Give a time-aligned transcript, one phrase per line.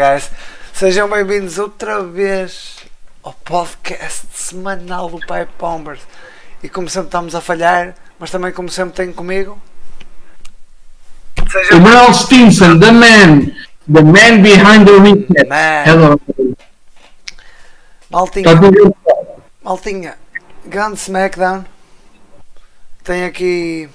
[0.00, 0.30] Guys.
[0.72, 2.76] Sejam bem-vindos outra vez
[3.22, 6.00] ao podcast semanal do Pai Pombers.
[6.62, 9.60] E como sempre estamos a falhar, mas também como sempre tenho comigo.
[11.52, 13.52] Sejam Emerald Stinson, the man,
[13.92, 15.44] the man behind the.
[15.46, 15.84] Man.
[15.84, 16.20] Hello.
[18.10, 19.30] Maltinha, Tá
[19.62, 20.16] Maltinha,
[20.64, 21.66] grande Smackdown.
[23.04, 23.90] Tem aqui.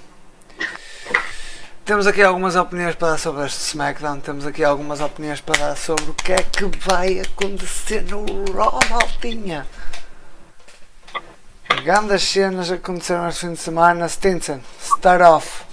[1.86, 4.20] Temos aqui algumas opiniões para dar sobre este Smackdown.
[4.20, 8.80] Temos aqui algumas opiniões para dar sobre o que é que vai acontecer no Raw,
[8.90, 9.68] Maltinha.
[11.84, 14.10] Grandes cenas aconteceram este fim de semana.
[14.10, 15.64] Stinson, start off.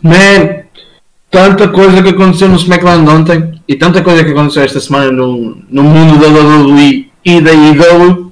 [0.00, 0.66] Man,
[1.28, 5.60] tanta coisa que aconteceu no SmackDown ontem e tanta coisa que aconteceu esta semana no,
[5.68, 8.29] no mundo da WWE e da IW.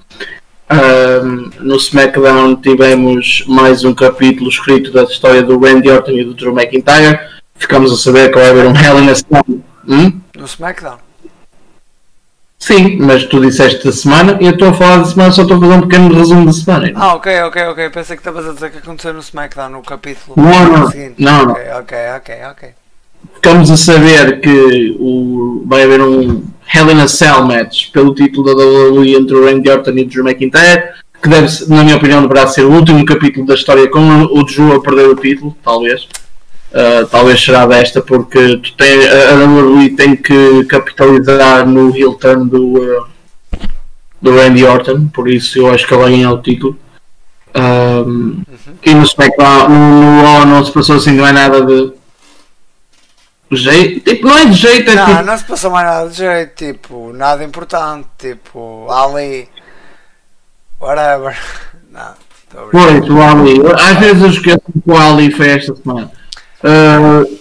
[0.70, 6.34] Ahm, no SmackDown tivemos mais um capítulo escrito da história do Randy Orton e do
[6.34, 7.18] Drew McIntyre.
[7.56, 9.62] Ficamos a saber que vai haver um Hell in a Cell.
[9.88, 10.20] Hum?
[10.36, 10.98] No SmackDown.
[12.58, 15.56] Sim, mas tu disseste da semana e eu estou a falar da semana, só estou
[15.56, 16.92] a fazer um pequeno resumo da semana.
[16.96, 17.90] Ah, ok, ok, ok.
[17.90, 21.96] Pensei que estavas a dizer que aconteceu no SmackDown no capítulo Não, não, não, ok,
[22.16, 22.68] ok, ok.
[23.36, 28.44] ficamos a saber que o, vai haver um Hell in a Cell match pelo título
[28.44, 30.90] da WWE entre o Randy Orton e o Drew McIntyre,
[31.22, 34.74] que deve, na minha opinião, deverá ser o último capítulo da história com o Drew
[34.74, 36.08] a perder o título, talvez.
[36.70, 42.48] Uh, talvez será desta, porque tu tem, a WWE tem que capitalizar no heel turn
[42.48, 43.06] do, uh,
[44.20, 46.78] do Randy Orton, por isso eu acho que ele vai ganhar o título.
[47.56, 48.42] Um,
[48.84, 51.92] E no SmackDown, no Raw não se passou assim, não é nada de
[53.56, 56.16] jeito, tipo, não é de jeito, é Não, tipo, não se passou mais nada de
[56.16, 59.48] jeito, tipo, nada importante, tipo, ali,
[60.80, 61.36] whatever.
[61.90, 62.14] Não,
[62.70, 66.12] pois, o Ali, às vezes eu esqueço que o Ali foi esta semana.
[66.62, 67.38] Uh,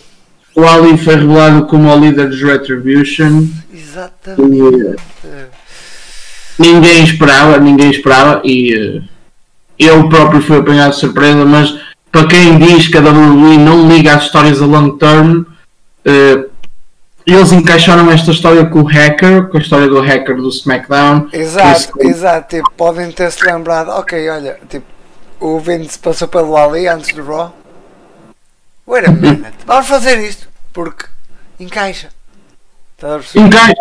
[0.56, 4.96] o Ali foi revelado como o líder dos Retribution, Exatamente.
[6.58, 9.04] ninguém esperava, ninguém esperava e uh,
[9.78, 11.78] eu próprio fui apanhado de surpresa, mas
[12.12, 15.44] para quem diz que a WWE não liga às histórias a long term,
[16.08, 16.50] uh,
[17.26, 21.28] eles encaixaram esta história com o hacker, com a história do hacker do SmackDown.
[21.34, 21.70] Exato,
[22.00, 24.86] Esse- exato, tipo, podem ter-se lembrado, ok, olha, tipo,
[25.40, 27.54] o Vince passou pelo Ali antes do Raw.
[28.88, 31.06] Wait a minute, vamos fazer isto, porque
[31.60, 32.10] encaixa.
[32.98, 33.46] Perceber?
[33.46, 33.74] encaixa.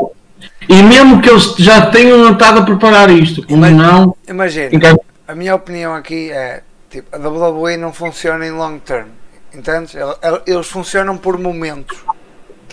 [0.68, 4.98] E mesmo que eles já tenham estado a preparar isto, como Mas- não, Imagina, encaixa.
[5.28, 9.06] a minha opinião aqui é, tipo, a WWE não funciona em long term,
[9.54, 9.94] entendes?
[9.94, 11.96] El- el- Eles funcionam por momentos,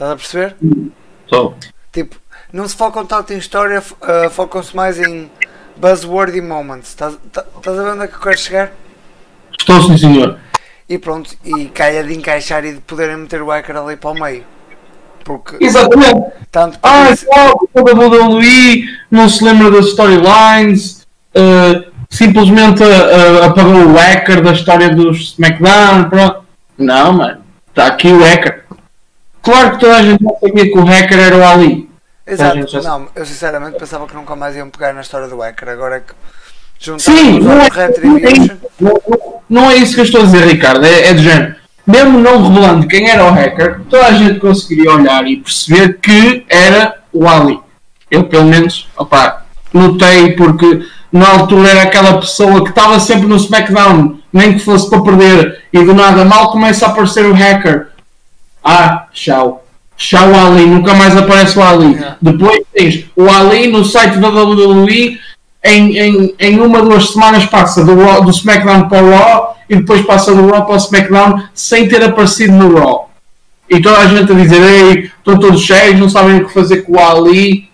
[0.03, 0.55] estás a perceber?
[1.27, 1.53] Só.
[1.91, 2.15] Tipo,
[2.51, 5.29] não se focam tanto em história, ah, focam-se mais em
[5.77, 8.71] buzzworthy moments, estás, tá- estás a ver onde é que eu quero chegar?
[9.57, 10.37] Estou sim senhor.
[10.89, 14.13] E pronto, e caia de encaixar e de poderem meter o hacker ali para o
[14.13, 14.43] meio.
[15.23, 16.21] Porque Exatamente.
[16.51, 23.43] tanto Ah, porque- claro, o WWE não se lembra das storylines, uh, simplesmente uh, uh,
[23.45, 26.09] apagou o hacker da história do SmackDown.
[26.09, 26.43] Pronto.
[26.77, 28.62] Não, mano, está aqui o hacker.
[29.43, 31.89] Claro que toda a gente sabia que o hacker era o Ali.
[32.25, 35.67] Exato, já não, eu sinceramente pensava que nunca mais iam pegar na história do hacker,
[35.69, 36.13] agora é que
[36.97, 38.57] Sim, juntamos não é, Retribution.
[38.79, 39.01] não, é-
[39.49, 40.85] não é isso que eu estou a dizer, Ricardo.
[40.85, 41.55] É, é de género.
[41.85, 46.45] Mesmo não revelando quem era o hacker, toda a gente conseguiria olhar e perceber que
[46.47, 47.59] era o Ali.
[48.09, 49.43] Eu, pelo menos, opá,
[49.73, 54.89] notei porque na altura era aquela pessoa que estava sempre no SmackDown, nem que fosse
[54.89, 57.89] para perder, e do nada mal começa a aparecer o hacker.
[58.63, 59.63] Ah, tchau.
[59.97, 61.93] Tchau Ali, nunca mais aparece o Ali.
[61.93, 62.17] Yeah.
[62.21, 65.19] Depois tens o Ali no site da WWE
[65.63, 69.75] em, em, em uma duas semanas passa do, Raw- do SmackDown para o Raw e
[69.77, 73.09] depois passa do Raw para o SmackDown sem ter aparecido no Raw.
[73.69, 76.81] E toda a gente a dizer, ei, estão todos cheios, não sabem o que fazer
[76.81, 77.69] com o Ali.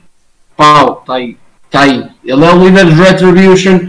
[0.56, 2.06] Pau, está aí, está aí.
[2.24, 3.80] Ele é o líder dos Retribution,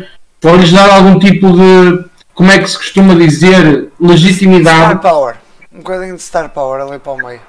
[0.40, 5.02] pode-lhes dar algum tipo de, como é que se costuma dizer, Star legitimidade.
[5.02, 5.34] Power.
[5.80, 7.40] Um bocadinho de Star Power ali para o meio.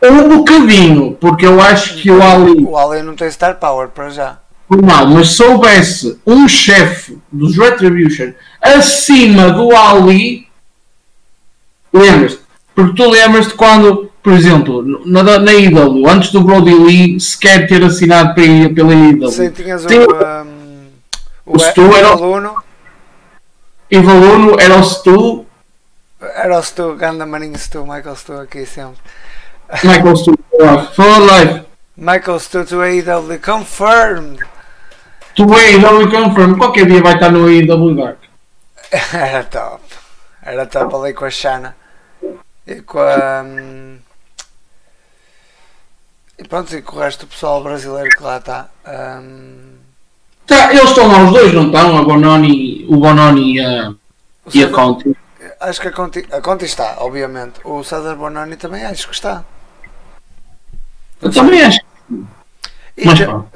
[0.00, 4.10] Um bocadinho, porque eu acho que o Ali O Ali não tem Star Power para
[4.10, 4.38] já.
[4.70, 8.32] Não, mas se soubesse um chefe dos Retribution
[8.62, 10.46] acima do Ali,
[11.92, 12.40] lembras-te?
[12.76, 15.52] Porque tu lembras-te quando, por exemplo, na, na
[16.12, 19.88] antes do Brody Lee sequer ter assinado pela, pela IW, Sim, tinhas o.
[19.88, 20.86] Tem- Um,
[21.46, 22.54] o Stu era o- aluno.
[23.90, 25.43] e Valuno era o Stu,
[26.34, 29.00] Era o Stu, Ganda Maninho Stu, Michael Stu aqui sempre.
[29.82, 30.34] Michael Stu,
[30.94, 31.62] Fala live.
[31.96, 34.44] Michael Stu to AEW confirmed.
[35.34, 38.18] Tu AEW Confirm, qualquer dia vai estar no AEW Dark.
[39.12, 39.82] Era top.
[40.42, 41.74] Era top ali com a Shana.
[42.66, 43.42] E com a.
[43.44, 43.98] hum,
[46.38, 48.68] E pronto, e com o resto do pessoal brasileiro que lá está.
[49.20, 49.74] hum,
[50.46, 51.96] Tá, eles estão lá os dois, não estão?
[51.98, 53.94] A Bononi, o Bononi e a,
[54.52, 55.16] e a Conti.
[55.64, 57.58] Acho que a Conti, a está, obviamente.
[57.64, 59.42] O César Bononi também acho que está.
[61.22, 61.80] Eu também acho.
[62.96, 63.48] E Mas pronto.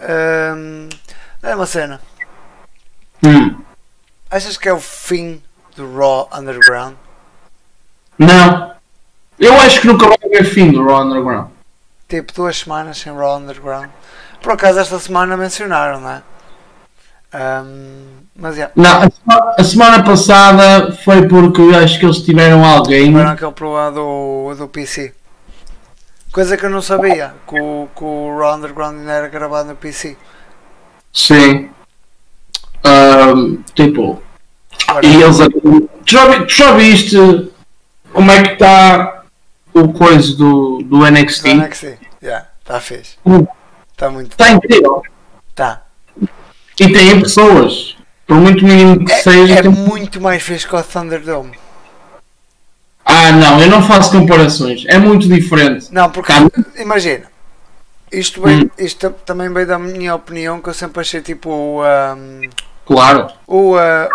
[0.57, 0.89] hum,
[1.43, 2.01] é uma cena.
[3.23, 3.61] Hum.
[4.31, 5.43] Achas que é o fim
[5.77, 6.95] do Raw Underground?
[8.19, 8.75] Não.
[9.39, 11.51] Eu acho que nunca vai haver fim do Raw Underground.
[12.09, 13.91] Tipo duas semanas sem Raw Underground.
[14.41, 16.23] Por acaso esta semana mencionaram, não é?
[17.35, 18.57] Hum, mas.
[18.75, 23.07] Não, a, sema- a semana passada foi porque acho que eles tiveram alguém.
[23.07, 25.15] Tiveram aquele problema do, do PC.
[26.33, 29.77] Coisa que eu não sabia, que o, que o Raw Underground ainda era gravado no
[29.77, 30.17] PC.
[31.13, 31.71] Sim.
[32.85, 34.23] Ahm, tipo,
[34.87, 35.39] Agora, e eles.
[35.39, 37.17] Tu já, tu já viste
[38.13, 39.23] como é que está
[39.75, 41.43] o coisa do, do NXT?
[41.43, 41.99] do NXT.
[42.23, 43.17] Yeah, está fixe.
[43.27, 43.47] Hum.
[43.93, 44.31] Está muito.
[44.33, 45.03] Está incrível.
[45.55, 45.83] Tá.
[46.81, 47.97] E tem pessoas.
[48.27, 49.55] Por muito mínimo que seja.
[49.55, 51.53] É, é tem- muito mais fixe que o Thunderdome.
[53.05, 54.85] Ah, não, eu não faço comparações.
[54.87, 55.87] É muito diferente.
[55.91, 56.47] Não, porque Tá.
[56.77, 57.25] imagina,
[58.13, 58.69] isto, Hum.
[58.79, 62.41] isto também veio da minha opinião que eu sempre achei tipo o, um,
[62.87, 63.29] Claro.
[63.47, 64.09] o, uh,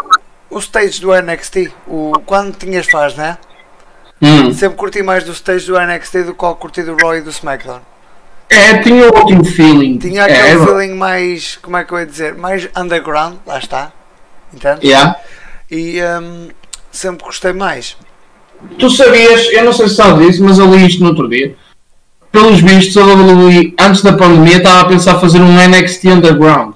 [0.51, 3.38] o stage do NXT, o, quando tinhas faz, né?
[4.21, 4.54] Hum.
[4.54, 7.81] Sempre curti mais do stage do NXT do que curti do Raw e do SmackDown.
[8.54, 9.98] É, tinha outro feeling.
[9.98, 13.58] Tinha é, aquele é, feeling mais, como é que eu ia dizer, mais underground, lá
[13.58, 13.92] está,
[14.54, 14.86] entende?
[14.86, 15.20] yeah.
[15.70, 16.50] E um,
[16.92, 17.98] sempre gostei mais.
[18.78, 21.56] Tu sabias, eu não sei se sabes disso, mas eu li isto no outro dia.
[22.32, 26.76] Pelos vistos, a WWE, antes da pandemia, estava a pensar fazer um NXT Underground.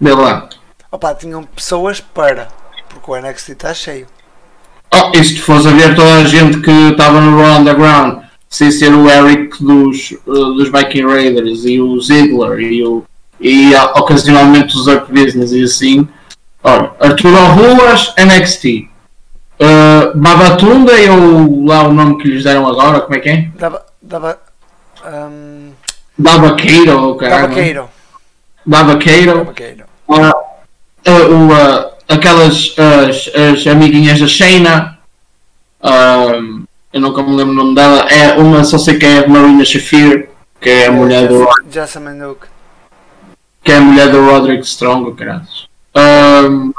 [0.00, 0.48] Vê lá.
[0.90, 2.48] Opa, tinham pessoas para,
[2.88, 4.06] porque o NXT está cheio.
[4.92, 8.24] Oh, e se tu fores a ver toda a gente que estava no Raw Underground,
[8.50, 13.04] sem ser o Eric dos, uh, dos Viking Raiders e o Ziggler e, o,
[13.40, 16.08] e ocasionalmente os Up Business e assim.
[16.62, 18.90] Olha, Arturo Ruas, NXT.
[19.60, 23.50] Uh, Babatunda é o, lá o nome que lhes deram agora, como é que é?
[23.56, 24.38] Dava, dava,
[25.06, 25.70] um,
[26.18, 27.42] Babaqueiro, ou caralho.
[27.42, 27.88] dava queiro.
[28.66, 29.36] Babaqueiro.
[29.38, 29.84] Dava queiro.
[30.08, 30.32] Ah,
[31.06, 34.98] ah, o, ah, aquelas as, as amiguinhas da Shayna.
[35.82, 36.40] Ah,
[36.92, 38.00] eu nunca me lembro o nome dela.
[38.10, 40.28] É uma, só sei que é a Marina Shafir,
[40.60, 42.46] que é a mulher do, Jessamine Duke.
[43.62, 45.46] que é a mulher do Roderick Strong, caralho.
[45.94, 46.72] Um,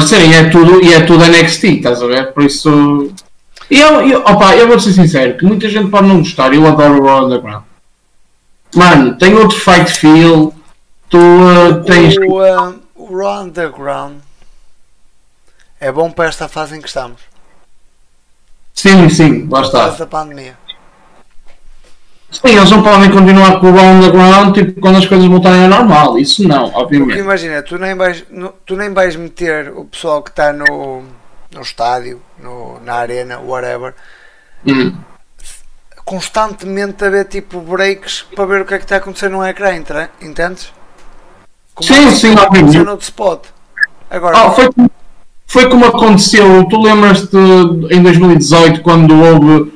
[0.00, 2.32] sim, é tudo, e é tudo NXT, estás a ver?
[2.32, 3.12] Por isso.
[3.70, 6.66] E eu, eu, opa, eu vou ser sincero, que muita gente pode não gostar, eu
[6.66, 7.64] adoro o Raw Underground.
[8.74, 10.54] Mano, tem outro fight feel,
[11.08, 12.16] tu ah, tens.
[12.18, 14.18] O, um, o Raw Underground
[15.80, 17.33] é bom para esta fase em que estamos.
[18.74, 19.88] Sim, sim, lá está.
[19.90, 20.58] da pandemia.
[22.30, 26.18] Sim, eles não podem continuar com o Underground tipo, quando as coisas voltarem ao normal,
[26.18, 27.20] isso não, Porque obviamente.
[27.20, 28.24] imagina, tu nem vais,
[28.66, 31.04] tu nem vais meter o pessoal que está no,
[31.52, 33.94] no estádio, no, na arena, whatever,
[34.66, 34.96] Hum.
[36.04, 39.46] constantemente a ver tipo breaks para ver o que é que está a acontecer no
[39.46, 39.72] ecrã,
[40.20, 40.72] entendes?
[41.72, 42.78] Como Sim, sim, como obviamente.
[42.78, 43.44] no spot.
[44.10, 44.90] Agora, Ah, foi, como-
[45.54, 47.36] foi como aconteceu, tu lembras-te
[47.94, 49.72] em 2018 quando houve,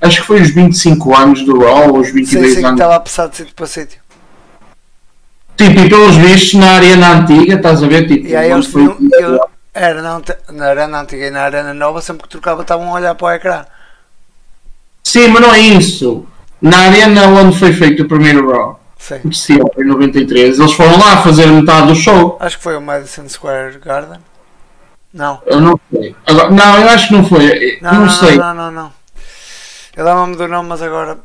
[0.00, 2.78] acho que foi os 25 anos do Raw, ou os sim, 22 sim, que anos.
[2.78, 3.98] estava a passar de sítio para sítio.
[5.56, 8.06] Tipo, e pelos vistos na arena antiga, estás a ver?
[8.06, 9.40] Tipo, E aí eles foi- ele-
[9.74, 10.22] era na,
[10.52, 13.30] na arena antiga e na arena nova, sempre que trocava estavam a olhar para o
[13.32, 13.64] ecrã.
[15.02, 16.26] Sim, mas não é isso.
[16.62, 19.32] Na arena onde foi feito o primeiro Raw, Sim.
[19.32, 22.36] sim, em 93, eles foram lá fazer metade do show.
[22.40, 24.20] Acho que foi o Madison Square Garden.
[25.12, 25.40] Não.
[25.46, 26.14] Eu não sei.
[26.26, 27.78] Agora, não, eu acho que não foi.
[27.80, 28.36] Não, não, não, sei.
[28.36, 28.92] não, não, não.
[29.96, 31.18] Eu dava-me do nome, mas agora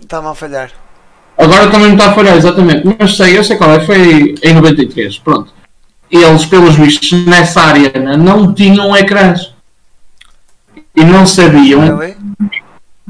[0.00, 0.70] está-me a falhar.
[1.38, 2.96] Agora também me está a falhar, exatamente.
[2.98, 3.80] Mas sei, eu sei qual é.
[3.80, 5.18] Foi em 93.
[5.18, 5.52] Pronto.
[6.10, 9.54] Eles, pelos vistos, nessa arena não tinham ecrãs.
[10.94, 11.96] E não sabiam.
[11.96, 12.16] Really?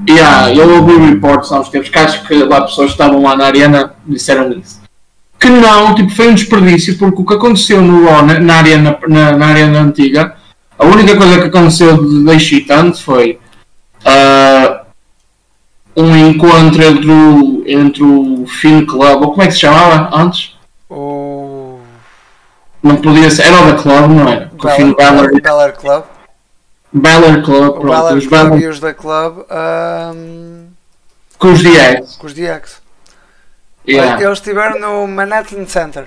[0.08, 3.36] Yeah, eu ouvi reports há uns tempos que acho que lá pessoas que estavam lá
[3.36, 4.81] na arena disseram isso.
[5.42, 8.96] Que não, tipo, foi um desperdício, porque o que aconteceu no Raw, na, na arena,
[9.08, 10.36] na, na arena antiga,
[10.78, 13.40] a única coisa que aconteceu de, de excitante foi
[14.04, 14.82] ah,
[15.96, 20.54] um encontro entre o, entre o Finn Club, ou como é que se chamava antes?
[20.88, 21.80] O
[22.80, 24.48] Não podia ser, era o da Club, não era?
[24.56, 26.04] O Finn Balor, Balor, Club.
[26.92, 30.66] Balor Club, O pronto, Balor os Club Balor e os da Club ahm,
[31.36, 32.16] com os DX.
[32.16, 32.81] com os DX.
[33.86, 34.22] Yeah.
[34.22, 36.06] Eles estiveram no Manhattan Center.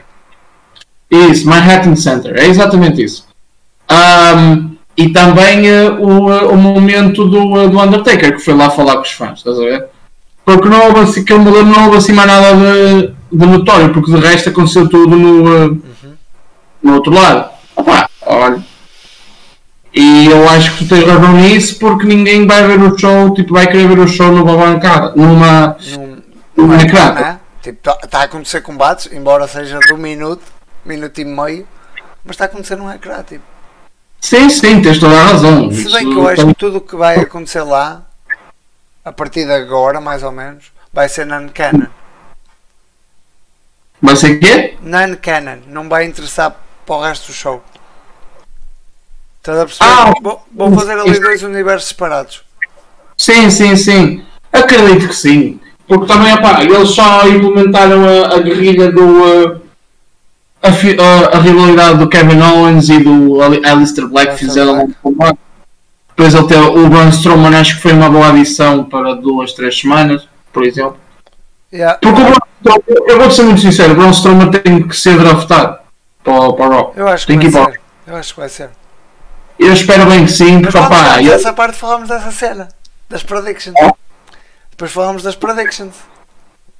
[1.11, 3.27] Isso, Manhattan Center, é exatamente isso.
[3.87, 8.69] Ahm, e também uh, o, uh, o momento do, uh, do Undertaker, que foi lá
[8.69, 9.85] falar com os fãs, estás a ver?
[10.43, 13.45] Porque não houve assim, que eu me lembro, não houve assim mais nada de, de
[13.45, 15.81] notório, porque de resto aconteceu tudo no, uhum.
[16.81, 17.49] no outro lado.
[17.75, 18.63] Opa, olha.
[19.93, 23.53] E eu acho que tu tens razão nisso, porque ninguém vai ver o show, tipo,
[23.53, 26.17] vai querer ver o show numa bancada, numa, Num,
[26.55, 27.37] numa ecrã.
[27.65, 30.43] Tipo, está a acontecer combates, embora seja de um minuto,
[30.85, 31.67] minuto e meio,
[32.23, 33.43] mas está a acontecer num ecrã, tipo.
[34.21, 35.71] Sim, sim, tens toda a razão.
[35.71, 38.03] Se bem que eu acho que tudo o que vai acontecer lá,
[39.03, 41.87] a partir de agora, mais ou menos, vai ser non-canon.
[43.99, 44.77] Vai ser quê?
[44.79, 46.55] Non-canon, não vai interessar
[46.85, 47.63] para o resto do show.
[49.39, 49.89] Estás a perceber?
[49.89, 52.43] Ah, vou, vou fazer ali dois universos separados.
[53.17, 54.23] Sim, sim, sim.
[54.53, 55.59] Acredito que sim.
[55.87, 59.03] Porque também, opá, eles só implementaram a, a guerrilha do.
[59.03, 59.61] uh,
[60.63, 64.89] a, fi- a- a rivalidade do Kevin Owens e do Alistair Black Alistair fizeram Black.
[64.91, 65.39] um combate.
[66.09, 69.77] Depois ele teve o Braun Strowman, acho que foi uma boa adição para duas, três
[69.79, 70.97] semanas, por exemplo.
[71.73, 74.95] Yeah, Porque o Braun Strowman, eu vou ser muito sincero, o Braun Strowman tem que
[74.97, 75.77] ser draftado
[76.23, 76.93] para, o- para o Raw.
[76.95, 77.81] eu acho que Tem vai que ir para o- ser.
[78.07, 78.69] Eu acho que vai ser.
[79.59, 82.69] Eu espero bem que sim, Mas porque opá, ele- essa parte falamos dessa cena.
[83.09, 83.75] Das predictions.
[83.79, 83.91] Oh.
[84.75, 85.95] Depois falamos das predictions.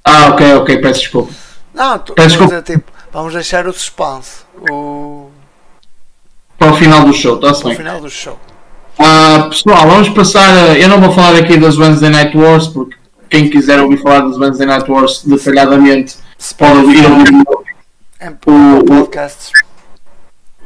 [0.04, 1.32] Ah, ok, ok, peço desculpa.
[1.74, 4.44] Não, tu, Peço vou dizer, tipo, vamos deixar o suspense.
[4.70, 5.30] O,
[6.58, 7.76] Para o final do show, está-se o bem.
[7.76, 8.38] final do show.
[8.98, 10.76] Ah, pessoal, vamos passar.
[10.78, 12.96] Eu não vou falar aqui das Wednesday Night Wars, porque
[13.28, 16.16] quem quiser ouvir falar das Wednesday Night Wars detalhadamente
[16.56, 17.04] pode ouvir
[18.46, 19.50] O- o- podcasts.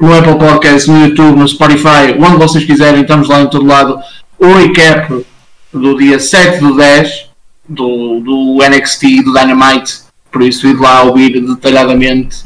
[0.01, 3.99] no Apple Podcasts, no YouTube, no Spotify, onde vocês quiserem, estamos lá em todo lado.
[4.39, 5.27] O recap
[5.73, 7.31] do dia 7 do 10
[7.69, 10.00] do, do NXT e do Dynamite,
[10.31, 12.45] por isso ir lá ouvir detalhadamente.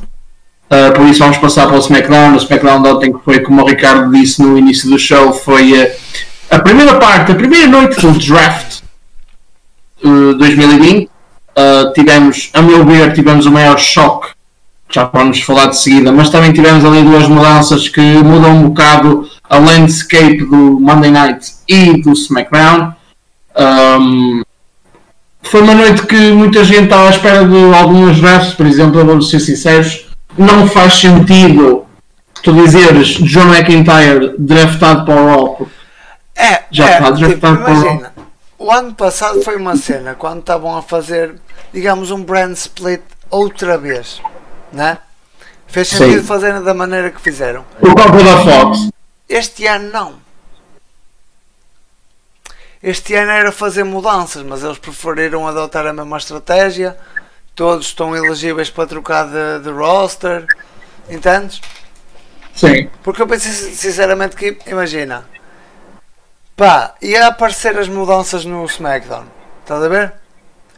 [0.71, 2.35] Ah, por isso vamos passar para o SmackDown.
[2.35, 6.57] O SmackDown de ontem, foi como o Ricardo disse no início do show, foi ah,
[6.57, 8.83] a primeira parte, a primeira noite do draft
[10.04, 11.11] ah, 2020.
[11.57, 14.35] Ah, tivemos, a meu ver, tivemos o maior choque
[14.95, 19.28] já vamos falar de seguida, mas também tivemos ali duas mudanças que mudam um bocado
[19.50, 22.93] a landscape do Monday Night e do SmackDown.
[23.56, 24.42] Um,
[25.42, 29.06] foi uma noite que muita gente estava à espera de alguns drafts, por exemplo, eu
[29.06, 30.06] vou ser sinceros,
[30.37, 31.87] não faz sentido
[32.42, 35.68] tu dizeres John McIntyre draftado para o Raw.
[36.34, 38.12] É, Já é está, tipo, está com- imagina.
[38.58, 41.34] O ano passado foi uma cena quando estavam a fazer,
[41.73, 44.20] digamos, um brand split outra vez,
[44.73, 44.99] né?
[45.66, 45.96] Fez Sim.
[45.99, 47.64] sentido fazer da maneira que fizeram.
[47.80, 48.88] Por causa da Fox.
[49.28, 50.24] Este ano não.
[52.85, 56.95] Este ano era fazer mudanças, mas eles preferiram adotar a mesma estratégia.
[57.55, 60.47] Todos estão elegíveis para trocar de, de roster.
[61.09, 61.62] Entendes?
[62.55, 62.91] Sim.
[63.03, 65.25] Porque eu pensei sinceramente que, imagina,
[66.55, 69.25] pá, ia aparecer as mudanças no SmackDown.
[69.62, 70.12] Estás a ver?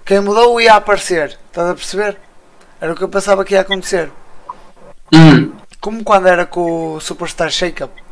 [0.05, 1.37] Quem mudou ia aparecer.
[1.49, 2.19] Estás a perceber?
[2.81, 4.13] Era o que eu pensava que ia acontecer.
[5.13, 5.57] Hum.
[5.81, 8.06] Como quando era com o Superstar Shake-Up.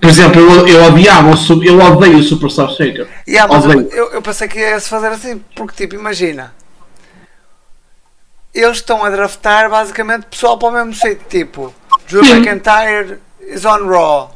[0.00, 3.08] Por exemplo, eu, eu odiava, o eu odeio o Superstar Shaker.
[3.26, 6.54] Yeah, mas eu, eu, eu pensei que ia se fazer assim, porque tipo, imagina.
[8.54, 11.74] Eles estão a draftar basicamente pessoal para o mesmo sítio, tipo,
[12.08, 12.22] Drew.
[12.22, 14.30] McIntyre is on Raw.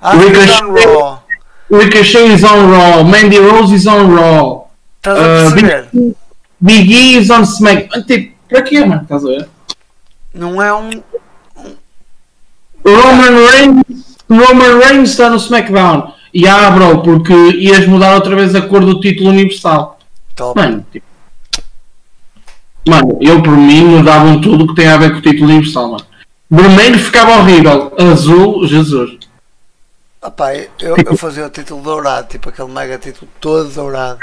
[0.00, 1.22] Asuka is on Raw.
[1.70, 5.88] Ricochet is on Raw, Mandy Rose is on Raw, Estás a uh, perceber?
[5.92, 6.16] Big,
[6.60, 8.02] Big E is on SmackDown.
[8.02, 9.02] Tipo, para quê, mano?
[9.02, 9.48] Estás a ver?
[10.34, 10.90] Não é um.
[12.84, 16.12] Roman Reigns, Roman Reigns está no SmackDown.
[16.32, 19.98] E ah, bro, porque ias mudar outra vez a cor do título universal.
[20.36, 20.58] Top.
[20.58, 21.06] Mano, tipo.
[22.88, 25.90] Mano, eu por mim mudavam tudo o que tem a ver com o título universal,
[25.90, 26.06] mano.
[26.48, 29.18] Vermelho ficava horrível, azul, Jesus.
[30.22, 34.20] Opá, eu, eu fazia o título dourado, tipo aquele mega título todo dourado.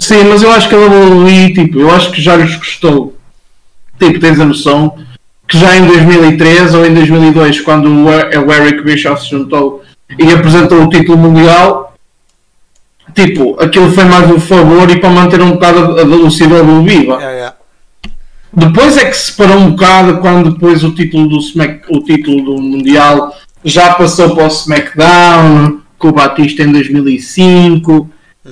[0.00, 3.16] Sim, mas eu acho que a WWE, tipo, eu acho que já lhes custou.
[3.98, 4.98] Tipo, tens a noção
[5.46, 9.82] que já em 2003 ou em 2002, quando o Eric Bischoff se juntou
[10.18, 11.94] e apresentou o título mundial,
[13.14, 16.82] tipo, aquilo foi mais um favor e para manter um bocado a a velocidade do
[16.82, 17.14] viva.
[17.14, 17.56] Yeah, yeah.
[18.52, 22.42] Depois é que se parou um bocado quando depois o título do Smack, o título
[22.44, 23.34] do Mundial
[23.64, 28.08] já passou para o SmackDown, com o Batista em 2005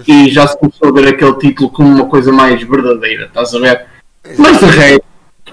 [0.09, 3.59] e já se começou a ver aquele título como uma coisa mais verdadeira, estás a
[3.59, 3.87] ver?
[4.39, 5.05] Mas de resto,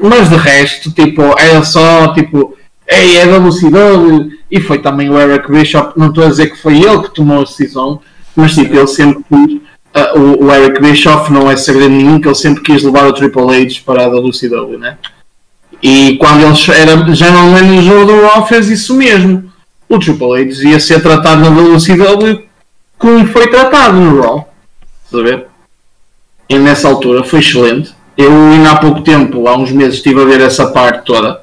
[0.02, 5.20] mas de resto, tipo, era só tipo, ei, é da velocidade e foi também o
[5.20, 8.02] Eric Bishop, não estou a dizer que foi ele que tomou a decisão,
[8.36, 9.62] mas tipo, ele sempre quis,
[9.94, 13.14] ah, o, o Eric Bischoff não é segredo nenhum que ele sempre quis levar o
[13.14, 14.98] Triple H para a WCW, né?
[15.82, 19.52] E quando ele era general manager do Raw fez isso mesmo.
[19.88, 22.44] o Triple H ia ser tratado na velocidade
[22.98, 24.54] como foi tratado no Raw.
[25.06, 25.42] Estás?
[26.50, 27.94] E nessa altura foi excelente.
[28.20, 31.42] Eu ainda há pouco tempo, há uns meses, estive a ver essa parte toda.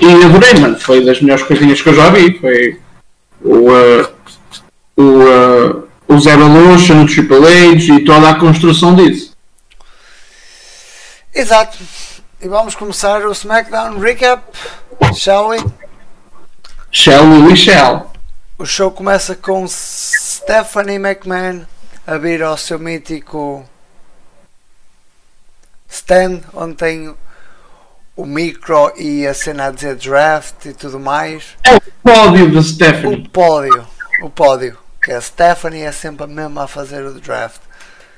[0.00, 0.76] E adorei, mano.
[0.76, 2.36] Foi das melhores coisinhas que eu já vi.
[2.40, 2.80] Foi
[3.40, 4.08] o, uh,
[4.96, 9.36] o, uh, o Zero Evolution, o Triple H e toda a construção disso.
[11.32, 11.78] Exato.
[12.42, 14.42] E vamos começar o SmackDown Recap,
[15.14, 15.58] shall we?
[16.90, 18.12] Shall we shall.
[18.58, 21.66] O show começa com Stephanie McMahon
[22.04, 23.64] a vir ao seu mítico
[25.94, 27.14] stand, onde tem
[28.16, 31.56] o micro e a cena a dizer draft e tudo mais.
[31.62, 33.28] É o pódio da O Stephanie.
[33.28, 33.86] pódio,
[34.22, 37.60] o pódio, que a Stephanie é sempre a mesma a fazer o draft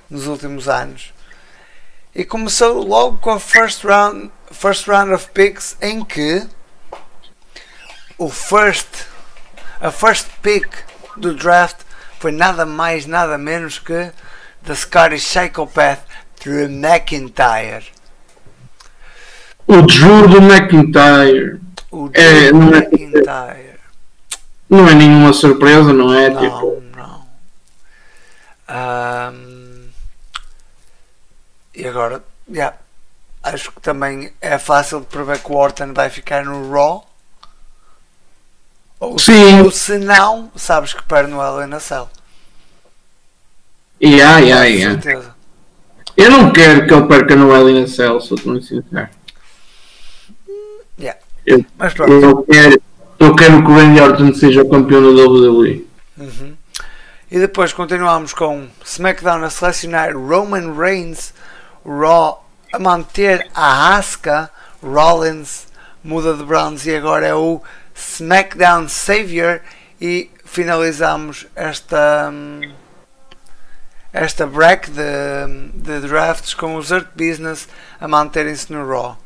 [0.09, 1.12] nos últimos anos.
[2.14, 6.47] E começou logo com a first round, first round of picks em que
[8.16, 8.88] o first,
[9.80, 10.66] a first pick
[11.16, 11.76] do draft
[12.18, 14.11] foi nada mais, nada menos que
[14.64, 16.00] the Scottish Psychopath
[16.47, 17.87] Drew McIntyre.
[19.67, 21.61] O Drew do McIntyre.
[21.91, 23.81] O É, Drew não é- McIntyre.
[24.71, 26.31] Não é nenhuma surpresa, não é?
[26.31, 27.26] Tipo, Não, não.
[28.69, 29.88] Ahm,
[31.75, 32.76] e agora, yeah,
[33.43, 37.05] acho que também é fácil de prever que o Orton vai ficar no Raw.
[39.00, 39.62] Ou, Sim.
[39.62, 42.09] ou se não, sabes que perde no Hell in a Cell.
[44.03, 45.03] yeah, yeah, Com yeah.
[45.03, 45.36] certeza.
[46.16, 49.08] Eu não quero que ele perca no Hell in a Cell, sou muito sincero.
[50.99, 51.20] Yeah.
[51.44, 52.12] Eu, Mas pronto.
[52.12, 52.82] eu, quero,
[53.18, 55.87] eu quero que o Randy Orton seja o campeão da WWE.
[56.16, 56.56] Uhum.
[57.30, 61.35] E depois continuamos com SmackDown a selecionar Roman Reigns,
[61.85, 64.50] Raw a manter a Asuka,
[64.83, 65.66] Rollins
[66.07, 67.61] muda de brands e agora é o
[67.94, 69.61] SmackDown Savior
[70.00, 72.61] e finalizamos esta hum,
[74.16, 75.02] esta break de,
[75.74, 77.68] de drafts com os Earth Business
[78.00, 79.18] a manterem-se no Raw.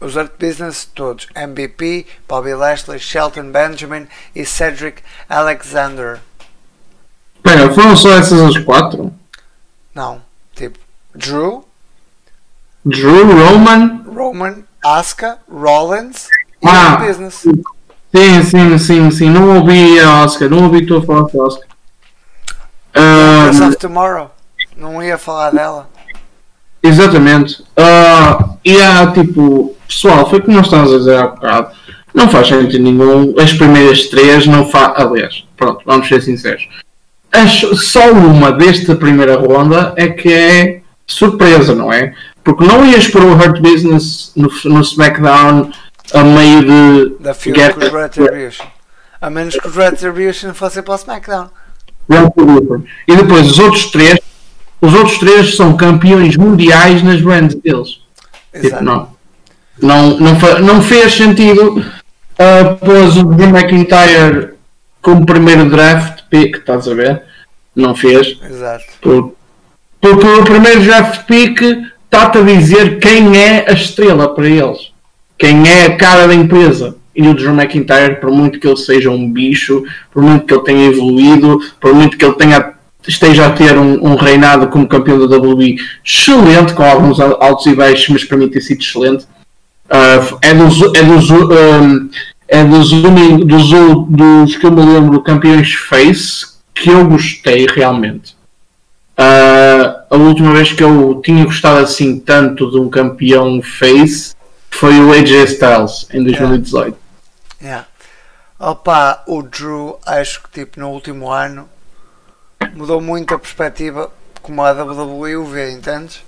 [0.00, 6.20] Os Earth Business todos, MVP, Bobby Lashley, Shelton Benjamin e Cedric Alexander.
[7.36, 9.12] Espera, foram só essas as quatro?
[9.94, 10.20] Não,
[10.54, 10.78] tipo
[11.14, 11.64] Drew,
[12.84, 14.02] Drew, Roman.
[14.06, 16.28] Roman, Asuka, Rollins
[16.62, 16.92] e Ah.
[16.92, 17.34] Earth Business.
[18.14, 19.30] Sim, sim, sim, sim.
[19.30, 21.71] Não ouvi a Oscar, não ouvi tu a falar da Oscar.
[23.54, 24.30] Empress of Tomorrow.
[24.76, 25.88] Não ia falar dela.
[26.82, 27.62] exatamente.
[27.76, 31.70] Ah, e há tipo, pessoal, foi como nós estávamos a dizer há bocado.
[32.14, 33.34] Não faz sentido nenhum.
[33.38, 34.92] As primeiras três não faz.
[34.96, 36.68] Aliás, pronto, vamos ser sinceros.
[37.30, 42.14] As- só uma desta primeira ronda é que é surpresa, não é?
[42.44, 45.70] Porque não ias pôr o Hurt Business no, no SmackDown
[46.12, 47.16] a meio de.
[47.22, 48.66] Da guerra- com os Retribution.
[49.20, 51.48] A menos que os Retribution fossem para o SmackDown.
[53.08, 54.18] E depois os outros três,
[54.80, 58.00] os outros três são campeões mundiais nas brands deles.
[58.52, 58.84] Tipo, Exato.
[58.84, 59.08] não.
[59.80, 64.50] Não, não, não fez sentido uh, pôs o Drew McIntyre
[65.00, 67.22] como primeiro draft pick, estás a ver?
[67.74, 68.38] Não fez.
[68.48, 68.84] Exato.
[69.00, 69.34] Por-
[70.00, 71.60] Porque o primeiro draft pick
[72.04, 74.92] está-te a dizer quem é a estrela para eles.
[75.38, 76.96] Quem é a cara da empresa.
[77.14, 80.62] E o Drew McIntyre, por muito que ele seja um bicho, por muito que ele
[80.64, 82.72] tenha evoluído, por muito que ele tenha,
[83.06, 87.66] esteja a ter um, um reinado como campeão da WWE excelente, com alguns al- altos
[87.66, 89.26] e baixos, mas para mim tem sido excelente.
[89.90, 92.08] Ah, é dos, é dos, um,
[92.48, 93.68] é dos, uni- dos,
[94.08, 98.34] dos que eu me lembro campeões face que eu gostei realmente.
[99.18, 104.34] Ah, a última vez que eu tinha gostado assim tanto de um campeão face
[104.70, 107.01] foi o AJ Styles em 2018.
[107.62, 107.86] Yeah.
[108.58, 111.68] Opa, o Drew, acho que tipo no último ano
[112.74, 116.24] mudou muito a perspectiva como a WWE o vê, entendes?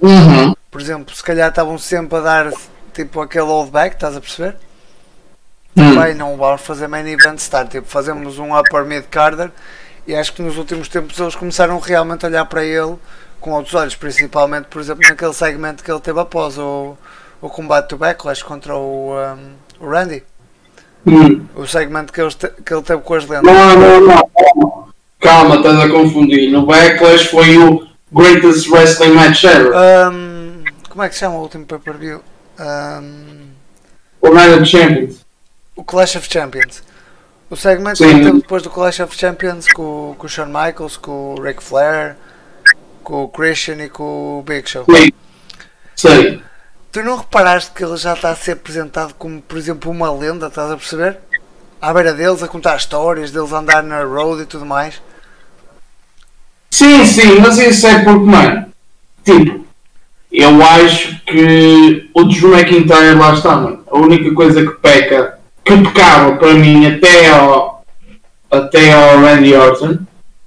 [0.00, 0.54] Uhum.
[0.70, 2.52] Por exemplo, se calhar estavam sempre a dar
[2.92, 4.56] tipo aquele old back, estás a perceber?
[5.76, 6.00] Hum.
[6.00, 9.50] Bem, não vamos fazer main event start, tipo, fazemos um upper mid carder
[10.06, 12.98] e acho que nos últimos tempos eles começaram realmente a olhar para ele
[13.40, 16.96] com outros olhos, principalmente, por exemplo, naquele segmento que ele teve após o,
[17.40, 20.22] o combate do Backlash contra o, um, o Randy.
[21.06, 21.46] Hum.
[21.56, 23.42] O segmento que, eles te- que ele teve com as lendas.
[23.52, 24.88] Não, não, não.
[25.20, 25.56] calma.
[25.56, 26.50] Estás a confundir.
[26.50, 29.72] No Backlash foi o Greatest Wrestling Match Ever.
[30.12, 32.20] Um, como é que se chama o último pay-per-view?
[32.60, 33.48] Um,
[34.20, 35.24] O Night of Champions.
[35.74, 36.82] o Clash of Champions.
[37.50, 38.14] O segmento que Sim.
[38.14, 41.62] ele teve depois do Clash of Champions com, com o Shawn Michaels, com o Ric
[41.62, 42.16] Flair,
[43.02, 44.84] com o Christian e com o Big Show.
[44.88, 45.12] Sei.
[45.96, 46.42] Sei.
[46.92, 50.46] Tu não reparaste que ele já está a ser apresentado como, por exemplo, uma lenda,
[50.46, 51.18] estás a perceber?
[51.82, 55.02] à beira deles a contar histórias, deles andar na road e tudo mais.
[56.70, 58.66] Sim, sim, mas isso é porque, mano,
[59.24, 59.66] tipo,
[60.30, 63.80] eu acho que o Drew McIntyre lá está, mano.
[63.90, 67.84] A única coisa que peca, que pecava para mim até ao,
[68.48, 69.98] até ao Randy Orton,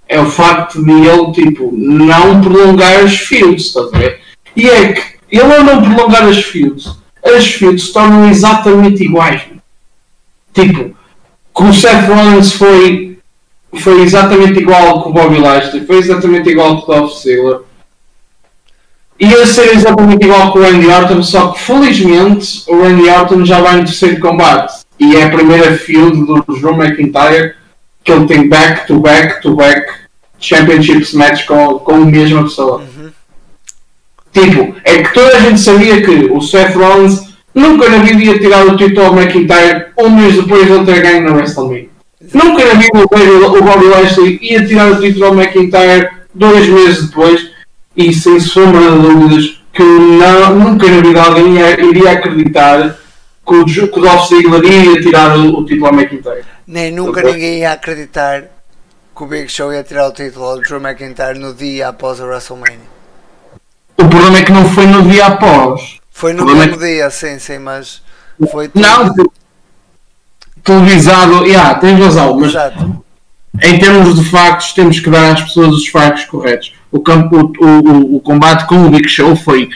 [0.08, 4.22] é o facto de ele, tipo, não prolongar as fields, estás a ver?
[4.56, 6.90] E é que ele ao não prolongar as fields,
[7.24, 9.42] as fields tornam exatamente iguais.
[10.54, 10.96] Tipo,
[11.52, 13.18] com o Seth Rollins foi,
[13.76, 17.60] foi exatamente igual com o Bobby Lashley, foi exatamente igual com o Dolph Ziggler.
[19.20, 23.62] Ia ser exatamente igual com o Randy Orton, só que felizmente o Randy Orton já
[23.62, 24.84] vai no terceiro combate.
[25.00, 27.56] E é a primeira field do Drew McIntyre
[28.04, 29.92] que ele tem back to back to back
[30.40, 32.84] championships match com, com a mesma pessoa.
[34.36, 37.22] Tipo, é que toda a gente sabia que o Seth Rollins
[37.54, 41.02] nunca na vida ia tirar o título ao McIntyre um mês depois de ele ter
[41.02, 41.88] ganho na WrestleMania.
[42.34, 47.50] Nunca na vida o Bobby Lashley ia tirar o título ao McIntyre dois meses depois
[47.96, 52.98] e sem sombra de dúvidas que não, nunca na vida alguém ia, iria acreditar
[53.48, 56.44] que o, que o Dolph Ziggler ia tirar o, o título ao McIntyre.
[56.68, 57.32] Nem nunca Ok.
[57.32, 58.42] ninguém ia acreditar
[59.16, 62.26] que o Big Show ia tirar o título ao Drew McIntyre no dia após a
[62.26, 62.95] WrestleMania.
[63.98, 66.00] O problema é que não foi no dia após.
[66.12, 68.02] Foi no é mesmo dia, sim, sim, mas
[68.52, 69.14] foi tudo- Não,
[70.64, 73.04] televisado, yeah, tens razão, mas Exato.
[73.62, 76.74] em termos de factos, temos que dar às pessoas os factos corretos.
[76.92, 79.70] O, campo, o, o, o combate com o Big Show foi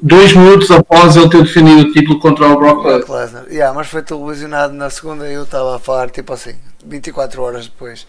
[0.00, 2.98] dois minutos após ele ter defendido o título contra o Brock Lesnar.
[2.98, 3.44] Brock Lesnar.
[3.50, 6.54] Yeah, mas foi televisionado na segunda e eu estava a falar tipo assim,
[6.86, 8.06] 24 horas depois.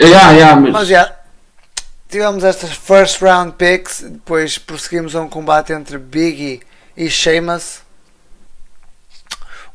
[0.00, 1.12] Yeah, yeah, mas, Mas já,
[2.08, 6.60] tivemos estas first round picks, depois prosseguimos a um combate entre Biggie
[6.96, 7.80] e Sheamus.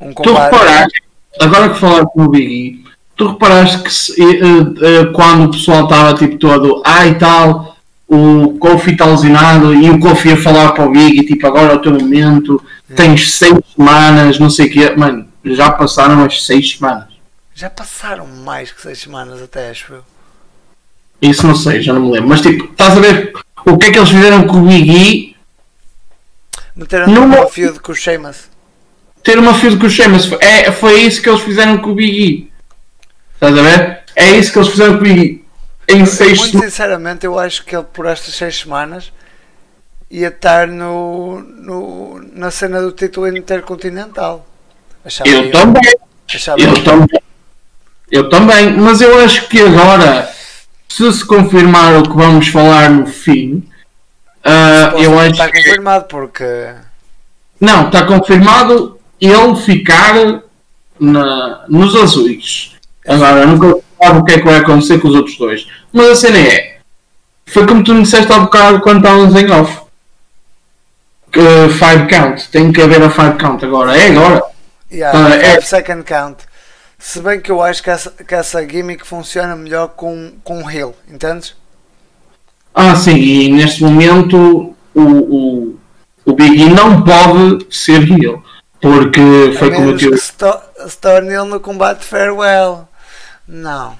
[0.00, 0.52] Um tu combate.
[0.52, 1.02] reparaste,
[1.40, 2.84] agora que falaste no Big E,
[3.16, 7.76] tu reparaste que se- eh, eh, quando o pessoal estava tipo todo, ah e tal,
[8.08, 11.72] o Kofi está lesionado e o Kofi ia falar para o Big E, tipo agora
[11.72, 12.62] é o teu momento,
[12.94, 17.14] tens seis semanas, não sei o quê, mano, já passaram as seis semanas.
[17.54, 20.04] Já passaram mais que 6 semanas até, acho eu.
[21.24, 22.28] Isso não sei, já não me lembro.
[22.28, 23.32] Mas tipo, estás a ver
[23.64, 25.36] o que é que eles fizeram com o Big E?
[26.76, 28.48] Meteram no feud com o Sheamus.
[29.22, 30.26] Ter uma field com o Sheamus.
[30.26, 32.52] Foi, é, foi isso que eles fizeram com o Big E.
[33.34, 34.02] Estás a ver?
[34.14, 35.44] É isso que eles fizeram com o Big E.
[35.86, 39.12] Em seis Muito sinceramente, eu acho que ele por estas 6 semanas
[40.10, 44.46] ia estar no, no, na cena do título intercontinental.
[45.04, 45.94] Achava Eu também.
[46.32, 47.22] Achava Eu também.
[48.10, 48.72] Eu também.
[48.76, 50.33] Mas eu acho que agora,
[50.96, 53.68] se se confirmar o que vamos falar no fim,
[54.44, 55.58] ah, eu acho está que.
[55.58, 56.44] confirmado porque
[57.60, 60.14] Não, está confirmado ele ficar
[61.00, 62.72] na, nos azuis.
[63.06, 65.66] Agora, nunca sabe o que é que vai acontecer com os outros dois.
[65.92, 66.78] Mas a cena é.
[67.46, 69.82] Foi como tu me disseste há bocado quando estávamos em off.
[71.32, 72.48] Que five count.
[72.50, 73.96] Tem que haver a five count agora.
[73.96, 74.42] É agora.
[74.92, 75.60] yeah, Ah, é.
[75.60, 76.44] second count.
[77.06, 80.70] Se bem que eu acho que essa, que essa gimmick funciona melhor com, com o
[80.70, 81.54] Hill, entendes?
[82.74, 83.14] Ah, sim.
[83.14, 85.76] E neste momento o, o,
[86.24, 88.42] o Big E não pode ser heel.
[88.80, 89.20] Porque
[89.58, 92.88] foi como eu que se, to se torne ele no combate farewell.
[93.46, 93.98] Não.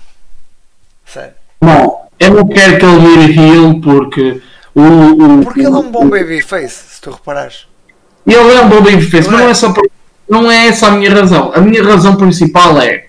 [1.04, 1.34] Sério.
[1.60, 4.42] Não, eu não quero que ele vire heel porque
[4.74, 4.80] o.
[4.80, 7.66] o Porque ele é um bom babyface, se tu reparares.
[8.26, 9.50] Ele é um bom babyface, Não mas não é?
[9.50, 9.90] é, só por-
[10.28, 11.52] não é essa a minha razão.
[11.54, 13.06] A minha razão principal é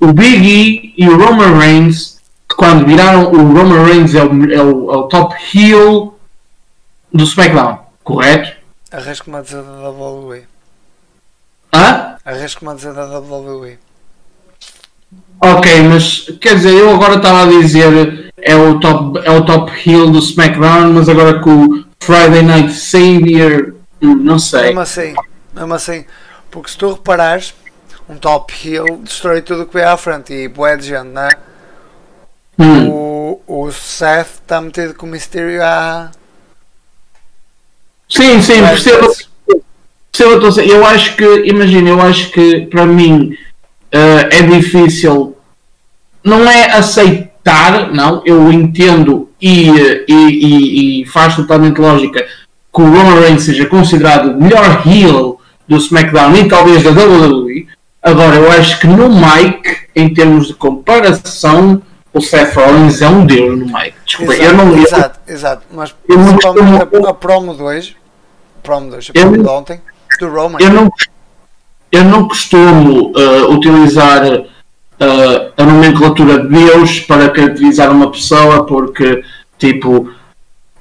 [0.00, 4.52] o Big E e o Roman Reigns, que quando viraram o Roman Reigns é o,
[4.52, 6.18] é o, é o top heel
[7.12, 8.52] do SmackDown, correto?
[8.90, 10.44] Arrisco-me a dizer da WWE.
[11.72, 12.16] Hã?
[12.24, 13.78] Arrisco-me a dizer da WWE.
[15.40, 19.72] Ok, mas quer dizer, eu agora estava a dizer é o top, é o top
[19.88, 24.66] heel do SmackDown, mas agora com o Friday Night Savior, hum, não sei.
[24.66, 25.14] Mesmo assim,
[25.54, 26.04] mesmo assim,
[26.54, 27.52] porque se tu reparares,
[28.08, 31.28] um top heel destrói tudo o que vem à frente e boé de gente, né?
[32.56, 32.88] Hum.
[32.88, 36.12] O, o Seth está metido com o Mysterio há.
[38.08, 39.12] Sim, sim, percebo.
[40.12, 40.64] Percebo a.
[40.64, 43.36] Eu acho que, imagina, eu acho que para mim
[43.90, 45.36] eh, é difícil,
[46.22, 49.70] não é aceitar, não, eu entendo e,
[50.06, 55.33] e, e, e faz totalmente lógica que o Roman Reigns seja considerado o melhor heel
[55.68, 57.66] do SmackDown e talvez da WWE.
[58.02, 61.80] Agora, eu acho que no mic, em termos de comparação,
[62.12, 63.94] o Seth Rollins é um deus no mic.
[64.04, 65.62] Desculpa, eu não eu- exato, exato.
[65.72, 67.96] Mas eu não costumo- a, a promo de hoje,
[68.62, 69.80] promo de hoje, a Eu promo de não- ontem,
[70.20, 70.58] do Roman.
[70.60, 70.90] Eu não,
[71.90, 79.22] eu não costumo uh, utilizar uh, a nomenclatura de Deus para caracterizar uma pessoa porque,
[79.58, 80.10] tipo,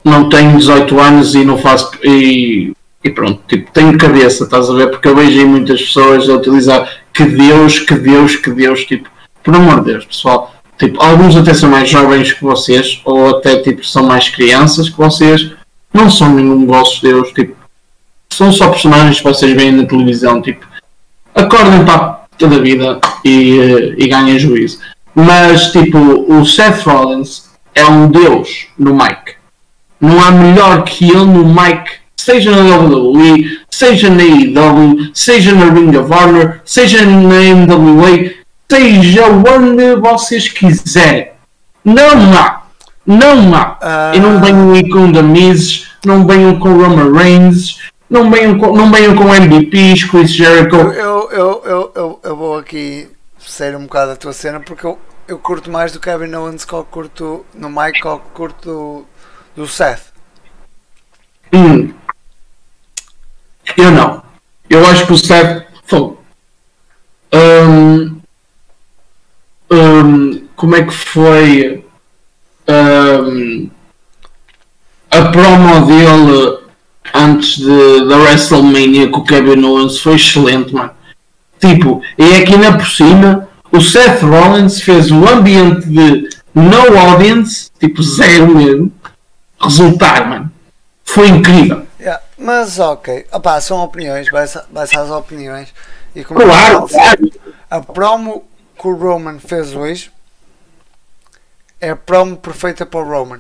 [0.04, 1.90] não tenho 18 anos e não faço.
[2.04, 4.90] E, e pronto, tipo, tenho cabeça, estás a ver?
[4.90, 9.10] Porque eu vejo muitas pessoas a utilizar que Deus, que Deus, que Deus, tipo,
[9.44, 10.54] por amor de Deus, pessoal.
[10.78, 14.98] Tipo, alguns até são mais jovens que vocês, ou até tipo, são mais crianças que
[14.98, 15.52] vocês,
[15.94, 17.56] não são nenhum vossos Deus, tipo,
[18.32, 20.66] são só personagens que vocês veem na televisão, tipo,
[21.36, 24.80] acordem para toda a vida e, eh, e ganhem juízo.
[25.14, 29.36] Mas, tipo, o Seth Rollins é um deus no mic.
[30.02, 35.66] Não há melhor que ele no mic, seja na WWE, seja na AEW, seja na
[35.74, 38.32] Ring of Honor, seja na NWA,
[38.72, 41.32] seja onde vocês quiserem.
[41.84, 42.64] Não há.
[43.06, 43.78] Não há.
[44.14, 44.16] Uh...
[44.16, 48.74] E não venham aí com The Miz, não venham com Roman Reigns, não venham com,
[48.74, 50.78] não venham com MVPs, Chris Jericho.
[50.78, 54.98] Eu, eu, eu, eu, eu, vou aqui ser um bocado a tua cena porque eu,
[55.28, 59.06] eu curto mais do Kevin Owens que eu curto no eu curto do,
[59.64, 60.14] do Seth.
[61.52, 61.94] Hum.
[63.78, 64.24] Eu não.
[64.70, 65.64] Eu acho que o Seth.
[67.36, 68.22] Um,
[69.72, 71.84] um, como é que foi
[72.68, 73.70] um,
[75.10, 76.60] a promo dele
[77.14, 80.92] antes de, da WrestleMania com o Kevin Owens foi excelente, mano.
[81.60, 87.72] Tipo, e aqui na por cima o Seth Rollins fez o ambiente de no audience,
[87.80, 88.92] tipo zero mesmo,
[89.60, 90.52] resultar, mano.
[91.04, 91.83] Foi incrível.
[92.04, 94.60] Yeah, mas ok, Opa, são opiniões, vai-se
[94.98, 95.74] às opiniões.
[96.14, 97.32] E como claro, claro.
[97.70, 98.44] A promo
[98.78, 100.12] que o Roman fez hoje
[101.80, 103.40] é a promo perfeita para o Roman.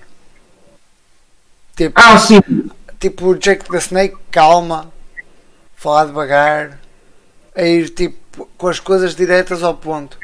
[1.75, 2.39] Tipo, ah, sim.
[3.01, 4.93] Tipo o Jake the Snake, calma,
[5.75, 6.79] falar devagar,
[7.53, 10.17] a ir tipo com as coisas diretas ao ponto.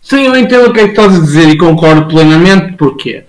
[0.00, 2.76] Sim, eu entendo o que é que estás a dizer e concordo plenamente.
[2.76, 3.26] Porquê?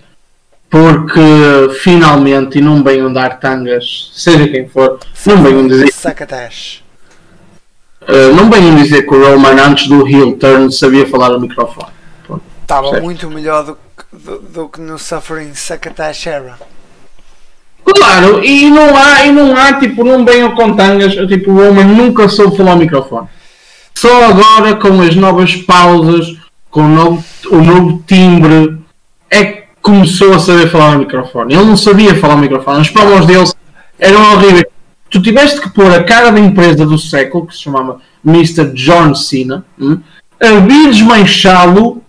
[0.72, 5.92] Porque finalmente, e não venham dar tangas, seja quem for, não venham dizer.
[5.92, 6.82] Sacatash.
[8.00, 11.92] Uh, não venham dizer que o Roman antes do heel turn sabia falar no microfone.
[12.62, 13.78] Estava muito melhor do,
[14.10, 16.58] do, do, que no Suffering Sacatash era.
[17.84, 21.84] Claro, e não há, e não há, tipo, não venham com tangas, tipo, o Roman
[21.84, 23.28] nunca soube falar ao microfone.
[23.94, 26.34] Só agora com as novas pausas,
[26.70, 28.78] com o novo, o novo timbre,
[29.28, 31.54] é que começou a saber falar ao microfone.
[31.54, 33.54] Ele não sabia falar ao microfone, as provas deles
[33.98, 34.64] eram horríveis.
[35.10, 38.72] Tu tiveste que pôr a cara da empresa do século, que se chamava Mr.
[38.72, 40.00] John Cena, hum,
[40.40, 42.02] a vir desmanchá-lo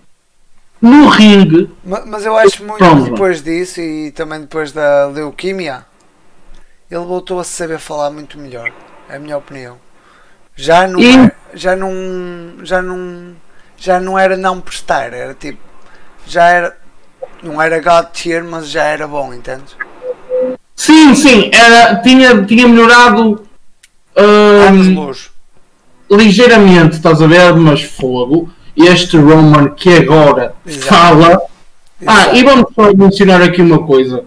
[0.81, 1.69] no ringue.
[1.83, 5.85] Mas, mas, eu acho muito que depois disso e também depois da leuquimia,
[6.89, 8.71] ele voltou a saber falar muito melhor.
[9.09, 9.77] É a minha opinião.
[10.55, 11.31] Já não, e...
[11.53, 11.91] já não,
[12.63, 13.35] já não,
[13.77, 15.59] já não era não prestar, era tipo,
[16.27, 16.77] já era,
[17.43, 19.63] não era God tier, mas já era bom, entende?
[20.75, 23.43] Sim, sim, era, tinha, tinha melhorado
[24.17, 25.11] uh,
[26.09, 30.87] ligeiramente, estás a ver, mas fogo este Roman que agora Exato.
[30.87, 31.27] fala.
[31.27, 31.47] Exato.
[32.05, 34.25] Ah, e vamos só mencionar aqui uma coisa.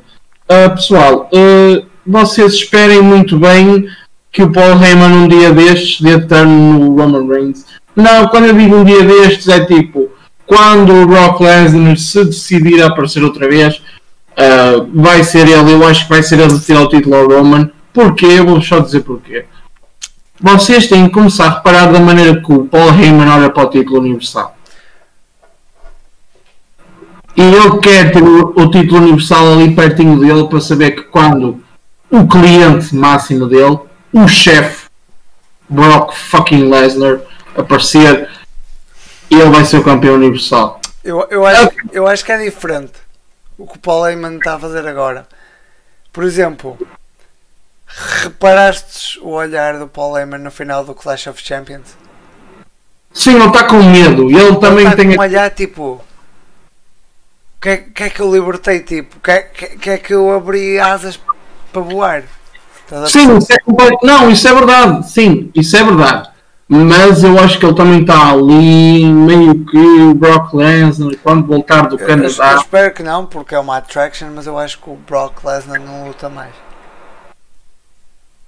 [0.49, 3.89] Uh, pessoal, uh, vocês esperem muito bem
[4.31, 7.67] que o Paul Heyman um dia destes dê turno no Roman Reigns.
[7.95, 10.11] Não, quando eu digo um dia destes é tipo
[10.47, 15.87] quando o Brock Lesnar se decidir a aparecer outra vez, uh, vai ser ele, eu
[15.87, 17.71] acho que vai ser ele a tirar o título ao Roman.
[17.93, 18.27] Porquê?
[18.27, 19.45] Eu vou só dizer porquê
[20.41, 23.71] vocês têm que começar a reparar da maneira que o Paul Heyman olha para o
[23.71, 24.55] título universal.
[27.35, 31.63] E ele quer ter o, o, título universal ali pertinho dele para saber que quando
[32.11, 33.79] o cliente máximo dele,
[34.13, 34.87] o chefe
[35.69, 37.21] Brock fucking Lesnar
[37.57, 38.29] aparecer,
[39.35, 40.81] ele vai ser o campeão universal.
[41.03, 42.95] Eu, eu, acho, eu acho que é diferente
[43.59, 45.27] o que o Paul Heyman está a fazer agora.
[46.13, 46.79] Por exemplo,
[47.87, 51.97] Reparaste o olhar do Paul Heyman no final do Clash of Champions?
[53.13, 54.31] Sim, ele está com medo.
[54.31, 55.09] E ele, ele também tá tem.
[55.09, 55.83] Com um olhar tipo.
[57.57, 58.81] O que, é, que é que eu libertei?
[58.81, 61.19] Tipo, que, é, que, que é que eu abri asas
[61.73, 62.25] para voar?
[63.07, 63.57] Sim, isso é
[64.03, 65.11] Não, isso é verdade.
[65.11, 66.29] Sim, isso é verdade.
[66.69, 71.89] Mas eu acho que ele também está ali, meio que o Brock Lesnar, quando voltar
[71.89, 72.29] do Canadá.
[72.29, 75.45] Eu, eu espero que não, porque é uma attraction, mas eu acho que o Brock
[75.45, 76.53] Lesnar não luta mais.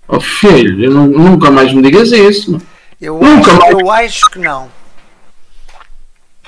[0.09, 2.61] Oh filho, eu não, nunca mais me digas isso.
[3.01, 3.73] Eu, nunca acho, mais...
[3.73, 4.69] eu acho que não.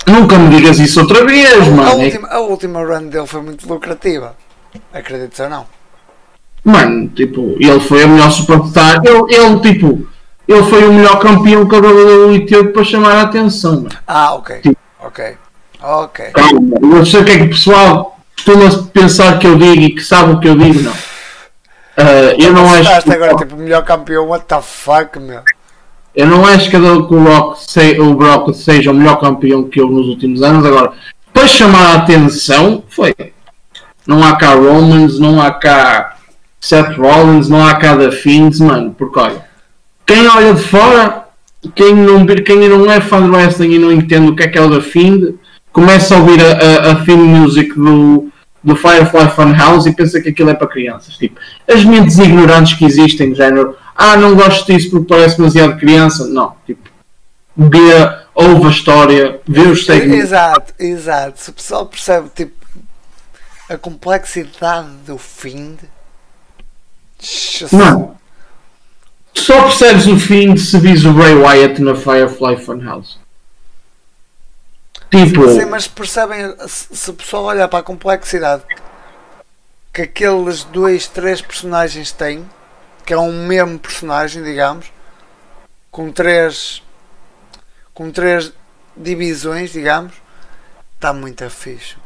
[0.08, 1.90] Nunca me digas isso outra vez, a, mano.
[1.90, 4.34] A última, a última run dele foi muito lucrativa.
[4.92, 5.66] Acredito ou não?
[6.64, 9.00] Mano, tipo, ele foi a melhor superstar.
[9.04, 10.08] Ele, ele, tipo,
[10.52, 13.76] ele foi o melhor campeão que a WWE teve para chamar a atenção.
[13.76, 13.88] Mano.
[14.06, 14.60] Ah, ok.
[14.64, 14.76] Sim.
[15.00, 15.36] Ok.
[15.82, 16.24] Ok.
[16.34, 19.94] Calma, não sei o que é que o pessoal costuma pensar que eu digo e
[19.94, 20.92] que sabe o que eu digo, não.
[21.96, 22.80] Ah, eu não acho.
[22.82, 25.42] Estás agora tipo melhor campeão, what the fuck, meu?
[26.14, 29.80] Eu não acho que o que Brock, se- o Brock seja o melhor campeão que
[29.80, 30.66] houve nos últimos anos.
[30.66, 30.92] Agora,
[31.32, 33.14] para chamar a atenção, foi.
[34.06, 36.16] Não há cá Romans, não há cá
[36.60, 38.92] Seth Rollins, não há cá The Fiends, mano.
[38.98, 39.44] Porque olha,
[40.10, 41.28] quem olha de fora,
[41.72, 44.58] quem não, quem não é fã de wrestling e não entende o que é que
[44.58, 45.38] é o The Fiend,
[45.72, 48.28] começa a ouvir a, a, a theme music do,
[48.60, 51.16] do Firefly Funhouse e pensa que aquilo é para crianças.
[51.16, 51.38] Tipo,
[51.72, 56.26] as mentes ignorantes que existem, de género, ah, não gosto disso porque parece demasiado criança.
[56.26, 56.90] Não, tipo,
[57.56, 60.24] vê, ouve a história, vê os segmentos.
[60.24, 61.40] Exato, exato.
[61.40, 62.66] Se o pessoal percebe tipo
[63.68, 65.88] a complexidade do de.
[67.70, 68.18] Não.
[69.34, 73.18] Só percebes o fim de se vis o Bray Wyatt na Firefly Funhouse.
[75.10, 78.62] Tipo, Sim, mas percebem se, o pessoal olhar para a complexidade
[79.92, 82.48] que aqueles dois, três personagens têm,
[83.04, 84.86] que é um mesmo personagem, digamos,
[85.90, 86.80] com três
[87.92, 88.52] com três
[88.96, 90.12] divisões, digamos,
[90.94, 91.96] está muito fixe.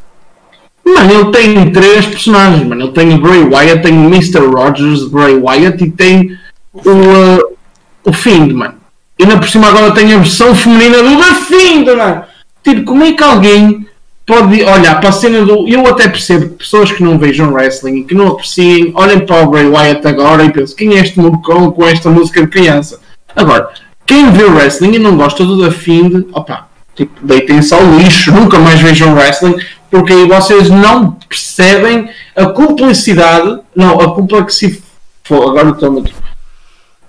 [0.84, 2.87] mano, ele tem três personagens, mano.
[2.87, 4.46] Ele tem o Bray Wyatt, tem o Mr.
[4.46, 6.38] Rogers, Bray Wyatt e tem
[6.74, 7.56] o, uh,
[8.04, 8.74] o Fiend, mano.
[9.18, 12.24] E ainda por cima agora tem a versão feminina do The Fiend, mano.
[12.62, 13.87] Tipo, como é que alguém
[14.26, 15.68] pode olhar para a cena do.
[15.68, 19.42] Eu até percebo que pessoas que não vejam wrestling e que não apreciem, olhem para
[19.42, 23.00] o Bray Wyatt agora e pensam: quem é este mocão com esta música de criança?
[23.37, 23.68] Agora,
[24.06, 28.58] quem vê wrestling e não gosta do The Fiend, opa, tipo, deitem-se ao lixo, nunca
[28.58, 29.56] mais vejam wrestling,
[29.90, 34.82] porque aí vocês não percebem a complexidade, não, a complexidade.
[35.30, 36.23] Agora estou muito.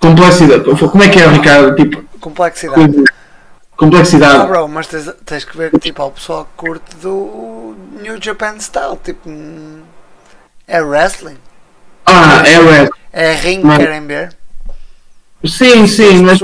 [0.10, 0.64] Complexidade.
[0.92, 1.76] Como é que é, Ricardo?
[1.76, 3.04] Tipo, Complexidade.
[3.76, 4.48] complexidade.
[4.48, 8.18] bro, mas tens, tens que ver que tipo, há o pessoal que curte do New
[8.22, 9.30] Japan Style, tipo,
[10.68, 11.38] é wrestling,
[12.06, 12.90] Ah, é wrestling.
[13.14, 14.36] é ring, Mas- querem ver?
[15.46, 16.40] Sim, sim, mas.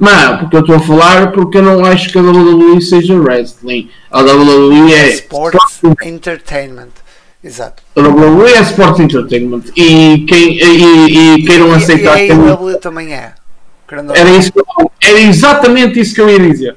[0.00, 3.90] Não, porque eu estou a falar porque eu não acho que a WWE seja wrestling.
[4.10, 5.08] A WWE é.
[5.10, 6.90] Sports Entertainment.
[7.42, 7.82] Exato.
[7.96, 9.62] WWE é Sports Entertainment.
[9.76, 12.16] E, quem, e, e queiram E, e aceitar a.
[12.16, 13.34] AEW também é.
[14.14, 14.52] Era, isso,
[15.00, 16.76] era exatamente isso que eu ia dizer.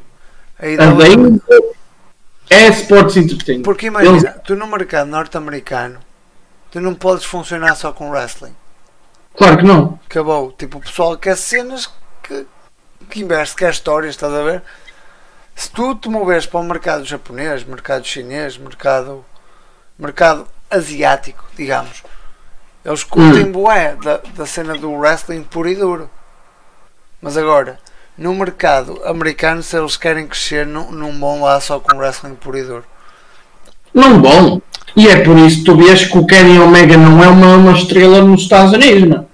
[0.59, 1.41] A AEW
[2.49, 3.63] é Sports Entertainment.
[3.63, 5.99] Porque imagina, tu no mercado norte-americano,
[6.69, 8.55] tu não podes funcionar só com wrestling.
[9.35, 9.99] Claro que não.
[10.05, 10.51] Acabou.
[10.51, 11.89] Tipo, o pessoal quer cenas
[12.21, 12.45] que,
[13.09, 14.61] que investe, quer histórias, estás a ver?
[15.55, 19.25] Se tu te moveres para o mercado japonês, mercado chinês, mercado,
[20.01, 22.03] mercado asiático, digamos,
[22.83, 23.51] eles curtem Hum.
[23.51, 26.09] bué da, da cena do wrestling puro e duro.
[27.21, 27.77] Mas agora,
[28.17, 32.57] no mercado americano, se eles querem crescer, não, não vão lá só com wrestling puro
[32.57, 32.85] e duro.
[33.93, 34.61] Não bom.
[34.95, 37.73] E é por isso que tu vês que o Kenny Omega não é uma, uma
[37.73, 39.31] estrela nos Estados Unidos, não.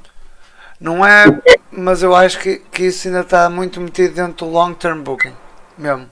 [0.79, 1.25] Não é,
[1.71, 5.33] mas eu acho que, que isso ainda está muito metido dentro do long term booking.
[5.77, 6.07] Mesmo.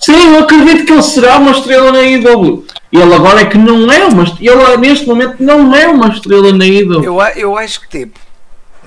[0.00, 2.66] Sim, eu acredito que ele será uma estrela na IW.
[2.90, 4.72] Ele agora é que não é uma estrela.
[4.72, 7.04] Ele neste momento não é uma estrela na IW.
[7.04, 8.18] Eu, eu acho que tipo,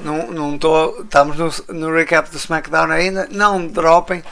[0.03, 1.01] não não estou.
[1.01, 4.23] Estamos no, no recap do SmackDown ainda, não dropem,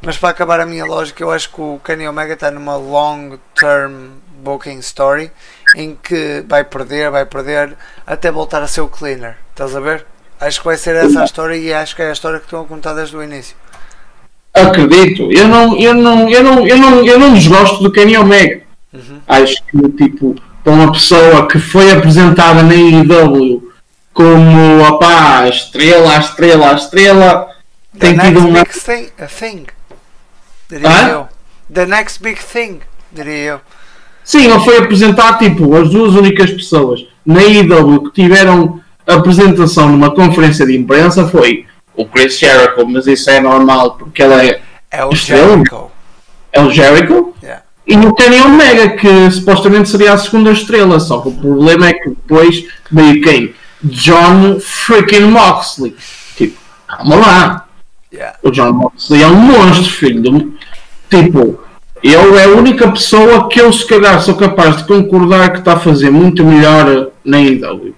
[0.00, 3.38] mas para acabar a minha lógica, eu acho que o Kenny Omega está numa long
[3.54, 5.30] term booking story
[5.76, 9.36] em que vai perder, vai perder, até voltar a ser o cleaner.
[9.50, 10.06] Estás a ver?
[10.40, 12.62] Acho que vai ser essa a história e acho que é a história que estão
[12.62, 13.56] a contar desde o início.
[14.54, 15.30] Acredito.
[15.32, 18.62] Eu não, eu não, eu não, eu não, eu não desgosto do Kenny Omega.
[18.92, 19.20] Uhum.
[19.26, 23.72] Acho que tipo, para uma pessoa que foi apresentada na IW
[24.12, 27.48] como opá, a estrela, a estrela, a estrela,
[27.98, 29.66] The tem tido next um big thing, a thing.
[30.68, 31.08] Diria Hã?
[31.08, 31.28] eu.
[31.72, 33.60] The next big thing, diria eu.
[34.24, 40.14] Sim, ele foi apresentar tipo as duas únicas pessoas na IW que tiveram apresentação numa
[40.14, 41.66] conferência de imprensa foi
[41.96, 45.90] o Chris Jericho, mas isso é normal porque ele é, É o é Jericho.
[46.52, 47.62] é o Jericho Yeah.
[47.86, 51.92] e o Kenny Omega que supostamente seria a segunda estrela, só que o problema é
[51.94, 53.54] que depois veio quem?
[53.82, 55.96] John freaking Moxley.
[56.36, 57.66] Tipo, calma lá.
[58.12, 58.38] Yeah.
[58.42, 60.22] O John Moxley é um monstro, filho.
[60.22, 60.54] do-
[61.10, 61.60] Tipo,
[62.02, 65.72] ele é a única pessoa que eu, se calhar, sou capaz de concordar que está
[65.74, 67.94] a fazer muito melhor na IW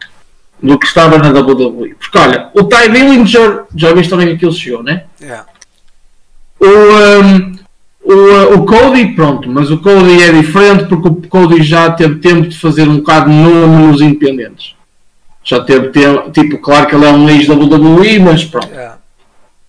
[0.65, 1.95] do que estava na WWE.
[1.95, 5.05] Porque, olha, o Ty Dillinger, já viste onde é que aquilo chegou, né?
[5.21, 5.47] Yeah.
[6.59, 7.57] O, um,
[8.03, 12.15] o, uh, o Cody, pronto, mas o Cody é diferente porque o Cody já teve
[12.17, 14.75] tempo de fazer um bocado nome nos independentes.
[15.43, 18.69] Já teve tempo, tipo, claro que ele é um ex-WWE, mas pronto.
[18.69, 18.97] Yeah.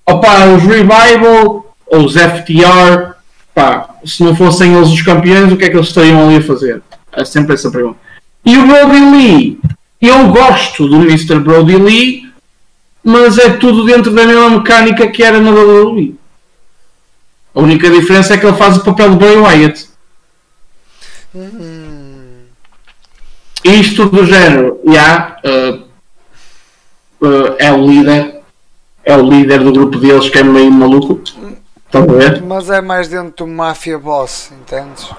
[0.06, 3.16] Opa, os Revival ou os FTR,
[3.54, 6.42] pá, se não fossem eles os campeões, o que é que eles estariam ali a
[6.42, 6.82] fazer?
[7.12, 7.98] É sempre essa pergunta.
[8.46, 9.60] E o Brody Lee,
[10.08, 11.40] eu gosto do Mr.
[11.40, 12.34] Brody Lee,
[13.04, 16.16] mas é tudo dentro da mesma mecânica que era na WWE.
[17.54, 19.88] A única diferença é que ele faz o papel de Bray Wyatt.
[21.34, 22.44] Hum,
[23.64, 28.42] Isto do género, já, uh, uh, é o líder,
[29.04, 31.22] é o líder do grupo deles que é meio maluco.
[31.86, 32.42] Estão a ver?
[32.42, 35.10] mas é mais dentro do Mafia Boss, entendes?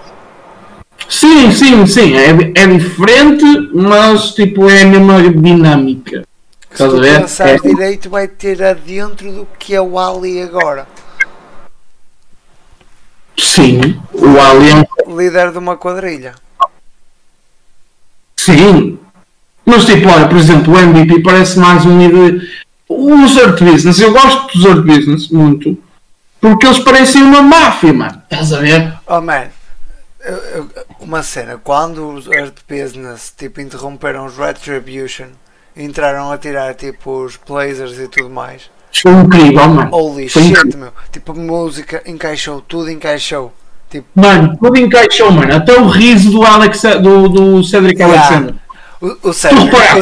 [1.09, 2.31] Sim, sim, sim, é,
[2.63, 6.25] é diferente, mas tipo é a mesma dinâmica.
[6.71, 7.21] Que se tu ver?
[7.21, 7.69] pensares É.
[7.69, 10.87] direito vai ter adentro do que é o Ali agora.
[13.39, 16.35] Sim, o Alien, Líder de uma quadrilha.
[18.37, 18.99] sim.
[19.65, 22.41] Mas tipo, olha, por exemplo, o MVP parece mais um líder.
[22.89, 25.77] Os Earth Business, eu gosto dos Earth Business muito.
[26.41, 28.23] Porque eles parecem uma máfia, mano.
[28.31, 28.93] Estás a ver?
[29.09, 29.47] Oh man,
[30.25, 30.71] eu- eu-
[31.07, 35.29] uma cena, quando os Earth Business tipo, interromperam os Retribution
[35.77, 39.91] e entraram a tirar tipo os blazers e tudo mais, Foi incrível, mano.
[39.95, 40.79] holy Foi shit incrível.
[40.81, 43.53] meu, tipo a música encaixou, tudo encaixou.
[43.89, 45.55] Tipo, Mano, tudo encaixou, mano.
[45.55, 48.21] Até o riso do, Alex, do, do Cedric Yeah.
[48.27, 48.55] Alexander.
[49.01, 49.33] o, o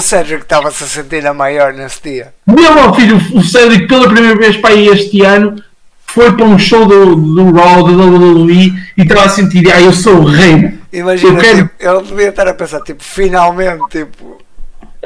[0.01, 2.33] Cedric estava-se a sentir a maior nesse dia.
[2.47, 5.63] Meu filho, o Cedric pela primeira vez para aí este ano
[6.07, 9.93] foi para um show do, do Raw, da WWE e estava a sentir, ah, eu
[9.93, 10.79] sou o rei.
[11.03, 14.39] Mano." Imagina, quero- tipo, ele devia estar a pensar, tipo, finalmente, tipo,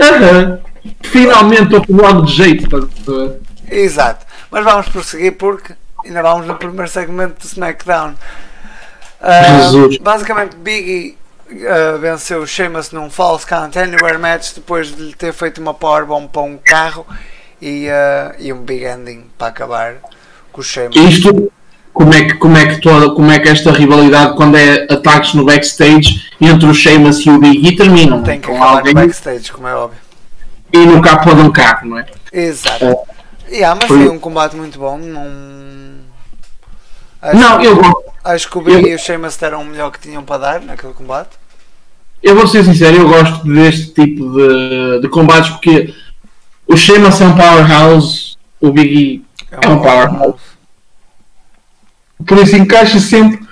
[0.01, 0.61] Aham.
[1.03, 2.64] Finalmente estou com algo de jeito.
[2.64, 3.41] estás a ver?
[3.70, 4.26] Exato.
[4.51, 5.74] Mas vamos prosseguir porque
[6.05, 8.14] ainda vamos no primeiro segmento do SmackDown.
[9.20, 9.99] Jesus.
[9.99, 11.18] basicamente, Biggie
[11.68, 15.74] ah, venceu o Sheamus num False Count Anywhere match depois de lhe ter feito uma
[15.74, 17.05] powerbomb para um carro
[17.61, 19.97] e, ah, e um big ending para acabar
[20.53, 20.97] com o Sheamus.
[20.97, 21.53] Isto,
[21.99, 25.34] como é, que, como, é que toda, como é que esta rivalidade, quando é ataques
[25.34, 28.94] no backstage entre o Sheamus e o Big E, terminam Tem que com acabar alguém
[28.94, 29.99] no backstage, como é óbvio.
[30.72, 32.07] e no capô de um carro, não é?
[32.32, 32.96] Exato.
[33.51, 34.96] Yeah, mas Foi- foi um combate muito bom.
[34.96, 35.26] Não,
[37.20, 39.99] acho, Não, eu, vou- acho que o Biggie e o Sheamus deram o melhor que
[39.99, 41.30] tinham para dar naquele combate.
[42.22, 45.92] eu vou ser sincero, eu gosto deste tipo de, de combates porque
[46.64, 50.58] o Sheamus é um powerhouse, o Big E é um powerhouse.
[52.27, 53.47] Por isso encaixa sempre.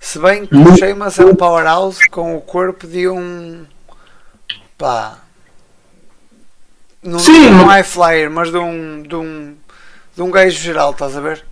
[0.00, 3.64] Se bem que o Sheamus é um powerhouse com o corpo de um.
[4.76, 5.18] pá.
[7.02, 9.02] Não, Sim, não mas- é flyer, mas de um.
[9.02, 9.54] de um.
[10.16, 11.44] de um gajo geral, estás a ver?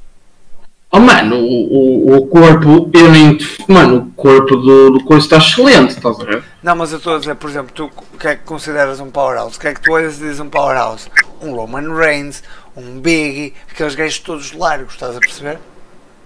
[0.95, 3.39] Oh mano, o, o, o corpo, eu nem.
[3.67, 6.45] Mano, o corpo do, do coisa está excelente, estás a ver?
[6.63, 9.11] Não, mas eu estou a dizer, por exemplo, tu o que é que consideras um
[9.11, 9.57] powerhouse?
[9.57, 11.09] O que é que tu olhas e dizes um powerhouse?
[11.41, 12.43] Um Roman Reigns,
[12.77, 15.59] um Biggie, aqueles gajos todos largos, estás a perceber?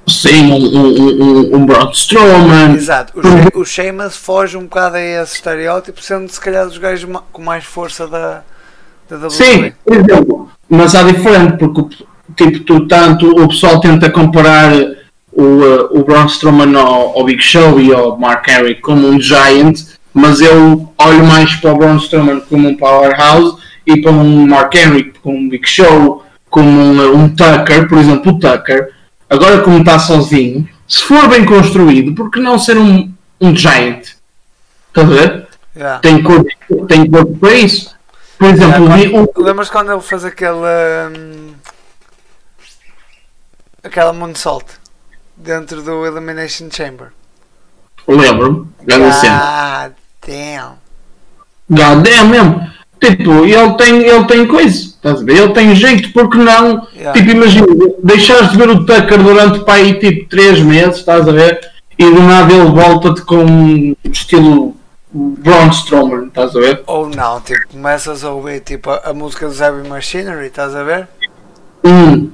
[0.09, 2.75] Sim, um, um, um, um Braun Strowman.
[2.75, 6.79] Exato, o, She- o Sheamus foge um bocado a esse estereótipo, sendo se calhar dos
[6.79, 8.43] gajos com mais força da,
[9.11, 9.31] da WWE.
[9.31, 11.97] Sim, por exemplo, mas há diferente, porque
[12.37, 14.73] tipo, tu, tanto o pessoal tenta comparar
[15.33, 19.21] o, uh, o Braun Strowman ao, ao Big Show e ao Mark Henry como um
[19.21, 19.81] Giant,
[20.15, 24.73] mas eu olho mais para o Braun Strowman como um Powerhouse e para um Mark
[24.75, 28.95] Henry como um Big Show, como um, um Tucker, por exemplo, o Tucker,
[29.31, 34.09] agora como está sozinho, se for bem construído, por que não ser um, um Giant?
[34.89, 35.49] Estás a ver?
[35.77, 35.99] Yeah.
[36.01, 36.49] Tem corpo,
[36.89, 37.95] tem corpo para isso.
[38.39, 40.57] Por exemplo, Yeah, quando- Lembras quando ele fez aquele.
[41.17, 41.55] hum,
[43.83, 44.67] aquela moonsault
[45.37, 47.13] dentro do Elimination Chamber?
[48.09, 48.69] Lembro-me.
[49.29, 49.91] Ah,
[50.27, 50.75] damn.
[51.69, 52.71] God damn mesmo.
[53.01, 55.37] Tipo, ele tem, ele tem coisa, estás a ver?
[55.37, 56.87] Ele tem jeito, porque não?
[56.95, 57.13] Yeah.
[57.13, 57.67] Tipo, imagina,
[58.03, 61.61] deixares de ver o Tucker durante para aí tipo 3 meses, estás a ver?
[61.99, 64.75] E do nada ele volta-te com estilo
[65.13, 66.83] Braun Strowman, estás a ver?
[66.87, 70.83] Ou não, tipo, começas a ouvir tipo, a, a música do Heavy Machinery, estás a
[70.83, 71.09] ver?
[71.85, 72.31] Hum.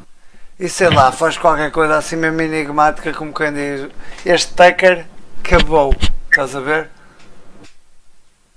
[0.59, 3.89] E sei lá, faz qualquer coisa assim mesmo enigmática, como quem diz:
[4.25, 5.07] Este Tucker
[5.45, 5.95] acabou,
[6.31, 6.89] estás a ver?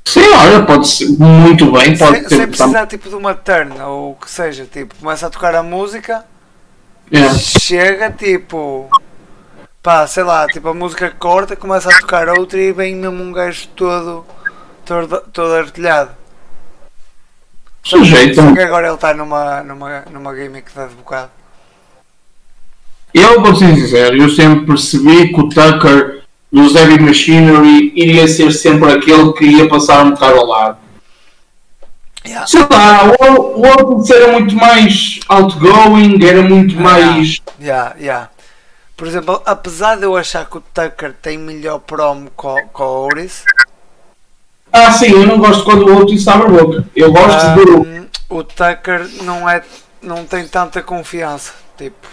[0.08, 2.36] Sim, olha, pode ser muito bem, pode Sem, ser.
[2.38, 5.64] sem precisar tipo de uma turn ou o que seja, tipo, começa a tocar a
[5.64, 6.24] música.
[7.12, 7.38] Yeah.
[7.38, 8.90] chega tipo
[9.84, 13.32] pá, sei lá, tipo a música corta, começa a tocar outra e vem mesmo um
[13.32, 14.26] gajo todo
[14.84, 16.12] todo, todo artilhado.
[17.84, 18.42] Sujeito.
[18.42, 21.30] Só que agora ele está numa, numa, numa gimmick de advogado.
[23.14, 26.15] Eu vou ser sincero, eu sempre percebi que o Tucker
[26.56, 30.78] dos Heavy Machinery iria ser sempre aquele que ia passar um bocado ao lado.
[32.26, 32.48] Yeah.
[32.48, 37.42] Sei lá, o, o era muito mais outgoing, era muito mais.
[37.60, 38.30] Yeah, yeah.
[38.96, 43.06] Por exemplo, apesar de eu achar que o Tucker tem melhor promo com, com o
[43.08, 43.44] Oris,
[44.72, 46.86] Ah, sim, eu não gosto quando o Otis abre a boca.
[46.96, 47.82] Eu gosto de ver o.
[47.82, 49.62] hum, o Tucker não, é,
[50.02, 51.54] não tem tanta confiança.
[51.78, 52.08] Tipo,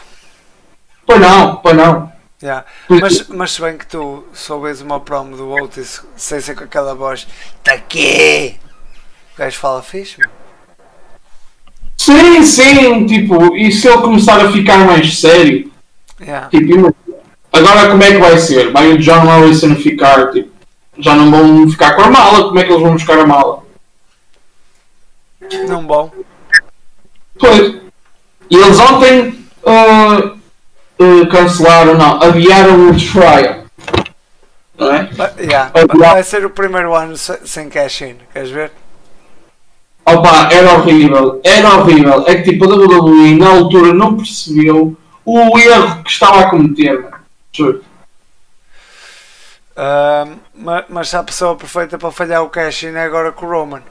[1.06, 2.11] Pois não, pois não.
[2.42, 2.64] Yeah.
[2.88, 6.94] Mas, mas se bem que tu soubes uma promo do Otis sem ser com aquela
[6.94, 7.26] voz,
[7.62, 8.56] tá aqui!
[9.34, 10.30] O gajo fala fixe, meu.
[11.96, 15.72] Sim, sim, tipo, e se ele começar a ficar mais sério,
[16.20, 16.48] Yeah.
[16.50, 16.94] tipo,
[17.52, 18.70] agora como é que vai ser?
[18.70, 20.50] Vai o John Morrison ficar, tipo,
[20.98, 23.62] já não vão ficar com a mala, como é que eles vão buscar a mala?
[25.68, 26.10] Não bom.
[27.38, 27.76] Pois.
[28.50, 30.36] E eles ontem ah,
[30.98, 33.62] ah, cancelaram, não, adiaram o trial.
[34.78, 35.04] Não é?
[35.12, 35.70] Ba- yeah.
[35.74, 38.72] Ah, Vai ser o primeiro ano se- sem cash-in, queres ver?
[40.04, 42.24] Opa, era horrível, era horrível.
[42.26, 47.00] É que tipo, a WWE na altura não percebeu o erro que estava a cometer.
[47.00, 47.16] mano.
[47.52, 47.84] Juro.
[49.76, 53.82] Ahm, ma- mas a pessoa perfeita para falhar o cash-in é agora com o Roman.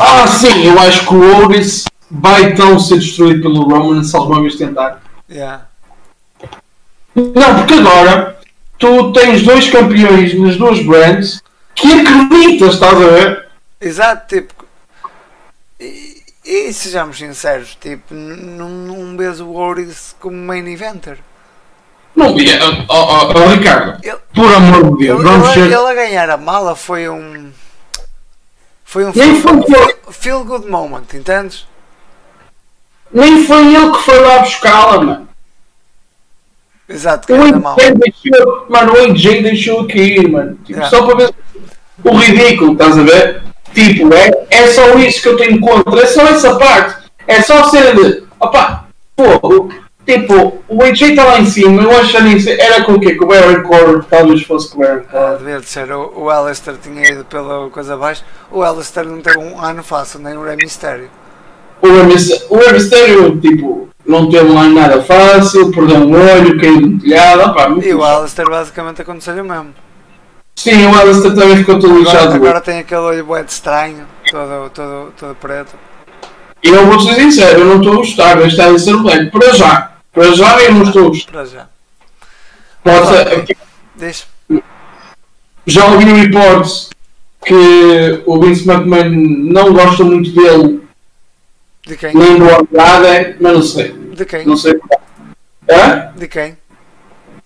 [0.00, 4.40] Ah, sim, eu acho que o Otis vai então ser destruído pelo Roman se alguma
[4.40, 5.02] vez tentar.
[5.28, 5.66] Yeah.
[7.14, 8.38] Não, porque agora
[8.78, 11.42] tu tens dois campeões nas duas brands
[11.74, 13.48] que acreditas, estás a ver?
[13.80, 14.54] Exato, tipo.
[15.80, 21.18] E, e sejamos sinceros, tipo, não, não vês o Oris como main eventer.
[22.16, 25.66] Não via, oh, oh, oh, Ricardo, Ele, por amor de Deus, ele, vamos ele, ser.
[25.66, 27.52] ele a ganhar a mala foi um.
[28.84, 29.34] Foi um feel,
[30.10, 31.66] feel good moment, entendes?
[33.12, 35.28] Nem foi ele que foi lá buscá-la, mano.
[36.88, 37.76] Exato, O ganhar a mala.
[37.82, 40.56] AJ deixou, mano, o AJ deixou cair, mano.
[40.64, 40.88] Tipo, Yeah.
[40.90, 41.34] só para ver
[42.04, 43.42] o ridículo, estás a ver?
[43.74, 47.08] Tipo, é, é só isso que eu tenho contra, é só essa parte.
[47.26, 48.84] É só a cena de, opá,
[49.14, 49.68] pô,
[50.06, 53.14] tipo, o AJ está lá em cima, eu acho que era com o quê?
[53.16, 55.36] Com o Baron Corbin, talvez fosse com o Baron Ah, Corbin.
[55.44, 55.92] devia de ser.
[55.92, 58.24] O, o Alistair tinha ido pela coisa abaixo.
[58.50, 61.10] O Alistair não teve um ano fácil, nem o Rey Mysterio.
[61.80, 67.68] O Mysterio, tipo, não teve lá nada fácil, perdeu um olho, caiu no telhado, opá,
[67.68, 68.02] muito E o.
[68.02, 69.74] Alistair basicamente aconteceu o mesmo.
[70.56, 72.34] Sim, o Alistair também ficou todo Agora, lixado.
[72.34, 75.74] agora tem aquele olho bué de estranho, todo, todo, todo preto.
[76.62, 79.30] E eu vou ser sincero, eu não estou a gostar deste Alistair Black.
[79.30, 79.92] Para já.
[80.12, 81.32] Para já eu não estou a gostar.
[81.32, 81.66] Para já.
[82.82, 83.56] Pode ser-
[83.96, 84.26] Diz.
[85.66, 86.06] Já ouvi
[87.44, 89.10] que o Vince McMahon
[89.52, 90.80] não gosta muito dele,
[91.88, 92.14] De quem?
[92.14, 93.92] nem do Andrade, mas não sei.
[93.92, 94.44] De quem?
[94.44, 94.78] Não sei.
[95.70, 96.12] Hã?
[96.14, 96.58] De quem?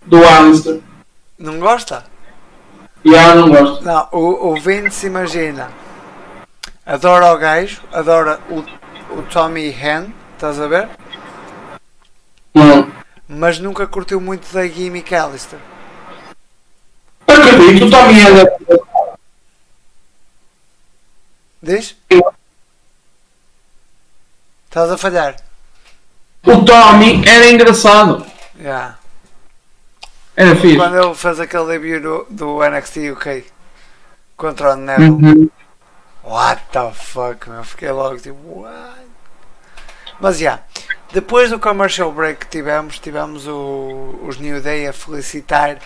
[0.05, 0.80] Do Alistair.
[1.38, 2.05] Não gosta?
[3.05, 3.84] E ah, não gosto.
[3.84, 5.70] Não, o, o Vince imagina.
[6.84, 8.59] Adora o gajo, adora o,
[9.16, 10.88] o Tommy Hen, estás a ver?
[12.53, 12.90] Não.
[13.28, 15.62] Mas nunca curtiu muito da gimmick Alistair.
[17.28, 18.53] Acredito, o Tommy anda.
[21.62, 21.97] Diz?
[24.72, 25.36] Estás a falhar.
[26.46, 28.24] O Tommy era engraçado.
[28.58, 28.96] Yeah.
[30.34, 30.78] Era fixe.
[30.78, 33.44] Quando ele fez aquele debut do, do NXT UK
[34.34, 35.10] contra o Neville.
[35.10, 35.50] Uhum.
[36.24, 37.62] What the fuck, meu?
[37.64, 39.02] Fiquei logo tipo, what?
[40.18, 40.60] Mas já,
[41.12, 45.76] depois do commercial break que tivemos, tivemos o, os New Day a felicitar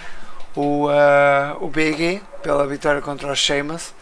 [0.54, 3.92] o, ah, o Big E pela vitória contra os Sheamus.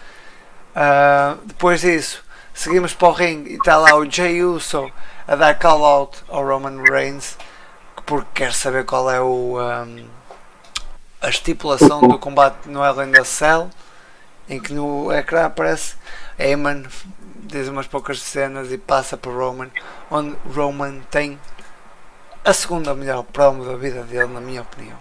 [0.76, 2.22] Ah, depois disso,
[2.55, 4.91] seguimos para o ring e está lá o Jey Uso
[5.27, 7.37] a dar call out ao Roman Reigns
[8.07, 10.07] porque quer saber qual é o, ahm,
[11.21, 13.69] a estipulação do combate no Hell in a Cell
[14.49, 15.97] em que no ecrã aparece
[16.39, 16.85] Heyman
[17.35, 19.71] diz umas poucas cenas e passa para Roman
[20.11, 21.39] onde Roman tem
[22.45, 24.99] a segunda melhor promo da vida dele na minha opinião.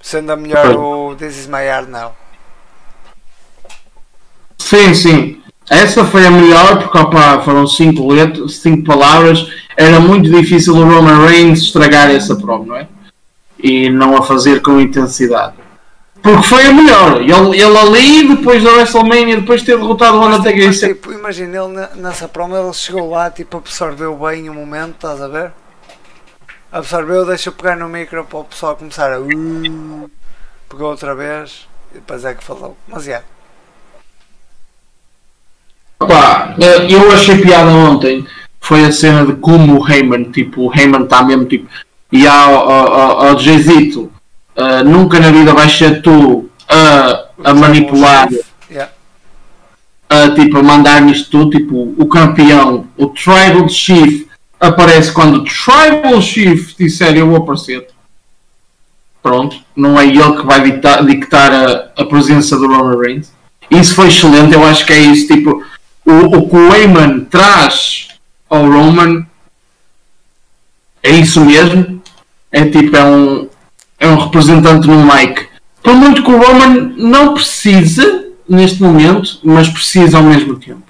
[0.00, 2.14] Sendo a melhor o This is my yard now.
[4.58, 5.42] Sim, sim.
[5.70, 9.46] Essa foi a melhor porque opa, foram cinco letras, cinco palavras.
[9.76, 12.86] Era muito difícil o Roman Reigns estragar essa prova, não é?
[13.58, 15.54] E não a fazer com intensidade.
[16.20, 17.20] Porque foi a melhor.
[17.20, 21.56] Ele, ele ali, depois da WrestleMania, depois de ter derrotado o Undertaker, Mas, tipo, imagina
[21.64, 25.52] ele na- nessa promo ele chegou lá tipo absorveu bem o momento estás a ver
[26.70, 30.10] absorveu deixa eu pegar no micro para o pessoal começar a uh,
[30.68, 33.22] pegou outra vez e depois é que falou mas é
[36.04, 36.54] Opa,
[36.88, 38.26] eu achei piada ontem.
[38.60, 41.68] Foi a cena de como o Heyman, tipo, o Heyman está mesmo tipo.
[42.10, 44.10] E ao, ao, ao, ao Jezito,
[44.54, 48.28] eh, nunca na vida vais ser tu a, a manipular
[48.70, 48.90] Yeah.
[50.08, 54.26] a, tipo, a mandar nisto tudo, tipo, o campeão, o Tribal Chief,
[54.58, 57.86] aparece quando o Tribal Chief disser eu vou aparecer.
[59.22, 63.30] Pronto, não é ele que vai dictar, dictar a, a presença do Roman Reigns.
[63.70, 65.62] Isso foi excelente, eu acho que é isso, tipo,
[66.04, 68.08] o, o que o Heyman traz
[68.48, 69.26] ao Roman
[71.02, 72.02] é isso mesmo.
[72.50, 73.48] É tipo, é um,
[73.98, 75.48] é um representante no mic.
[75.82, 80.82] Por muito que o Roman não precise neste momento, mas precisa ao mesmo tempo.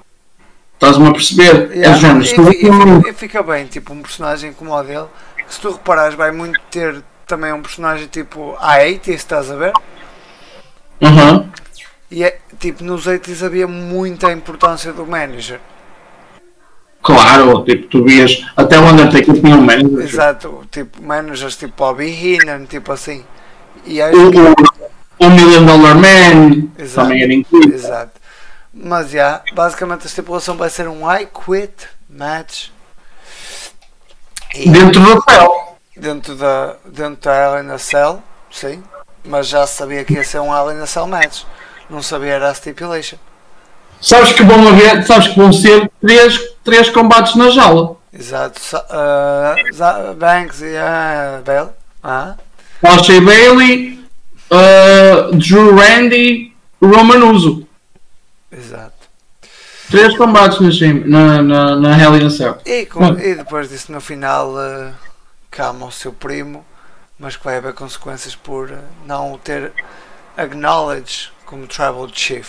[0.74, 1.70] Estás-me a perceber?
[1.70, 5.06] Yeah, é género, e, e e fica bem, tipo, um personagem como o dele,
[5.48, 9.72] se tu reparares vai muito ter também um personagem tipo a 80 estás a ver?
[11.00, 11.48] Uhum.
[12.12, 15.58] E é, tipo, nos 80 havia muita importância do manager.
[17.02, 20.00] Claro, tipo, tu vias até o Undertaker tinha um manager.
[20.00, 23.24] Exato, tipo, managers tipo Bobby Heenan, tipo assim.
[23.86, 27.08] E acho O, o, o Million Dollar Man Exato.
[27.08, 27.74] também era incrível.
[27.74, 28.20] exato.
[28.74, 32.68] Mas já, basicamente a estipulação vai ser um I quit match.
[34.54, 35.78] E Dentro do céu.
[35.96, 38.82] dentro da, dentro da Hell in a Cell, sim.
[39.24, 41.44] Mas já sabia que ia ser um Hell in a Cell match.
[41.92, 43.18] Não sabia era a stipulation.
[44.00, 47.96] Sabes que vão haver, sabes que vão ser três, três combates na jaula.
[48.10, 48.58] Exato.
[49.74, 51.68] Za- Banks e uh, Bale.
[52.02, 52.36] Ah,
[52.80, 54.02] Sasha Bailey,
[54.50, 57.68] uh, Drew Randy, Roman Uso.
[58.50, 58.92] exato.
[59.90, 60.58] Três combates
[61.04, 62.58] na, na, na, Hell in a Cell.
[62.64, 64.94] E, com- e depois disso, no final, uh,
[65.50, 66.64] calma o seu primo,
[67.18, 69.72] mas que vai haver consequências por uh, não ter
[70.38, 72.48] acknowledged como Tribal Chief.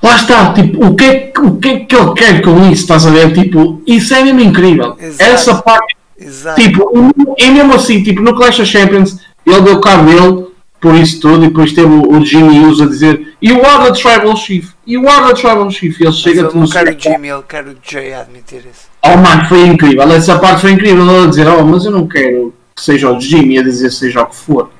[0.00, 2.82] Lá está, tipo, o que, é, que- o que é que ele quer com isso,
[2.82, 3.32] estás a ver?
[3.32, 4.96] Tipo, isso é mesmo incrível.
[5.00, 5.30] Exato.
[5.32, 6.60] Essa parte, Exato.
[6.60, 6.88] tipo,
[7.36, 10.46] é mesmo assim, tipo, no Clash of Champions, ele deu cabo dele
[10.80, 13.98] por isso tudo, e depois teve o, o Jimmy Uso a dizer You are the
[14.00, 16.94] Tribal Chief, you are the Tribal Chief, e ele mas chega eu no não quero
[16.94, 17.00] o.
[17.00, 18.86] Jimmy, eu quero o Jay a admitir isso.
[19.02, 22.06] Oh mano, foi incrível, essa parte foi incrível, ele a dizer, oh, mas eu não
[22.06, 24.70] quero que seja o Jimmy a dizer seja o que for.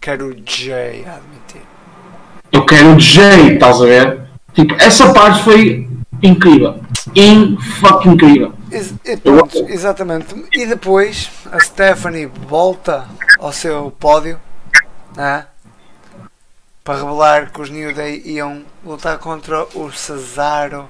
[0.00, 1.31] Quero o Jay admitir.
[2.52, 4.20] Eu quero Jay, estás a ver?
[4.52, 5.88] Tipo, essa parte foi
[6.22, 6.80] incrível.
[7.14, 8.52] In fucking incrível.
[8.70, 10.34] Ex- pronto, exatamente.
[10.52, 14.38] E depois a Stephanie volta ao seu pódio
[15.16, 15.46] né?
[16.84, 20.86] para revelar que os New Day iam lutar contra o Cesaro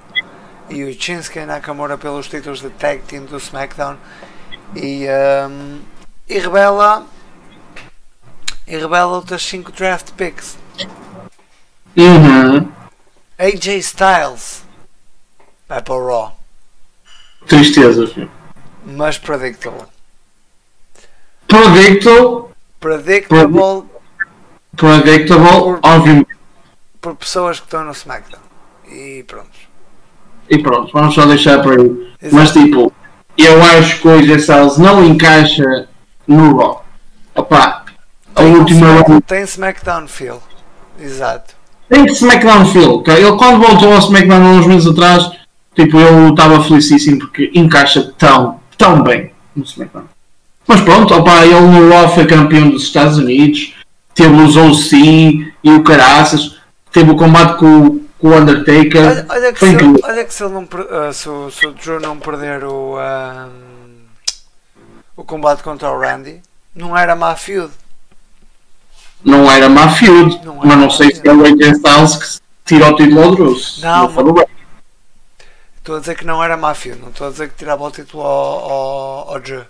[0.69, 3.97] e o Shinsuke Nakamura pelos títulos de tag team do SmackDown
[4.75, 5.79] e, ehm,
[6.29, 7.07] e revela
[8.67, 10.57] e revela outras 5 draft picks
[11.97, 12.71] Uhum.
[13.39, 14.63] AJ Styles
[15.69, 16.37] vai para o Raw
[17.47, 18.31] Tristeza, filho.
[18.85, 19.87] mas predictable
[21.49, 22.49] Predictable,
[22.81, 23.85] predictable
[24.77, 26.29] predictable, obviamente.
[27.01, 28.41] por pessoas que estão no SmackDown.
[28.89, 29.51] E pronto.
[30.49, 32.13] E pronto, vamos só deixar por aí.
[32.23, 32.35] Exato.
[32.35, 32.93] Mas tipo,
[33.37, 35.89] eu acho que o AJ Styles não encaixa
[36.27, 36.85] no Raw.
[37.35, 37.85] Opa,
[38.35, 40.43] a Tem, um última Smack- tem SmackDown feel.
[40.99, 41.55] Exato.
[41.93, 43.13] Tem SmackDown Phil, ok?
[43.15, 45.31] Ele quando voltou ao SmackDown há uns meses atrás,
[45.75, 50.05] tipo, eu estava felicíssimo porque encaixa tão, tão bem no SmackDown.
[50.67, 53.75] Mas pronto, opa, ele no Raw foi campeão dos Estados Unidos,
[54.15, 56.57] teve os OC e o Caraças,
[56.91, 59.03] teve o combate com, o- com o Undertaker.
[59.09, 60.01] Olha, olha que, se, incrível.
[60.03, 63.49] olha que se, ele não, ah, se, o- se o Drew não perder o, ah,
[65.15, 66.41] o combate contra o Randy,
[66.75, 67.71] não era má feud.
[69.25, 72.89] Não era feud, Não mas era não sei se é o AJ Styles que tira
[72.89, 73.57] o título ao Drew.
[73.81, 74.47] Não, for o Ray.
[75.79, 78.23] Estou a dizer que não era feud, não estou a dizer que tirava o título
[78.23, 79.65] ao, ao, ao Drew.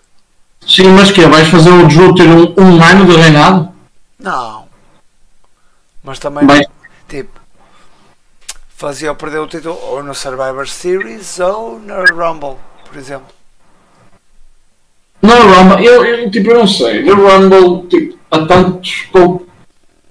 [0.66, 3.72] Sim, mas que Vais fazer o Drew ter um, um ano de reinado?
[4.18, 4.66] Não.
[6.04, 6.46] Mas também,
[7.08, 7.40] tipo,
[8.76, 13.28] fazia perder o título ou no Survivor Series ou no Rumble, por exemplo.
[15.22, 17.04] No Rumble, eu, eu, tipo, eu não sei.
[17.04, 19.46] No Rumble, tipo, há tantos poucos.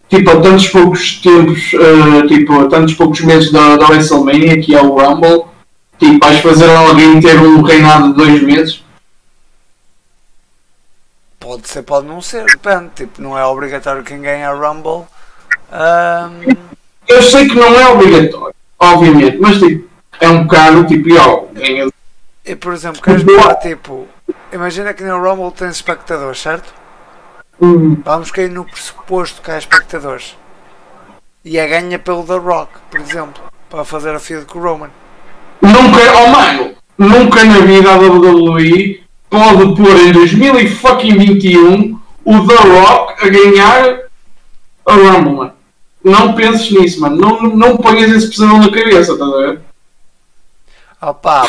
[0.09, 4.75] Tipo, há tantos poucos tempos, eh, tipo, há tantos poucos meses da, da WrestleMania, que
[4.75, 5.45] é o Rumble,
[5.97, 8.83] tipo, vais fazer alguém ter um reinado de dois meses?
[11.39, 12.89] Pode ser, pode não ser, depende.
[12.95, 15.05] Tipo, não é obrigatório quem ganha a Rumble.
[15.71, 16.55] Ahm,
[17.07, 21.89] Eu sei que não é obrigatório, obviamente, mas tipo, é um bocado, tipo, ó, ganha.
[22.45, 24.07] e por exemplo, queres falar tipo.
[24.51, 26.80] Imagina que no Rumble tens espectadores, certo?
[27.61, 30.35] Hum, Vamos cair no pressuposto que há espectadores.
[31.45, 34.89] E a ganha pelo The Rock, por exemplo, para fazer a feud com o Roman.
[35.61, 43.25] Nunca, oh mano, nunca na vida a WWE pode pôr em 2021 o The Rock
[43.25, 43.99] a ganhar
[44.85, 45.53] a Rumble, mano.
[46.03, 47.15] não penses nisso, mano.
[47.15, 49.61] Não, não ponhas esse pesadelo na cabeça, estás a ver?
[51.01, 51.47] Opa,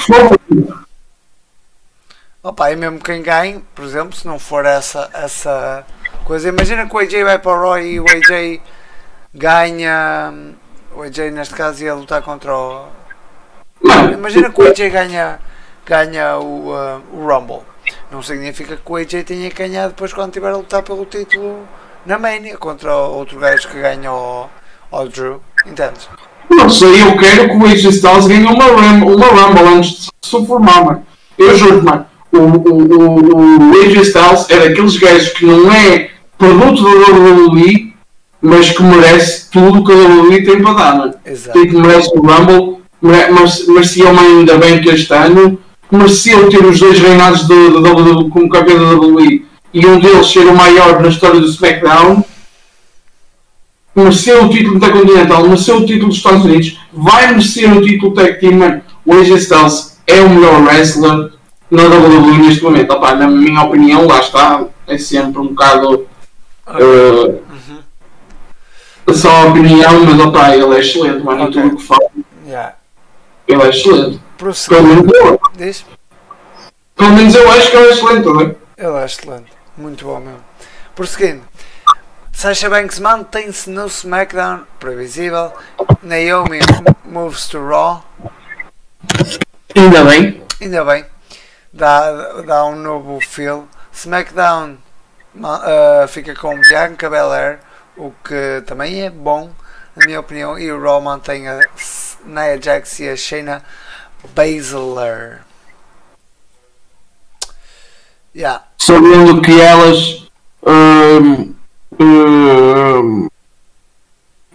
[2.43, 5.85] opa, e mesmo quem ganhe, por exemplo, se não for essa, essa
[6.23, 8.61] coisa, imagina que o AJ vai para o Roy e o AJ
[9.35, 10.33] ganha.
[10.95, 12.87] O AJ neste caso ia lutar contra o.
[14.13, 15.39] Imagina que o AJ ganha,
[15.87, 17.63] ganha o, uh, o Rumble.
[18.11, 21.67] Não significa que o AJ tenha que ganhar depois quando estiver a lutar pelo título
[22.07, 24.49] na Mania contra outro gajo que ganha o,
[24.91, 25.41] o Drew.
[25.67, 26.09] Entendes?
[26.51, 30.11] Não sei, eu quero que o AJ Styles ganhe uma, Rum- uma Rumble antes de
[30.23, 31.07] se formar, mano.
[31.39, 32.07] Eu juro, mano.
[32.31, 36.11] O, o, o, o AJ Styles é daqueles gajos que não é
[36.43, 37.93] produto da WWE,
[38.41, 41.15] mas que merece tudo o que a WWE tem para dar, mano.
[41.25, 41.61] Exato.
[41.61, 42.79] Tipo, merece o Rumble,
[43.69, 45.57] merecia uma ainda bem que este ano,
[45.89, 50.27] merecia ter os dois reinados da da WWE como campeão da WWE e um deles
[50.27, 52.25] ser o maior na história do SmackDown.
[53.95, 58.41] Mereceu o título Intercontinental, mereceu o título dos Estados Unidos, vai merecer o título Tag
[58.41, 58.83] Team, mano.
[59.05, 61.31] O AJ Styles é o melhor wrestler
[61.71, 62.93] na WWE neste momento.
[62.93, 66.07] Opá, na minha opinião, lá está, é sempre um bocado.
[66.67, 67.41] Eh,
[69.15, 71.63] só opinião, mas opá, ele é excelente, mano, em Ok.
[71.63, 72.01] tudo o que faz.
[72.47, 72.75] Yeah.
[73.49, 74.21] Ele é excelente.
[74.39, 75.85] Pelo menos eu, Diz?
[76.97, 78.57] pelo menos eu acho que ele é excelente, tá bem?
[78.79, 79.53] Ele é excelente.
[79.77, 80.45] Muito bom mesmo.
[80.95, 81.43] Prosseguindo.
[82.33, 85.53] Sasha Banks mantém-se no SmackDown, previsível.
[86.03, 86.61] Naomi
[87.05, 88.03] moves to Raw.
[89.77, 90.43] Ainda bem.
[90.61, 91.05] Ainda bem.
[91.73, 93.67] Dá, dá um novo feel.
[93.93, 94.77] SmackDown
[95.43, 97.59] ah, fica com Bianca Belair,
[97.97, 99.51] o que também é bom,
[99.97, 100.59] na minha opinião.
[100.59, 101.61] E o Raw mantém a
[102.25, 103.63] Nia Jax e a Shayna
[104.35, 105.41] Baszler.
[108.35, 108.65] Yeah.
[108.79, 110.27] Sabendo que elas.
[110.63, 111.55] hum,
[112.01, 113.29] hum,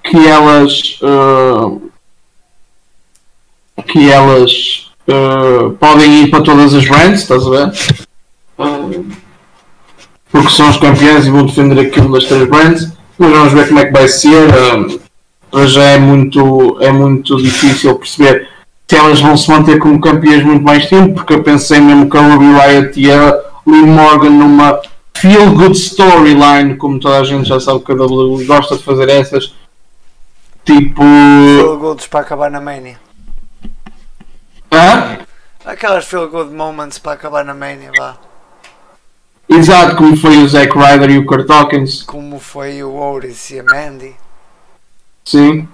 [0.03, 0.99] que elas.
[1.01, 1.89] hum,
[3.85, 4.91] que elas.
[5.07, 7.71] hum, podem ir para todas as brands, estás a ver?
[10.41, 12.91] Porque são os campeões e vão defender aquilo das três brands.
[13.17, 14.47] Mas vamos ver como é que vai ser.
[14.75, 14.99] hum,
[15.49, 18.47] para já é muito, é muito difícil perceber
[18.87, 22.17] se elas vão se manter como campeãs muito mais tempo, porque eu pensei mesmo que
[22.17, 24.81] a Ruby Riot e a Liv Morgan numa
[25.15, 29.09] feel good storyline, como toda a gente já sabe que a WWE gosta de fazer
[29.09, 29.53] essas,
[30.63, 31.01] tipo.
[31.01, 32.97] Feel goods para acabar na Mania.
[34.71, 35.17] Hã?
[35.65, 38.26] Aquelas feel good moments para acabar na Mania, vá.
[39.49, 42.03] Exato, como foi o Zack Ryder e o Kurt Hawkins.
[42.03, 44.15] Como foi o Oris e a Mandy.
[45.23, 45.67] Sim.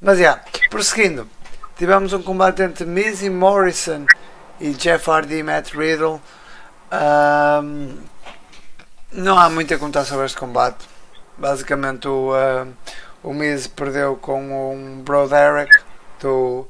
[0.00, 0.40] Mas já,
[0.70, 1.28] prosseguindo,
[1.76, 4.06] tivemos um combate entre Miz e Morrison
[4.60, 6.20] e Jeff Hardy e Matt Riddle.
[6.92, 7.96] Ahm,
[9.12, 10.86] não há muito a contar sobre este combate.
[11.36, 12.70] Basicamente o, ahm,
[13.22, 15.72] o Miz perdeu com um Bro Derek
[16.20, 16.66] do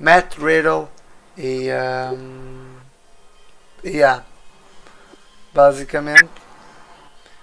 [0.00, 0.88] Matt Riddle
[1.36, 1.68] e
[2.12, 2.61] um,
[3.84, 4.22] yeah,
[5.54, 6.30] basicamente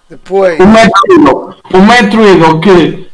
[0.09, 3.09] depois O Matt Riddle, o Matt Riddle que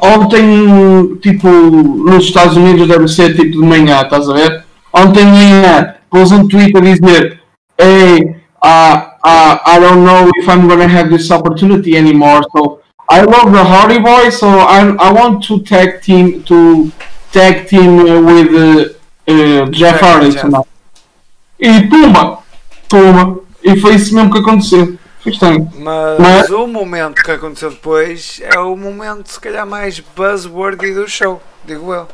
[0.00, 4.64] ontem, tipo, nos Estados Unidos deve ser tipo de manhã, estás a ver?
[4.92, 7.40] Ontem de manhã pôs um tweet a dizer
[7.78, 13.20] Hey, uh, uh, I don't know if I'm gonna have this opportunity anymore, so I
[13.20, 16.90] love the Hardy Boys, so I, I want to tag team to
[17.32, 20.66] tag team with uh, uh, Jeff Hardy tonight.
[21.58, 22.38] E pumba,
[22.88, 24.98] pumba, e foi isso mesmo que aconteceu.
[25.74, 31.08] Mas Mas- o momento que aconteceu depois é o momento, se calhar, mais buzzworthy do
[31.08, 32.06] show, digo eu.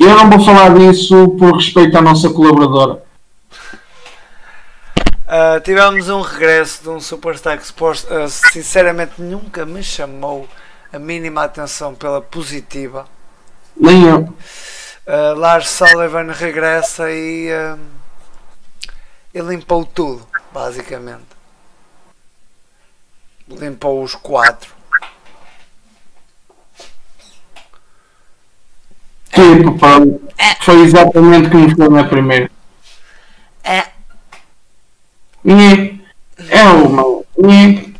[0.00, 3.02] Eu não vou falar disso por respeito à nossa colaboradora.
[5.28, 7.64] Ah, tivemos um regresso de um superstar que
[8.10, 10.48] ah, sinceramente nunca me chamou
[10.92, 13.06] a mínima atenção pela positiva.
[13.76, 14.32] Nem eu.
[15.06, 17.76] Ah, Lars Sullivan regressa e, ah,
[19.36, 21.26] e limpou tudo, basicamente.
[23.46, 24.74] Limpou os quatro.
[29.30, 29.98] Tipo, pá,
[30.62, 32.50] foi exatamente como foi na primeira.
[33.62, 33.88] É.
[35.44, 36.00] Nhê.
[36.48, 37.22] É uma.
[37.36, 37.92] Nhê.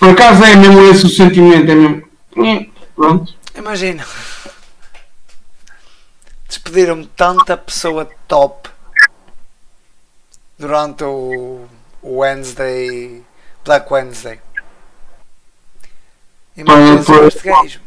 [0.00, 2.08] Por acaso é mesmo esse o sentimento, é mesmo.
[2.36, 2.68] Nhê.
[2.96, 3.32] Pronto.
[3.54, 4.04] Imagina.
[6.48, 8.70] Despediram tanta pessoa top
[10.60, 11.66] durante o,
[12.04, 13.24] Wednesday,
[13.64, 14.38] Black Wednesday.
[16.56, 16.62] E
[17.26, 17.80] este gajo.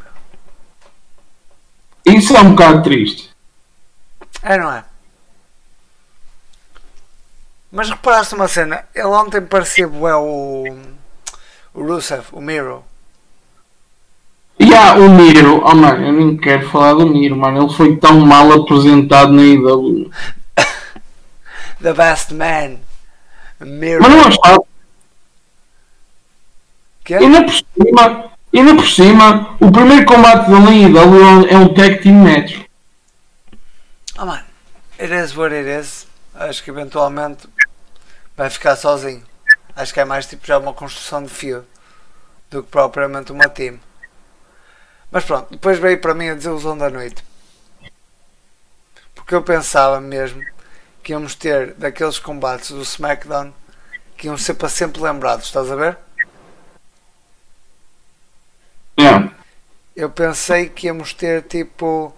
[2.04, 2.16] meu.
[2.16, 3.30] Isso é um bocado triste.
[4.42, 4.84] É, não é?
[7.70, 10.64] Mas reparaste uma cena, ele ontem parecia bué o,
[11.72, 12.84] o Rusev, o Miro.
[14.58, 17.96] E há o Miro, oh mano, eu nem quero falar do Miro, mano, ele foi
[17.96, 20.10] tão mal apresentado na IW.
[21.84, 22.80] The best man.
[23.60, 24.00] Miro.
[24.00, 24.64] Mas não achava.
[27.04, 27.14] Que?
[27.14, 32.00] Ainda por cima, ainda por cima, o primeiro combate dele na IW é um tag
[32.02, 32.64] team match.
[34.16, 34.46] Oh mano,
[34.98, 36.06] it is what it is.
[36.34, 37.46] Acho que eventualmente
[38.34, 39.22] vai ficar sozinho.
[39.76, 41.66] Acho que é mais tipo já uma construção de fio
[42.50, 43.78] do que propriamente uma team.
[45.10, 47.22] Mas pronto, depois veio para mim a desilusão da noite.
[49.14, 50.42] Porque eu pensava mesmo
[51.04, 53.52] que íamos ter daqueles combates do SmackDown
[54.16, 55.98] que iam ser para sempre lembrados, estás a ver?
[58.98, 59.34] Yeah.
[59.94, 62.14] Eu pensei que íamos ter tipo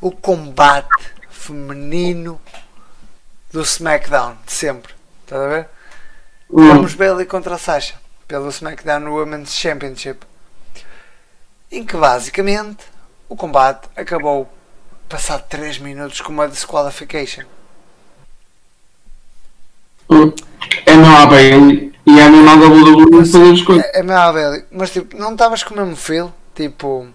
[0.00, 2.40] o combate feminino
[3.50, 4.92] do SmackDown de sempre.
[5.24, 5.68] Estás a ver?
[6.50, 6.68] Hum.
[6.68, 7.94] Vamos Bailey contra a Sasha
[8.26, 10.26] pelo SmackDown Women's Championship.
[11.70, 12.84] Em que basicamente
[13.28, 14.52] o combate acabou
[15.08, 17.44] passado 3 minutos com uma disqualification.
[20.10, 23.84] É há Bailey e é não há WWE fazer as coisas.
[23.86, 26.32] É, é meu Bailey, mas tipo, não estavas com o mesmo feel?
[26.54, 27.08] Tipo,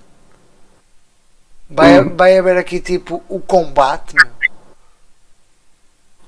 [1.70, 2.16] vai, Hum.
[2.16, 4.32] vai haver aqui tipo o combate, meu.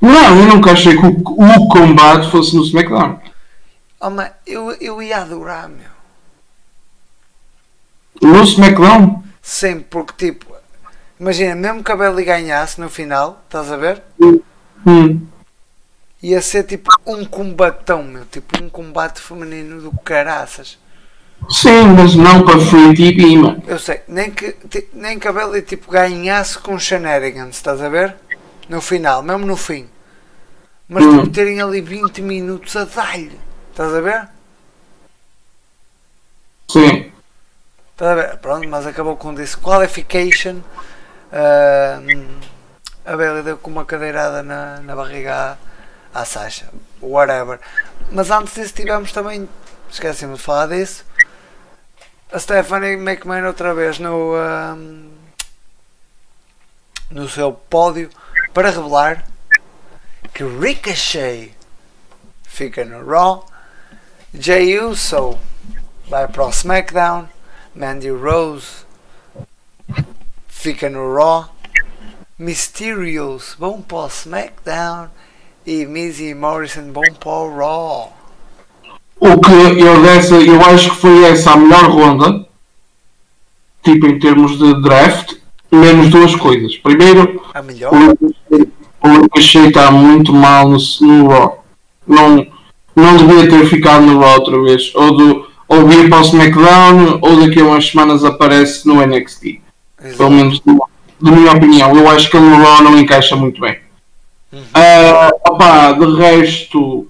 [0.02, 3.20] Não, eu nunca achei que o, o combate fosse no SmackDown.
[4.00, 5.90] Oh, man, eu, eu ia adorar, meu.
[8.22, 9.24] No SmackDown?
[9.42, 10.46] Sim, porque tipo,
[11.20, 14.04] imagina, mesmo que a Bailey ganhasse no final, estás a ver?
[14.86, 15.28] Hum.
[16.26, 18.26] Ia ser tipo um combatão, meu.
[18.26, 20.80] Tipo um combate feminino do caraças.
[21.52, 23.64] Sim, mas não para Free TV, mano.
[23.68, 24.56] Eu sei, nem que,
[24.92, 28.16] nem que a Bailey tipo, ganhasse com shenanigans, estás a ver?
[28.68, 29.88] No final, mesmo no fim.
[30.90, 31.20] Mas Hum.
[31.20, 33.40] tipo, terem ali 20 minutos a dar-lhe.
[33.70, 34.28] Estás a ver?
[36.72, 37.12] Sim.
[37.92, 38.38] Estás a ver?
[38.38, 40.62] Pronto, mas acabou com disqualification.
[41.32, 42.40] Ahm,
[43.06, 45.56] a Bailey deu com uma cadeirada na, na barriga
[46.16, 46.66] à, à Sasha.
[47.02, 47.60] Whatever.
[48.12, 49.50] Mas antes disso tivemos também,
[49.90, 51.06] esqueci-me de falar disso,
[52.32, 55.10] a Stephanie McMahon outra vez no, ahm,
[57.12, 58.10] no seu pódio
[58.54, 59.26] para revelar
[60.34, 61.56] que Ricochet
[62.44, 63.46] fica no Raw,
[64.34, 65.40] Jey Uso
[66.08, 67.30] vai para o SmackDown,
[67.74, 68.86] Mandy Rose
[70.48, 71.50] fica no Raw,
[72.38, 75.10] Mysterios vão para o SmackDown
[75.66, 78.14] e e Morrison para o Raw.
[79.20, 82.46] O que eu dessa, eu acho que foi essa a melhor ronda,
[83.84, 85.34] tipo em termos de draft,
[85.72, 86.76] menos duas coisas.
[86.78, 87.92] Primeiro, A melhor?
[87.94, 91.64] o Ricochet está muito mal no, no Raw.
[92.08, 92.46] Não,
[92.96, 94.92] não devia ter ficado no Raw outra vez.
[94.96, 99.62] Ou, do, ou vir para o SmackDown, ou daqui a umas semanas aparece no NXT.
[99.98, 100.32] Pelo Exato.
[100.32, 100.62] menos
[101.22, 101.96] da minha opinião.
[101.96, 103.85] Eu acho que ele no Raw não encaixa muito bem.
[104.74, 107.08] Ah, opá, de resto,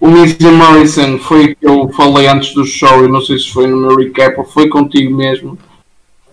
[0.00, 3.02] o e Morrison foi o que eu falei antes do show.
[3.02, 5.58] Eu não sei se foi no meu recap ou foi contigo mesmo.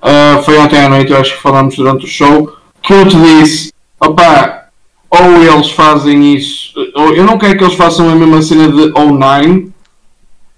[0.02, 2.52] Ah, foi ontem à noite, eu acho que falamos durante o show.
[2.82, 4.68] Que eu te disse, opá,
[5.10, 8.92] ou eles fazem isso, ou eu não quero que eles façam a mesma cena de
[8.92, 9.72] 09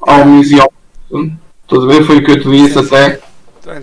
[0.02, 0.68] ao ao Morrison.
[1.64, 2.04] Estás a ver?
[2.04, 3.20] Foi o que eu te disse até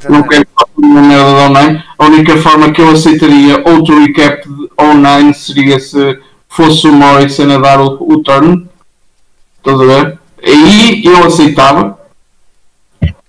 [0.08, 1.84] não quero falar uma merda de online.
[1.98, 6.18] A única forma que eu aceitaria outro recap de online seria se
[6.48, 8.68] fosse o Morrison a dar o, o turn.
[9.58, 10.18] Estás a ver?
[10.44, 11.98] Aí eu aceitava.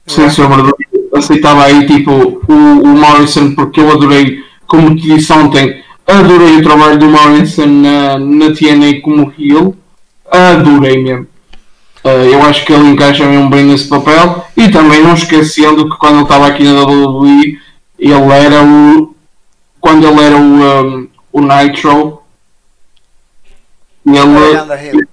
[0.05, 0.93] Sem sombra de.
[1.15, 6.63] Aceitava aí tipo o, o Morrison porque eu adorei, como te disse ontem, adorei o
[6.63, 9.75] trabalho do Morrison na, na TNA como heel.
[10.31, 11.27] Adorei mesmo.
[12.03, 15.97] Uh, eu acho que ele encaixa mesmo bem nesse papel e também não esquecendo que
[15.97, 17.57] quando ele estava aqui na WWE
[17.97, 19.15] ele era o
[19.79, 22.21] quando ele era o, um, o Nitro
[24.05, 25.07] Era ele, Ganda Hill.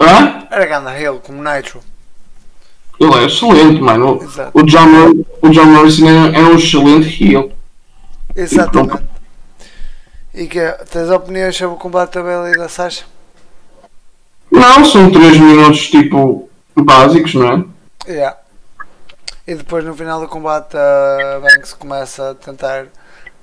[0.00, 0.46] Hã?
[0.50, 1.80] Era Ganda Hill, como Nitro.
[3.00, 4.50] ele é excelente mano Exato.
[4.54, 7.52] o John, o John Morrison é, é um excelente heel
[8.36, 9.04] Exatamente.
[10.34, 10.60] E que
[10.90, 13.04] tens opiniões sobre o combate da Bailey e da Sasha?
[14.56, 17.64] Não, são 3 minutos tipo básicos não é?
[18.10, 18.36] Yeah.
[19.46, 22.86] E depois no final do combate a Banks começa a tentar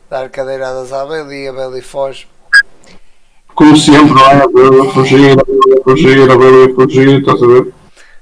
[0.10, 2.28] dar cadeiradas à Bailey e a Bailey foge.
[3.56, 4.44] como sempre não é?
[4.44, 7.74] A Bailey a fugir, a Bailey a fugir, a Bailey a fugir estás a ver?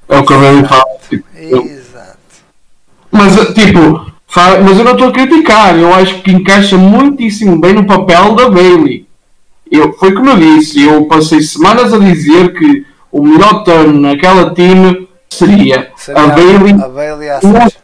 [0.10, 2.18] é o que a Bailey faz tipo, Exato.
[3.12, 5.78] Mas, tipo, fa- mas eu não estou a criticar.
[5.78, 9.06] Eu acho que encaixa muitíssimo bem no papel da Bailey.
[9.72, 14.54] Eu, foi como eu disse, eu passei semanas a dizer que o melhor turn naquela
[14.54, 17.78] time seria, Seria a Bailey a Bailey e a Sasha.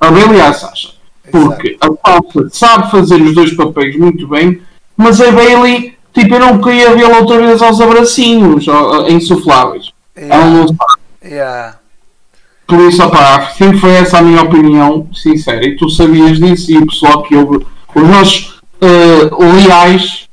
[0.00, 0.88] a Bailey e a Sasha.
[1.30, 4.62] Porque a Sasha sabe fazer os dois papéis muito bem,
[4.96, 8.66] mas a Bailey, tipo, eu não queria vê-la outra vez aos abracinhos,
[9.08, 9.90] insufláveis.
[10.16, 10.50] Ela Yeah.
[10.50, 10.78] não sabe.
[11.24, 11.74] Yeah.
[12.66, 15.64] Por isso, opá, sempre foi essa a minha opinião sincera.
[15.66, 17.64] E tu sabias disso e o pessoal que ouve,
[17.94, 19.30] os nossos eh,
[19.64, 20.27] leais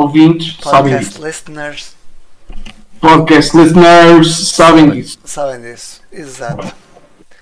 [0.00, 1.26] ouvintes sabem Podcast disso.
[1.26, 1.92] listeners
[3.00, 5.18] Podcast listeners sabem disso.
[5.24, 6.00] sabem disso.
[6.12, 6.66] Exato.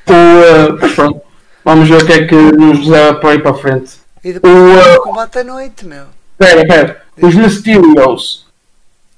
[0.06, 1.20] O, eh, pronto,
[1.64, 3.92] vamos ver o que é que nos leva para aí para a frente.
[4.24, 6.04] E depois O, o combate à noite, meu.
[6.40, 7.02] Espera, espera.
[7.20, 8.46] Os Mysterios.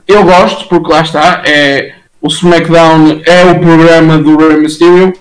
[0.09, 1.43] Eu gosto porque lá está.
[1.47, 5.12] É, o SmackDown é o programa do Rey Mysterio.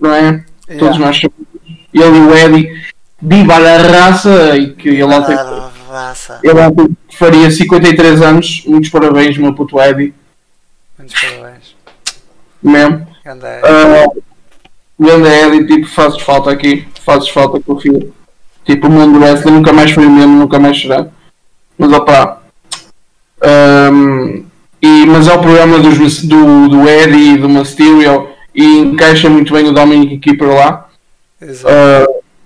[0.00, 0.44] Não é?
[0.78, 0.98] Todos Yeah.
[0.98, 1.46] nós sabemos.
[1.92, 2.82] Ele e o Eddie.
[3.20, 4.56] Viva a raça.
[4.56, 5.36] E que ele ontem,
[5.92, 6.40] Raça.
[6.42, 8.62] ele ontem faria 53 anos.
[8.66, 10.14] Muitos parabéns, meu puto Eddie.
[10.98, 11.76] Muitos parabéns.
[12.62, 13.06] Mesmo.
[13.24, 14.06] Ganda é.
[14.06, 14.22] Uh,
[14.98, 16.86] grande Eddie, tipo, fazes falta aqui.
[17.04, 18.14] Fazes falta com o filho.
[18.64, 21.06] Tipo, o mundo do wrestling nunca mais foi o mesmo, nunca mais será.
[21.76, 22.40] Mas opá.
[23.92, 24.44] Um,
[24.80, 29.52] e, mas é o programa dos, do, do Eddie e do Mysterio e encaixa muito
[29.52, 30.88] bem o Dominic Keeper lá.
[31.40, 31.74] Exato.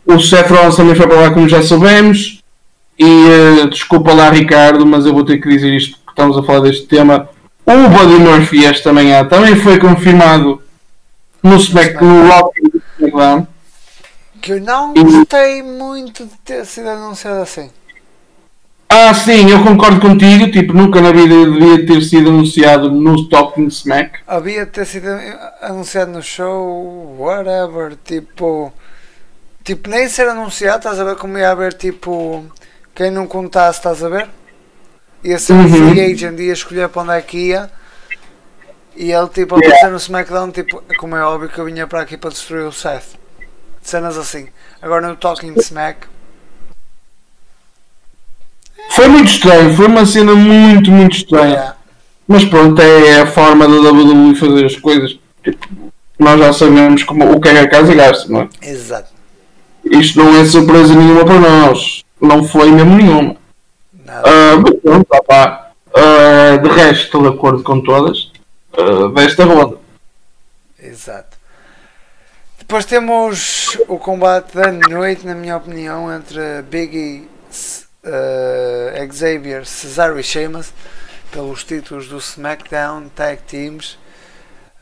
[0.06, 2.35] Uh, o Seth Rollins também foi para lá, como já soubemos.
[2.98, 6.42] E uh, desculpa lá, Ricardo, mas eu vou ter que dizer isto porque estamos a
[6.42, 7.28] falar deste tema.
[7.66, 10.62] O Buddy Murphy esta manhã também foi confirmado
[11.42, 12.24] no, Smack, no
[12.98, 13.46] SmackDown.
[14.40, 17.70] Que eu não gostei muito de ter sido anunciado assim.
[18.88, 20.50] Ah, sim, eu concordo contigo.
[20.50, 24.20] Tipo, nunca na vida devia ter sido anunciado no Talking Smack.
[24.26, 25.08] Havia de ter sido
[25.60, 28.72] anunciado no show, whatever, tipo.
[29.64, 32.44] Tipo, nem ser anunciado, estás a ver como ia haver tipo.
[32.96, 34.26] Quem não contasse, estás a ver?
[35.22, 35.90] Ia ser um Uhum.
[35.90, 37.70] free agent, ia escolher para onde é que ia.
[38.96, 39.66] E ele tipo a Yeah.
[39.76, 42.72] aparecer no SmackDown, tipo, como é óbvio que eu vinha para aqui para destruir o
[42.72, 43.18] Seth.
[43.82, 44.48] Cenas assim.
[44.80, 46.06] Agora no Talking Smack.
[48.90, 51.50] Foi muito estranho, foi uma cena muito, muito estranha.
[51.52, 51.76] Yeah.
[52.26, 55.18] Mas pronto, é a forma da WWE fazer as coisas.
[55.44, 58.48] Tipo, nós já sabemos como, o que é que a casa gasta, não é?
[58.62, 59.10] Exato.
[59.84, 62.02] Isto não é surpresa nenhuma para nós.
[62.20, 63.36] Não foi mesmo nenhuma.
[64.04, 64.22] Nada.
[64.28, 65.06] Ah, mas pronto.
[65.94, 68.30] Ah, de resto, estou de acordo com todas
[68.72, 69.78] ah, desta ronda.
[70.78, 71.36] Exato.
[72.58, 77.28] Depois temos o combate da noite, na minha opinião, entre Biggie,
[78.04, 80.72] uh, Xavier, Cesaro e Sheamus
[81.30, 83.96] pelos títulos do SmackDown Tag Teams.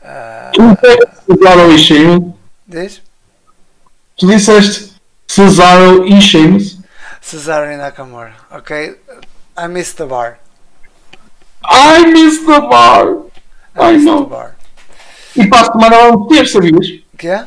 [0.01, 2.33] Uh, Cesaro e Sheamus.
[2.67, 3.01] diz?
[4.17, 4.93] Tu disseste
[5.27, 6.74] Cesaro e Sheamus.
[7.25, 8.33] Cesaro e Nakamura.
[8.51, 8.99] Ok?
[9.57, 10.37] I missed the bar.
[11.63, 13.07] I miss the bar.
[13.75, 14.55] I Ai, missed the bar.
[15.35, 16.87] E para a semana vamos ter, sabias?
[17.17, 17.45] Que é?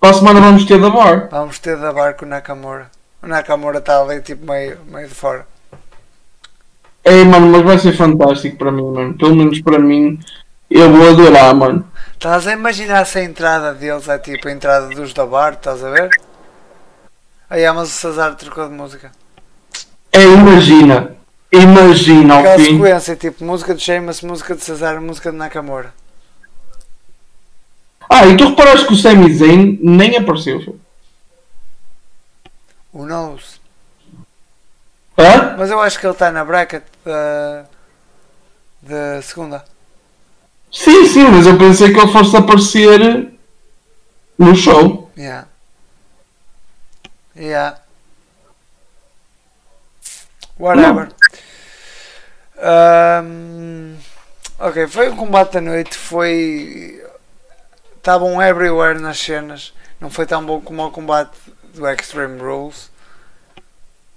[0.00, 1.28] Para a semana vamos ter da bar.
[1.30, 2.90] Vamos ter da bar com o Nakamura.
[3.22, 5.46] O Nakamura está ali tipo meio, meio de fora.
[7.04, 9.14] Ei, mano, mas vai ser fantástico para mim, mano.
[9.18, 10.18] Pelo menos para mim,
[10.70, 11.86] eu vou adorar, mano.
[12.14, 15.84] Estás a imaginar se a entrada deles é tipo a entrada dos da bar, estás
[15.84, 16.08] a ver?
[17.50, 19.10] Aí, ah, mas o Cesaro trocou de música.
[20.12, 21.16] É, imagina.
[21.52, 22.76] Imagina ao Aquela fim.
[22.76, 25.92] sequência, tipo música de Sheamus, música de Cesaro, música de Nakamura.
[28.08, 30.78] Ah, e tu reparaste que o Sami Zayn nem apareceu.
[32.92, 33.60] Who knows?
[35.18, 35.56] Hã?
[35.58, 37.64] Mas eu acho que ele está na bracket da,
[38.82, 39.64] da segunda.
[40.72, 43.32] Sim, sim, mas eu pensei que ele fosse aparecer
[44.38, 45.10] no show.
[45.16, 45.46] Yeah.
[47.40, 47.80] Yeah.
[50.58, 51.08] Whatever.
[52.58, 53.96] Um,
[54.58, 57.02] ok, foi um combate da noite, foi.
[57.96, 59.72] Estavam everywhere nas cenas.
[59.98, 61.32] Não foi tão bom como o combate
[61.74, 62.90] do Extreme Rules.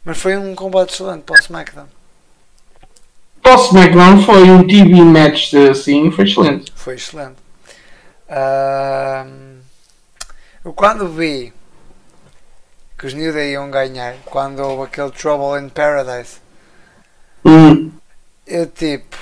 [0.03, 1.87] Mas foi um combate excelente para o SmackDown.
[3.41, 6.73] Para o SmackDown foi um TV match assim, foi excelente.
[6.75, 7.37] Foi excelente.
[8.29, 9.59] Ahm,
[10.65, 11.53] eu quando vi
[13.03, 16.37] que os New Day iam ganhar, quando houve aquele Trouble in Paradise,
[17.43, 17.91] Hum.
[18.47, 19.17] eu tipo,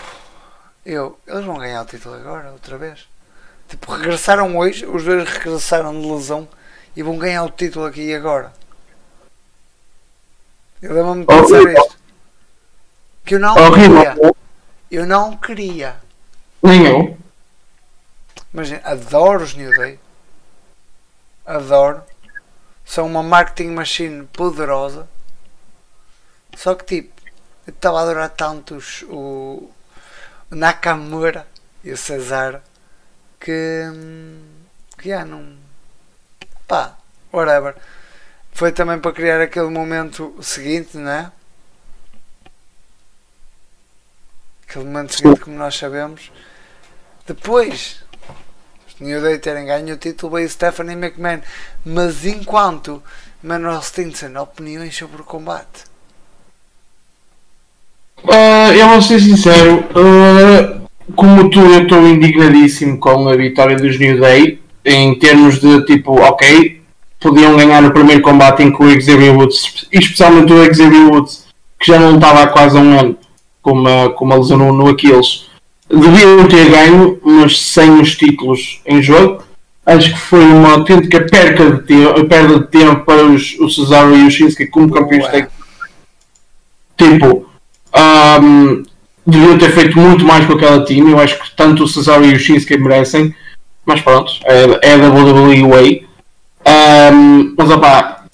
[0.86, 3.08] eu, eles vão ganhar o título agora, outra vez.
[3.68, 6.48] Tipo, regressaram hoje, os dois regressaram de lesão
[6.96, 8.54] e vão ganhar o título aqui e agora.
[10.80, 11.82] Eu lembro-me de pensar Horrível.
[11.84, 11.98] isto.
[13.26, 14.14] Que eu não Horrível.
[14.14, 14.36] queria.
[14.92, 15.96] Eu não queria.
[16.62, 17.18] Nem eu.
[18.54, 20.00] Imagina, adoro os New Day.
[21.48, 22.04] Adoro.
[22.86, 25.08] São uma marketing machine poderosa.
[26.56, 27.22] Só que tipo,
[27.66, 29.72] eu estava a adorar tanto o,
[30.50, 31.48] Nakamura
[31.84, 32.62] e o Cesar
[33.40, 33.84] que,
[34.98, 35.58] que já não.
[36.68, 36.98] Pá,
[37.32, 37.76] whatever.
[38.52, 41.32] Foi também para criar aquele momento seguinte, não é?
[44.68, 46.32] Aquele momento seguinte, como nós sabemos.
[47.26, 48.01] Depois,
[49.02, 51.42] New Day terem ganho o título, veio Stephanie McMahon.
[51.86, 53.02] Mas enquanto
[53.44, 55.90] Manuel Stinson, opiniões sobre o combate.
[58.24, 63.98] Uh, eu vou ser sincero, uh, como tu, eu estou indignadíssimo com a vitória dos
[63.98, 66.82] New Day em termos de tipo, ok,
[67.20, 71.46] podiam ganhar o primeiro combate em que o Xavier Woods, especialmente o Xavier Woods,
[71.80, 73.18] que já não estava há quase um ano
[73.62, 75.50] com uma, com uma lesão no, no Aquiles,
[75.92, 79.44] deviam ter ganho, mas sem os títulos em jogo.
[79.86, 84.16] Acho que foi uma autêntica perca de tempo, perda de tempo para os, o Cesaro
[84.16, 85.32] e o Shinsuke como campeões Ué.
[85.32, 85.62] técnicos.
[86.98, 87.46] Tipo,
[88.44, 88.84] um,
[89.26, 91.12] deviam ter feito muito mais com aquela time.
[91.12, 93.36] Eu acho que tanto o Cesaro e o Shinsuke merecem.
[93.84, 96.08] Mas pronto, é, é da WWE Way.
[97.14, 98.26] Um, mas opá,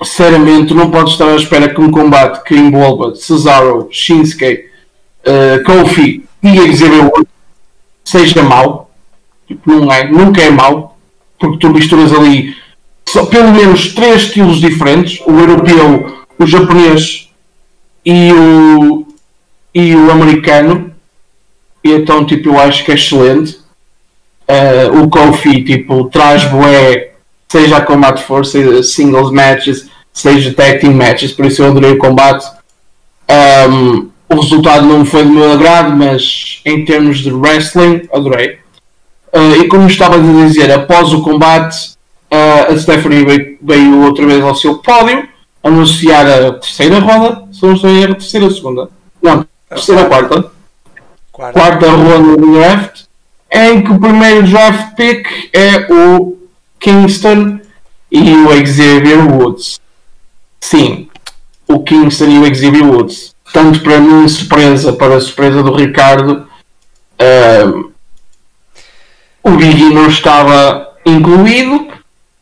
[0.00, 4.66] sinceramente, não podes estar à espera que um combate que envolva Cesaro, Shinsuke,
[5.26, 7.28] uh, Kofi e Xavier Woods
[8.04, 8.90] seja mau.
[9.46, 10.96] Tipo, não é, nunca é mau,
[11.38, 12.54] porque tu misturas ali
[13.08, 17.30] só, pelo menos três estilos diferentes: o europeu, o japonês
[18.04, 19.06] e o,
[19.74, 20.92] e o americano.
[21.84, 23.60] E então, tipo, eu acho que é excelente.
[24.48, 27.12] Uh, o Kofi, tipo, traz bué,
[27.48, 31.98] seja a combate seja singles matches, seja tag team matches, por isso eu adorei o
[31.98, 32.46] combate.
[33.70, 38.58] Um, o resultado não foi do meu agrado, mas em termos de wrestling, adorei.
[39.32, 41.96] Uh, e como estava a dizer, após o combate,
[42.32, 45.28] uh, a Stephanie veio, outra vez ao seu pódio
[45.62, 48.88] anunciar a terceira roda, se não estou em erro, terceira ou segunda?
[49.22, 50.50] Não, terceira ou quarta.
[51.30, 51.60] Quarta.
[51.60, 53.02] Quarta ronda do draft,
[53.52, 56.36] em que o primeiro draft pick é o
[56.80, 57.60] Kingston
[58.10, 59.80] e o Xavier Woods.
[60.60, 61.08] Sim,
[61.68, 63.35] o Kingston e o Xavier Woods.
[63.56, 66.46] Tanto para mim, surpresa, para a surpresa do Ricardo,
[67.18, 67.90] ahm,
[69.42, 71.88] o Biggie não estava incluído,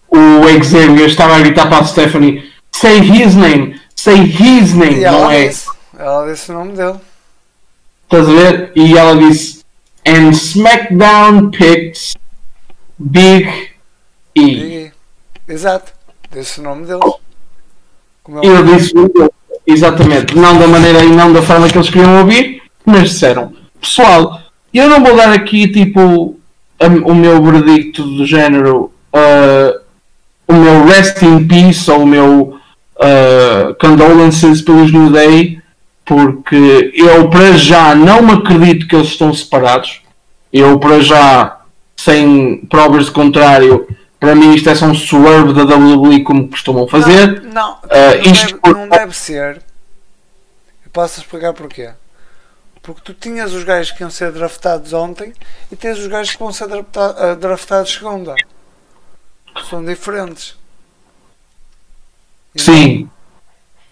[0.08, 5.04] o Xavier estava a gritar para a Stephanie: Say his name, say his name, E
[5.04, 5.46] ela não é?
[5.46, 6.98] disse, ela disse o nome dele.
[8.02, 8.72] Estás a ver?
[8.74, 9.62] E ela disse:
[10.04, 12.16] And SmackDown picked
[12.98, 13.70] Big
[14.34, 14.42] E.
[14.42, 14.92] E-
[15.46, 15.92] Exato.
[16.32, 17.04] Disse o nome deles.
[18.24, 18.92] Como E ele- eu disse:
[19.66, 24.40] Exatamente, não da maneira e não da forma que eles queriam ouvir, mas disseram: Pessoal,
[24.72, 26.36] eu não vou dar aqui tipo
[26.78, 29.72] a- o meu veredicto do género, ah,
[30.46, 32.58] o meu rest in peace ou o meu
[33.00, 35.58] ah, condolences pelos New Day,
[36.04, 40.02] porque eu para já não me acredito que eles estão separados.
[40.52, 41.60] Eu para já,
[41.96, 43.88] sem provas de contrário,
[44.24, 47.42] para mim isto é só um swerve da WWE como costumam fazer.
[47.42, 49.56] Não, não, Ah, não, isto deve, por- não deve ser.
[50.84, 51.90] Eu posso explicar porquê.
[52.82, 55.32] Porque tu tinhas os gajos que iam ser draftados ontem
[55.70, 58.34] e tens os gajos que vão ser drafta- ah, draftados segunda.
[59.68, 60.56] São diferentes.
[62.54, 63.10] E Sim.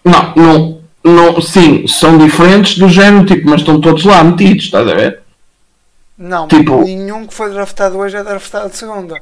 [0.03, 4.87] Não, não, não, sim, são diferentes do género, tipo, mas estão todos lá metidos, estás
[4.87, 5.21] a ver?
[6.17, 9.21] Não, Tipo- nenhum que foi draftado hoje é draftado segunda.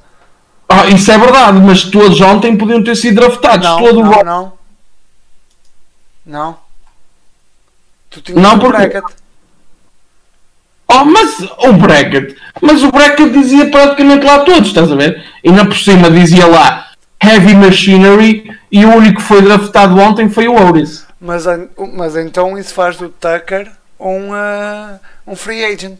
[0.74, 4.54] Ah, isso é verdade, mas todos ontem podiam ter sido draftados, Não, todo não, não.
[6.26, 6.58] Não.
[8.10, 9.04] Tu tinhas Não, um porque- bracket.
[10.94, 15.24] Oh, mas o bracket, mas o bracket dizia praticamente lá todos, estás a ver?
[15.44, 16.92] E ainda por cima dizia lá
[17.24, 21.06] Heavy Machinery e o único que foi draftado ontem foi o Otis.
[21.20, 21.46] Mas,
[21.94, 26.00] mas então isso faz do Tucker um, ah, um free agent.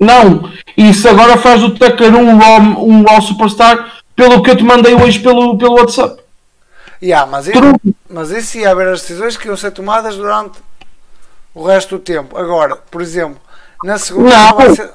[0.00, 4.62] Não, isso agora faz do Tucker um Raw, um Raw Superstar pelo que eu te
[4.64, 6.22] mandei hoje pelo, pelo WhatsApp.
[7.02, 10.58] Yeah, mas, não- mas isso ia haver as decisões que iam ser tomadas durante
[11.54, 12.36] o resto do tempo.
[12.36, 13.40] Agora, por exemplo,
[13.84, 14.56] na segunda Não.
[14.56, 14.90] vai ser-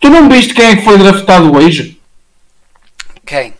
[0.00, 2.00] Tu não viste quem é que foi draftado hoje?
[3.24, 3.54] Quem?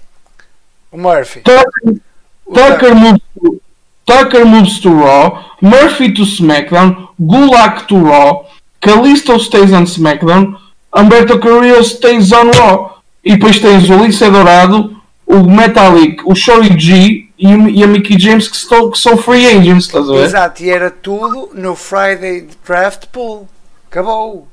[0.90, 1.40] O Murphy.
[1.40, 2.00] Tucker,
[2.44, 3.60] O Tucker, moves to,
[4.04, 8.44] Tucker moves to Raw, Murphy to SmackDown, Gulak to Raw,
[8.82, 10.56] Kalisto stays on SmackDown,
[10.94, 12.98] Humberto Carrillo stays on Raw.
[13.24, 18.18] E depois tens o Alice Dourado, o Metallic, o Shory G e, o- a Mickey
[18.18, 20.24] James que, estão, que são free agents, estás a ver?
[20.24, 23.48] Exato, e era tudo no Friday Draft Pool.
[23.88, 24.48] Acabou.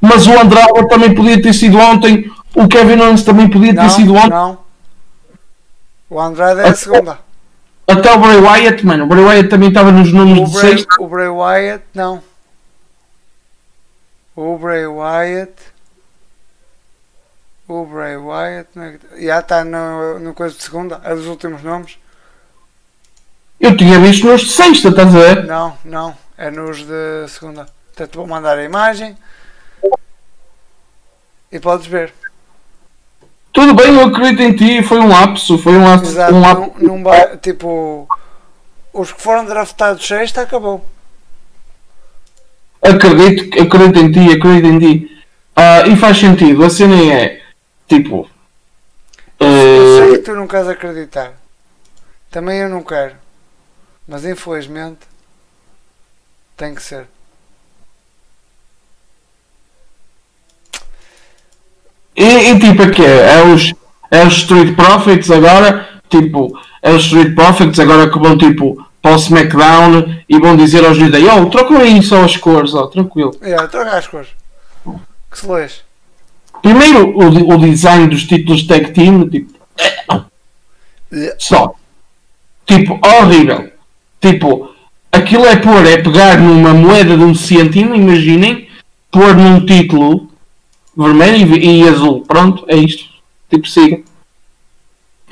[0.00, 3.90] Mas o Andrade também podia ter sido ontem, o Kevin Owens também podia ter Não,
[3.90, 4.30] sido ontem.
[4.30, 4.58] não.
[6.08, 7.18] O Andrade é a segunda.
[7.86, 9.04] Até o Bray Wyatt, mano.
[9.04, 10.94] O Bray Wyatt também estava nos O números de Bray, sexta.
[11.02, 12.22] o Bray Wyatt, não.
[14.40, 15.52] O Bray Wyatt.
[17.66, 18.68] O Bray Wyatt.
[18.78, 21.00] é Já está no, no coisa de segunda.
[21.02, 21.98] É dos últimos nomes?
[23.58, 25.44] Eu tinha visto nos de sexta, estás a ver?
[25.44, 26.16] Não, não.
[26.36, 27.66] É nos de segunda.
[27.92, 29.18] Até te vou mandar a imagem.
[31.50, 32.14] E podes ver.
[33.52, 36.12] Tudo bem, eu acredito em ti, foi um lapso, foi um lapso.
[36.12, 36.32] Exato.
[36.32, 36.72] Um lapso.
[36.78, 38.06] Não vai- tipo.
[38.92, 40.86] Os que foram draftados sexta acabou.
[42.82, 45.24] Acredito, acredito em ti, acredito em ti.
[45.54, 47.42] Ah, e faz sentido, a cena é
[47.88, 48.28] tipo.
[49.40, 49.48] Eu
[49.96, 51.32] sei eh, que tu não queres acreditar.
[52.30, 53.14] Também eu não quero.
[54.06, 55.00] Mas infelizmente
[56.56, 57.06] tem que ser.
[62.18, 63.72] e, e tipo aqui é os,
[64.10, 69.12] é os Street Profits agora, tipo, é os Street Profits agora que vão tipo para
[69.12, 72.86] o SmackDown e vão dizer aos New Day, oh, trocam aí só as cores, ó,
[72.86, 73.32] tranquilo.
[73.42, 74.28] Yeah, troca as cores.
[75.30, 75.82] Que se lês.
[76.62, 79.52] Primeiro o, o design dos títulos tag team, tipo,
[81.38, 81.74] só.
[82.66, 83.70] Tipo, horrível.
[84.20, 84.74] Tipo,
[85.12, 88.68] aquilo é pôr, é pegar numa moeda de um cêntimo, imaginem,
[89.10, 90.30] pôr num título
[90.96, 92.24] vermelho e, e azul.
[92.26, 93.04] Pronto, é isto.
[93.48, 94.02] Tipo, siga.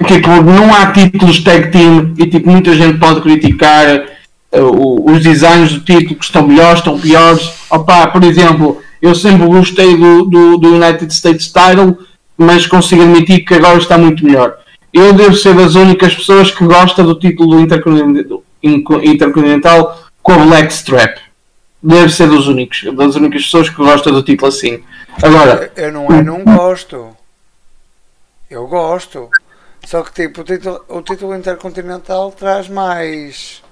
[0.05, 4.05] Tipo, não há títulos tag team e tipo, muita gente pode criticar
[4.53, 7.51] o- os designs do título que estão melhores, estão piores.
[7.71, 11.97] Opa, por exemplo, eu sempre gostei do, do, do United States Title,
[12.37, 14.57] mas consigo admitir que agora está muito melhor.
[14.93, 18.43] Eu devo ser das únicas pessoas que gosta do título do
[19.03, 21.19] Intercontinental, com a Black Strap.
[21.83, 24.83] Deve ser dos únicos, das únicas pessoas que gosta do título assim.
[25.23, 27.09] Agora, Eu não é, não gosto.
[28.51, 29.29] Eu gosto.
[29.87, 33.63] Só que tipo, o título, o título intercontinental traz mais.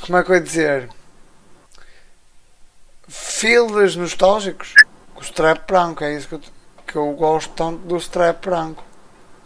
[0.00, 0.88] Como é que eu ia dizer?
[3.06, 4.74] Feels nostálgicos.
[5.14, 6.40] O strap branco, é isso que eu,
[6.88, 8.82] que eu gosto tanto do strap branco.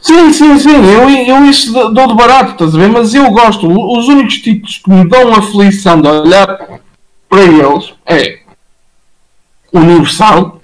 [0.01, 2.89] Sim, sim, sim, eu, eu isso dou de barato, estás a ver?
[2.89, 6.81] Mas eu gosto, os únicos títulos que me dão aflição de olhar
[7.29, 8.41] para eles é
[9.75, 10.63] Universal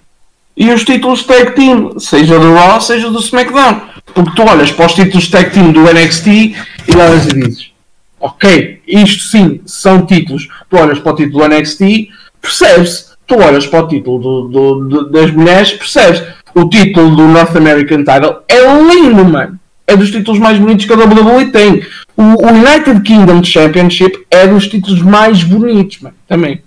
[0.56, 3.95] e os títulos Tag Team, seja do Raw, seja do SmackDown.
[4.16, 7.70] Porque tu olhas para os títulos Tag Team do NXT e olhas e dizes
[8.18, 10.48] ok, isto sim são títulos.
[10.70, 12.08] Tu olhas para o título do NXT,
[12.40, 13.12] percebes?
[13.26, 16.22] Tu olhas para o título do- do- do- das mulheres, percebes?
[16.54, 19.60] O título do North American Title é lindo, mano.
[19.86, 21.84] É dos títulos mais bonitos que a WWE tem.
[22.16, 26.16] O, o United Kingdom Championship é dos títulos mais bonitos, mano.
[26.26, 26.62] Também.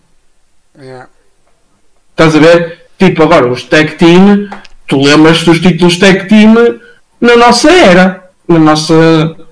[0.80, 1.08] Yeah.
[2.12, 2.86] Estás a ver?
[3.00, 4.48] Tipo, agora, os Tag Team,
[4.88, 6.54] tu lembras dos títulos Tag Team
[7.22, 8.30] na nossa era.
[8.48, 8.94] Na nossa.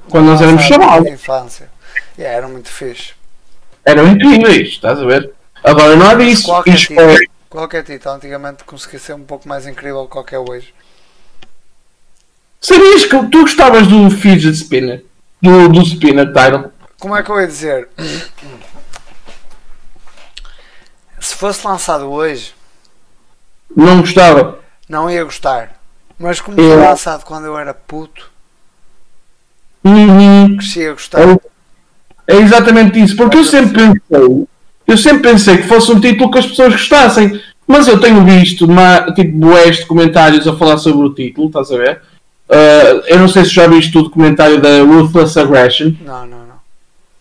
[0.10, 1.07] Quando nós éramos chamados.
[1.07, 1.69] infância.
[2.18, 3.14] Yeah, era muito fixe.
[3.85, 5.31] Eram incríveis, estás a ver?
[5.64, 6.45] Agora não há disso.
[6.45, 7.18] Qualquer é, título,
[7.49, 10.73] qualquer título antigamente conseguia ser um pouco mais incrível do que qualquer hoje.
[12.61, 15.06] Sabias que tu gostavas do Fidget Spinner?
[15.41, 16.72] Do, do Spinner Title?
[16.99, 17.88] Como é que eu ia dizer?
[21.19, 22.53] Se fosse lançado hoje,
[23.76, 24.60] Não gostava.
[24.89, 25.76] não ia gostar.
[26.19, 28.30] Mas como foi lançado quando eu era puto,
[29.84, 30.57] Uhum.
[30.57, 31.22] cresci a gostar.
[31.22, 31.38] É,
[32.27, 33.15] é exatamente isso.
[33.15, 34.48] Porque eu sempre pensei.
[34.88, 37.41] Eu sempre pensei que fosse um título que as pessoas gostassem.
[37.65, 41.69] Mas eu tenho visto uma, tipo boés de comentários a falar sobre o título, estás
[41.72, 42.02] a ver?
[42.49, 45.91] Ah, eu não sei se já viste o documentário da Ruthless Aggression.
[46.02, 46.56] Não, não, não.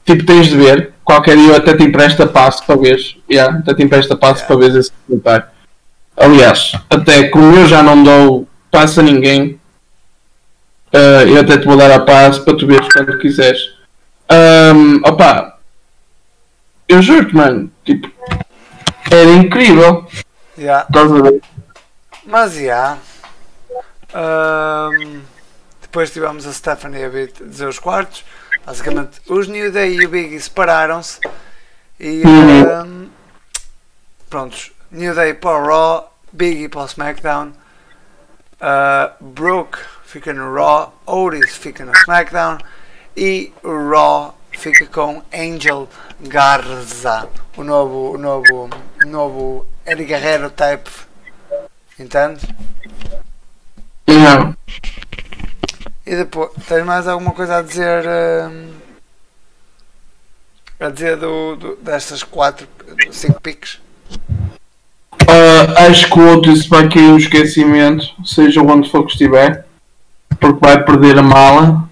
[0.04, 0.92] Tipo, tens de ver.
[1.04, 2.98] Qualquer dia eu até te empresto a passo para ver.
[3.30, 5.46] Yeah, até te empresto a passo para ver esse documentário.
[6.16, 9.58] Aliás, até como eu já não dou passo a ninguém,
[10.92, 13.58] ah, eu até te vou dar a passo para tu veres quando quiseres.
[14.28, 15.58] Ahm, opa,
[16.86, 18.10] eu juro-te, mano, tipo,
[19.10, 20.06] era incrível.
[20.58, 20.86] Yeah.
[20.86, 21.40] Estás a ver?
[22.26, 22.98] Mas já.
[24.12, 25.22] Ahm,
[25.80, 28.24] depois tivemos a Stephanie a dizer os quartos.
[28.66, 31.18] Basicamente, os New Day e o Biggie separaram-se.
[31.98, 32.70] E Uhum.
[32.70, 33.06] ahm,
[34.28, 37.52] prontos, New Day para o Raw, Biggie para o SmackDown.
[38.60, 42.58] Ah, Brooke fica no Raw, Otis fica no SmackDown.
[43.16, 45.88] E Raw fica com Angel
[46.20, 48.70] Garza, o novo, o novo,
[49.02, 50.90] o novo Eddie Guerrero type.
[51.98, 52.46] Entende?
[54.06, 54.56] Não.
[56.04, 58.04] E depois, tens mais alguma coisa a dizer?
[60.78, 62.68] a dizer do, do- destas 4,
[63.10, 63.80] 5 piques?
[65.28, 69.66] Ah, acho que o outro isso vai cair no esquecimento, seja onde for que estiver,
[70.38, 71.88] porque vai perder a mala.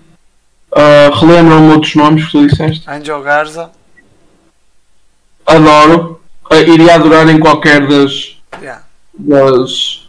[0.72, 2.88] Ah, Relembram-me outros nomes que tu disseste?
[2.88, 3.70] Angel Garza,
[5.46, 6.20] Adoro.
[6.50, 8.84] Ah, iria adorar em qualquer das, yeah.
[9.14, 10.08] das,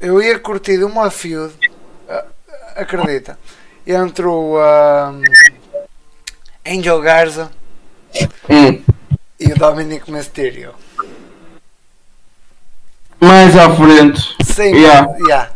[0.00, 1.52] eu ia curtir uma feud,
[2.74, 3.38] acredita,
[3.86, 5.22] entre o um,
[6.66, 7.50] Angel Garza
[8.48, 8.82] Hum.
[9.38, 10.72] e o Dominic Mysterio.
[13.20, 14.36] Mais à frente.
[14.44, 15.16] Sim, Yeah.
[15.26, 15.50] yeah.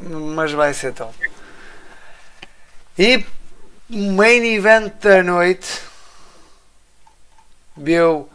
[0.00, 1.14] mas vai ser top.
[2.98, 3.24] E
[3.90, 5.80] o main event da noite
[7.76, 8.28] viu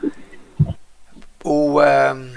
[1.43, 2.33] o um,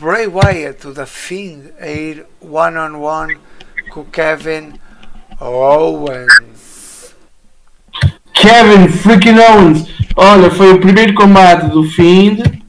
[0.00, 3.38] Bray Wyatt, o The Fiend, a ir one on one
[3.90, 4.72] com o Kevin
[5.40, 7.14] Owens.
[8.32, 9.88] Kevin freaking Owens.
[10.16, 12.59] Olha, foi o primeiro combate do Fiend.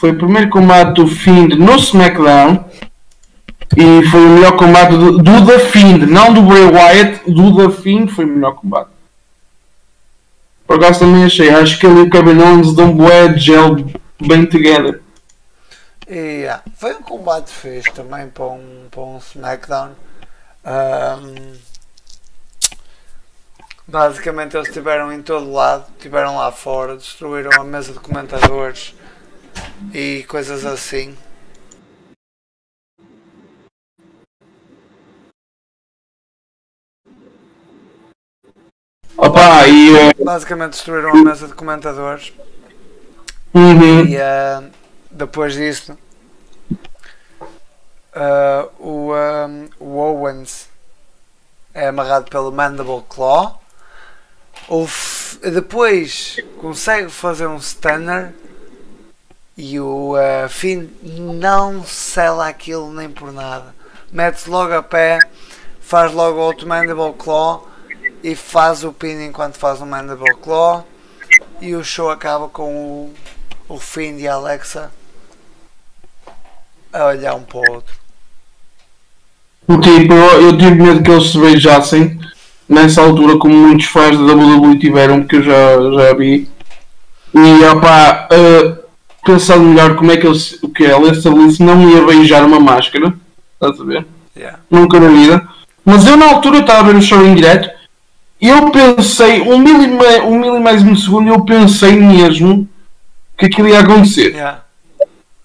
[0.00, 2.64] Foi o primeiro combate do Fiend no SmackDown.
[3.76, 7.82] E foi o melhor combate do, do The Fiend, não do Bray Wyatt, do The
[7.82, 8.88] Fiend foi o melhor combate.
[10.66, 13.76] Por acaso também achei, acho que ele e o Kevin Owens dão bué gel
[14.18, 15.02] bem together.
[16.08, 19.90] Yeah, foi um combate fixe também para um, para um SmackDown.
[20.64, 21.52] Ahm,
[23.86, 28.94] basicamente eles estiveram em todo lado, estiveram lá fora, destruíram a mesa de comentadores
[29.92, 31.16] e coisas assim.
[39.16, 40.24] Opa, e.
[40.24, 42.32] Basicamente destruíram a mesa de comentadores
[43.54, 44.06] uhum.
[44.06, 44.62] e ah,
[45.10, 45.98] depois disso
[48.14, 50.68] ah, o, ahm, o Owens
[51.74, 53.62] é amarrado pelo Mandible Claw.
[54.68, 58.32] O F- depois consegue fazer um stunner
[59.56, 63.74] e o ah, Finn não sela aquilo nem por nada.
[64.12, 65.18] Mete-se logo a pé,
[65.80, 67.68] faz logo outro Mandible Claw
[68.22, 70.86] e faz o pin enquanto faz o Mandible Claw
[71.60, 73.14] e o show acaba com o,
[73.68, 74.90] o Finn e a Alexa
[76.92, 77.94] a olhar um para o outro.
[79.82, 82.18] Tipo, eu, eu tive medo que eles se beijassem
[82.68, 86.48] nessa altura, como muitos fãs da WWE tiveram, porque eu já, já vi.
[87.32, 88.79] E opá, uh,
[89.24, 90.58] pensando melhor como é que eles.
[90.62, 90.86] O que?
[90.86, 93.14] Alexa Bliss não ia beijar uma máscara,
[93.54, 94.06] estás a ver?
[94.36, 94.58] Yeah.
[94.70, 95.48] Nunca na vida.
[95.84, 97.70] Mas eu na altura estava a ver o show em direto
[98.40, 102.68] e eu pensei, um milima, um milimésimo de segundo, eu pensei mesmo
[103.36, 104.30] que aquilo ia acontecer.
[104.30, 104.62] Yeah.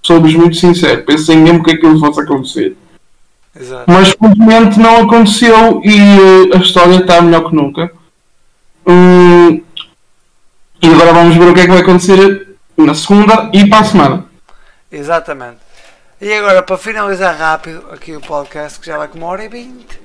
[0.02, 2.78] Sou-vos muito sincero, pensei mesmo que aquilo fosse acontecer.
[3.60, 3.86] Exato.
[3.88, 7.92] Mas felizmente não aconteceu e eh, a história está melhor que nunca.
[8.86, 9.62] Hum,
[10.82, 12.45] e agora vamos ver o que é que vai acontecer
[12.78, 14.26] na segunda e para a semana.
[14.92, 15.60] Exatamente.
[16.20, 19.50] E agora, para finalizar rápido aqui o podcast, que já vai com uma hora e
[19.50, 20.00] vinte.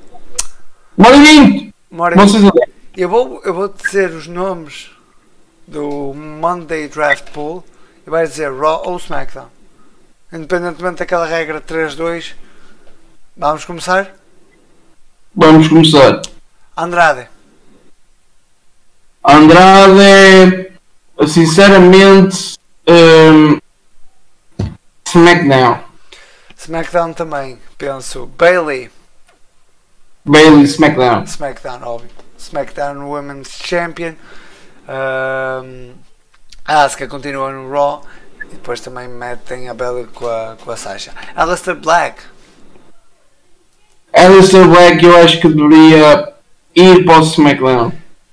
[0.97, 1.75] Bora 20!
[1.91, 2.53] Uma hora e vinte.
[2.97, 4.91] Eu vou, eu vou dizer os nomes
[5.67, 7.65] do Monday Draft Pool
[8.07, 9.47] e vai dizer Raw ou SmackDown.
[10.33, 12.35] Independentemente daquela regra 3-2.
[13.37, 14.15] Vamos começar?
[15.35, 16.21] vamos começar.
[16.77, 17.29] Andrade.
[19.25, 20.73] Andrade,
[21.27, 23.61] sinceramente, hum,
[25.07, 25.81] SmackDown.
[26.57, 28.27] SmackDown também, penso.
[28.27, 28.91] Bailey.
[30.25, 31.25] Bailey, SmackDown.
[31.27, 32.11] SmackDown, óbvio.
[32.39, 34.15] SmackDown Women's Champion.
[34.89, 35.95] Um,
[36.65, 38.03] a Asuka continua no Raw.
[38.45, 41.13] E depois também metem a Bailey com a, com a Sasha.
[41.35, 42.23] Alistair Black.
[44.13, 46.35] Alistair Black, eu acho que deveria
[46.75, 47.93] ir para o SmackDown.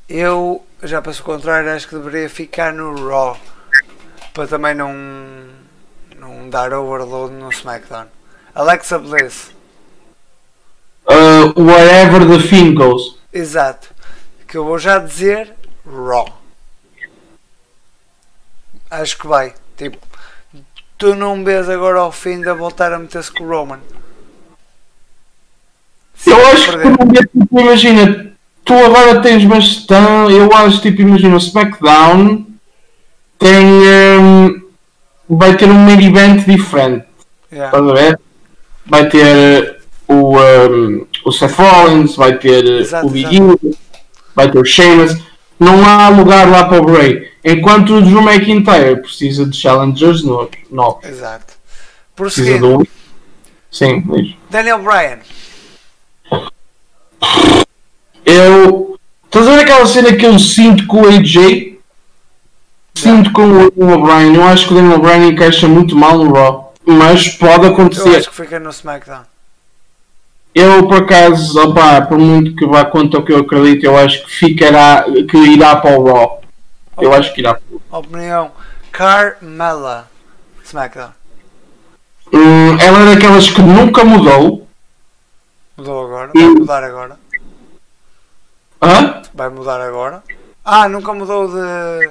[0.09, 3.37] Eu já penso o contrário, acho que deveria ficar no Raw.
[4.37, 4.93] Para também não,
[6.19, 8.05] não dar overload no SmackDown.
[8.53, 9.49] Alexa Bliss.
[11.07, 13.17] Uh, wherever the Fiend goes.
[13.33, 13.87] Exato.
[14.47, 16.27] Que eu vou já dizer Raw.
[18.91, 19.55] Acho que vai.
[19.75, 19.97] Tipo,
[20.99, 23.79] tu não vês agora ao fim de voltar a meter-se com o Roman.
[26.13, 28.33] Se Eu acho que tu não vês, tipo, imagina,
[28.63, 30.33] tu agora tens bastante.
[30.33, 32.46] Eu acho tipo, imagina, o SmackDown
[33.37, 33.65] tem.
[34.19, 34.61] hum,
[35.29, 37.05] vai ter um main event diferente.
[37.51, 37.77] Yeah.
[37.77, 38.19] Estás a ver?
[38.85, 39.77] Vai ter
[40.07, 43.35] o, hum, o Seth Rollins, vai ter Exato, o Big.
[43.35, 43.77] E,
[44.35, 45.17] vai ter o Sheamus.
[45.59, 47.31] Não há lugar lá para o Bray.
[47.43, 50.51] Enquanto o Drew McIntyre precisa de challengers novos.
[50.69, 51.03] novos.
[51.05, 51.53] Exato.
[52.15, 52.83] Precisa de um.
[53.71, 54.35] Sim, diz.
[54.49, 55.19] Daniel Bryan.
[58.25, 58.99] Eu.
[59.25, 61.66] Estás a ver aquela cena que eu sinto com o AJ?
[63.01, 64.33] Sinto com o Daniel Bryan.
[64.33, 66.73] Eu acho que o Daniel Bryan encaixa muito mal no Raw.
[66.85, 68.15] Mas pode Eu acontecer.
[68.17, 69.23] acho que fica no SmackDown.
[70.55, 74.23] Eu, por acaso, opá, por muito que vá contra o que eu acredito, eu acho
[74.25, 76.41] que ficará, que irá para o Raw.
[76.99, 77.63] Eu acho que irá para
[77.97, 78.51] o Opinião.
[78.91, 80.09] Carmella.
[80.63, 81.11] SmackDown.
[82.33, 84.67] Hum, ela é daquelas que nunca mudou.
[85.77, 86.31] Mudou agora?
[86.33, 87.19] Vai mudar agora?
[88.81, 89.21] Hã?
[89.33, 90.23] Vai mudar agora?
[90.65, 92.09] Ah, nunca mudou de.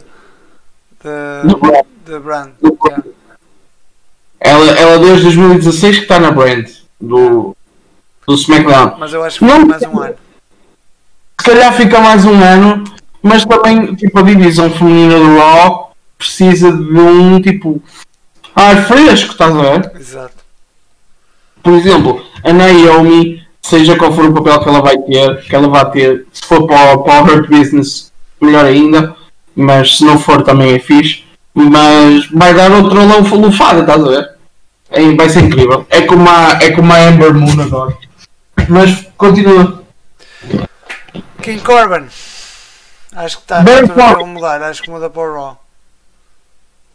[1.06, 1.48] De.
[2.06, 2.50] Do brand.
[2.62, 3.02] Yeah.
[4.40, 6.68] Ela, ela desde 2016 que está na brand
[7.00, 7.56] do,
[8.26, 8.96] do SmackDown.
[8.98, 9.66] Mas eu acho que Não.
[9.66, 10.14] mais um ano.
[11.40, 12.84] Se calhar fica mais um ano,
[13.22, 17.82] mas também tipo, a divisão feminina do Raw precisa de um tipo
[18.54, 19.92] ar fresco, estás a ver?
[19.96, 20.34] Exato.
[21.62, 25.68] Por exemplo, a Naomi, seja qual for o papel que ela vai ter, que ela
[25.68, 29.14] vai ter, se for para, o- para o Hurt Business, melhor ainda,
[29.56, 31.24] mas se não for também é fixe.
[31.54, 34.30] Mas vai dar outra luf- lufada, estás a ver?
[34.90, 35.86] É- vai ser incrível.
[35.88, 37.96] É como a, é como a Amber Moon agora.
[38.68, 39.82] Mas continua.
[41.42, 42.06] King Corbin.
[43.14, 44.62] Acho que está Bem a mudar.
[44.62, 45.60] Acho que muda para o Raw.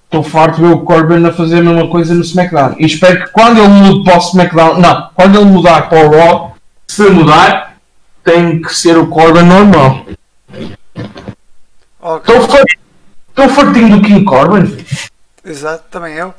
[0.05, 2.75] Estou farto de ver o Corbin a fazer a mesma coisa no SmackDown.
[2.77, 6.11] E espero que quando ele mude para o SmackDown, não, quando ele mudar para o
[6.11, 6.55] Raw,
[6.87, 7.77] se mudar,
[8.23, 10.05] tem que ser o Corbin normal.
[12.01, 12.33] Ok.
[12.35, 12.79] Estou farto-
[13.29, 14.85] estou fartinho do King Corbin.
[15.45, 16.33] Exato, também eu.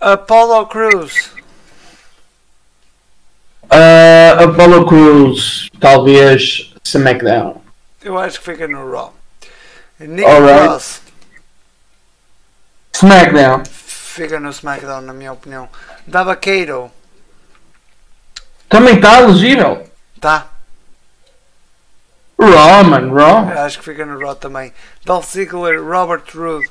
[0.00, 1.32] Apollo Cruz.
[3.64, 7.60] Uh, Apollo Cruz, talvez SmackDown.
[8.02, 9.12] Eu acho que fica no Raw.
[10.00, 10.68] Nick Alright.
[10.68, 11.02] Cross.
[12.94, 13.62] SmackDown.
[13.66, 15.68] Fica no SmackDown, na minha opinião.
[16.06, 16.90] Dava Kato.
[18.68, 19.88] Também está elegível.
[20.20, 20.46] Tá.
[22.40, 23.48] Raw, man, Raw.
[23.64, 24.72] Acho que fica no Raw também.
[25.04, 26.68] Dolph Ziggler, Robert Roode.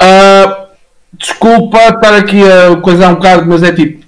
[0.00, 0.66] Uh,
[1.12, 4.04] desculpa estar aqui a coisar um bocado, mas é tipo.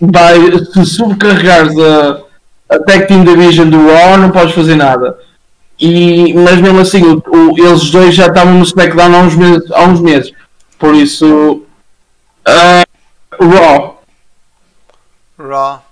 [0.00, 0.36] Vai,
[0.72, 2.22] se sobrecarregares a,
[2.74, 5.18] a Tag Team Division do Raw, não podes fazer nada.
[5.78, 9.70] E, mas mesmo assim, o- o- eles dois já estavam no SmackDown há uns meses.
[9.72, 10.32] Há uns meses.
[10.78, 11.62] Por isso.
[12.46, 14.02] uh, Raw.
[15.38, 15.84] Raw.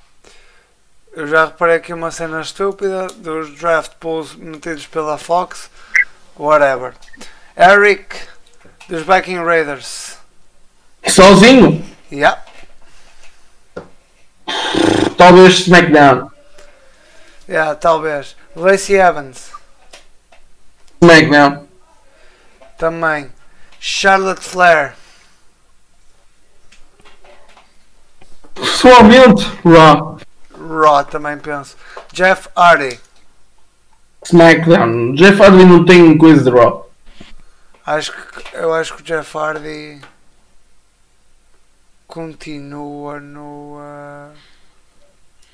[1.19, 5.69] Eu já reparei aqui uma cena estúpida dos draft pools metidos pela Fox.
[6.39, 6.95] Whatever.
[7.57, 8.15] Eric
[8.89, 10.17] dos Viking Raiders.
[11.09, 11.85] Sozinho.
[12.13, 12.41] Yeah.
[15.17, 16.31] Talvez SmackDown.
[17.49, 18.37] Yeah, talvez.
[18.55, 19.51] Lacey Evans.
[21.03, 21.67] SmackDown.
[22.79, 23.33] Também.
[23.81, 24.95] Charlotte Flair.
[28.55, 30.18] Pessoalmente, Raw.
[30.69, 31.77] Raw também penso.
[32.13, 33.01] Jeff Hardy.
[34.25, 35.15] SmackDown.
[35.15, 36.91] Jeff Hardy não tem coisa de Raw.
[37.87, 40.01] Acho que, eu acho que o Jeff Hardy
[42.07, 44.33] continua no, uh,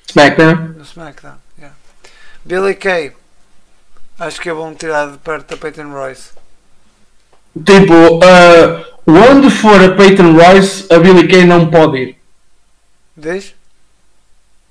[0.09, 0.73] SmackDown.
[0.77, 1.37] no SmackDown.
[1.57, 1.75] yeah.
[2.43, 3.13] Billy Kay.
[4.19, 6.31] Acho que é bom tirar de perto da Peyton Royce.
[7.65, 12.17] Tipo, uh, onde for a Peyton Royce, a Billy Kay não pode ir.
[13.15, 13.54] Diz?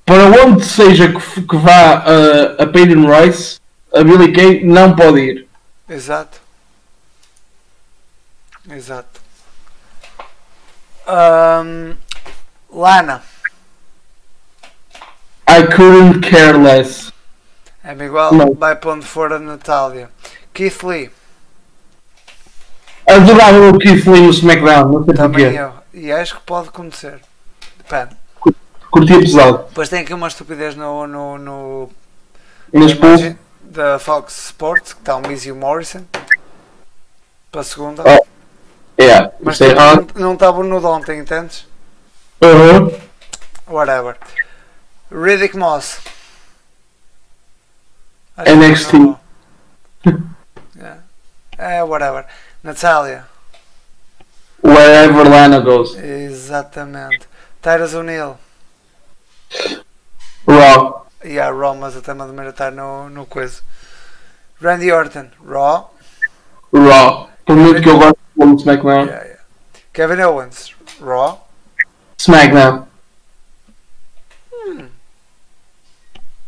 [0.05, 3.59] Para onde seja que, que vá uh, a Peyton Royce,
[3.95, 5.49] a Billy Kay não pode ir.
[5.89, 6.41] Exato.
[8.71, 9.21] Exato.
[11.07, 11.97] Ahm,
[12.71, 13.23] Lana.
[15.49, 17.13] I couldn't care less.
[17.83, 18.55] É igual, Não.
[18.55, 20.09] vai para onde for a Natália.
[20.55, 21.11] Keith Lee.
[23.07, 25.59] Adorava o Keith Lee no SmackDown, não sei Também porquê.
[25.61, 25.75] eu.
[26.03, 27.21] E acho que pode acontecer.
[27.77, 28.17] Depende.
[28.95, 29.65] Curtia pesado.
[29.69, 31.91] Depois tem aqui uma estupidez no, no, no
[32.73, 32.93] Mas
[33.61, 36.05] da Fox Sports que está o Mizzy Morrison
[37.51, 38.05] para a segunda.
[38.07, 38.25] Oh,
[39.03, 40.07] yeah, Mas é tipo, errado.
[40.15, 41.67] não não estava no de ontem, entendes?
[42.41, 42.97] Uhum.
[43.67, 44.17] Whatever.
[45.11, 45.99] Riddick Moss.
[48.37, 48.93] Acho NXT.
[48.93, 49.21] não.
[50.77, 51.01] Yeah.
[51.59, 52.27] É, whatever.
[52.63, 53.25] Natalia.
[54.63, 55.97] Wherever Lana goes.
[55.97, 57.29] Exatamente.
[57.61, 58.37] Tyrus O'Neill.
[60.47, 61.07] Raw.
[61.25, 63.63] E a Raw, mas até me admira estar no, no coisa.
[64.61, 65.31] Randy Orton.
[65.47, 65.95] Raw.
[66.73, 67.31] Raw.
[67.47, 69.07] Por muito que eu gosto do SmackDown.
[69.07, 69.41] Yeah, yeah.
[69.93, 70.75] Kevin Owens.
[71.01, 71.47] Raw.
[72.19, 72.87] SmackDown.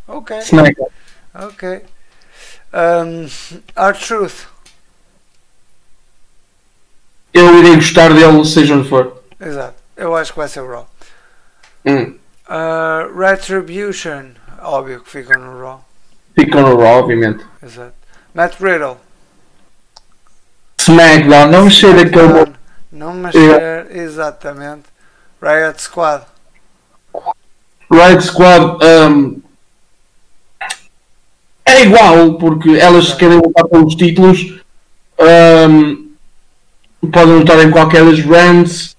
[0.09, 0.41] Ok.
[0.41, 0.89] SmackDown.
[1.35, 1.85] Ok.
[2.73, 3.28] Um,
[3.77, 4.47] Our Truth.
[7.35, 9.23] Eu irei gostar dele, seja onde for.
[9.39, 9.74] Exato.
[9.97, 10.89] Eu acho que vai ser o Raw.
[11.85, 12.19] Hum.
[12.48, 14.31] Uh, Retribution.
[14.62, 15.85] Óbvio que ficam no Raw.
[16.35, 17.44] Fica no Raw, obviamente.
[17.62, 17.94] Exato.
[18.35, 18.98] Matt Riddle.
[20.78, 22.28] SmackDown, não mexer daquele.
[22.32, 22.55] Não,
[22.93, 23.89] não mexer.
[23.90, 24.85] Exatamente.
[25.43, 26.24] Riot Squad.
[27.90, 29.43] Riot Squad um,
[31.64, 34.60] é igual, porque elas se querem lutar pelos títulos
[35.18, 36.12] um,
[37.12, 38.97] podem lutar em qualquer das brands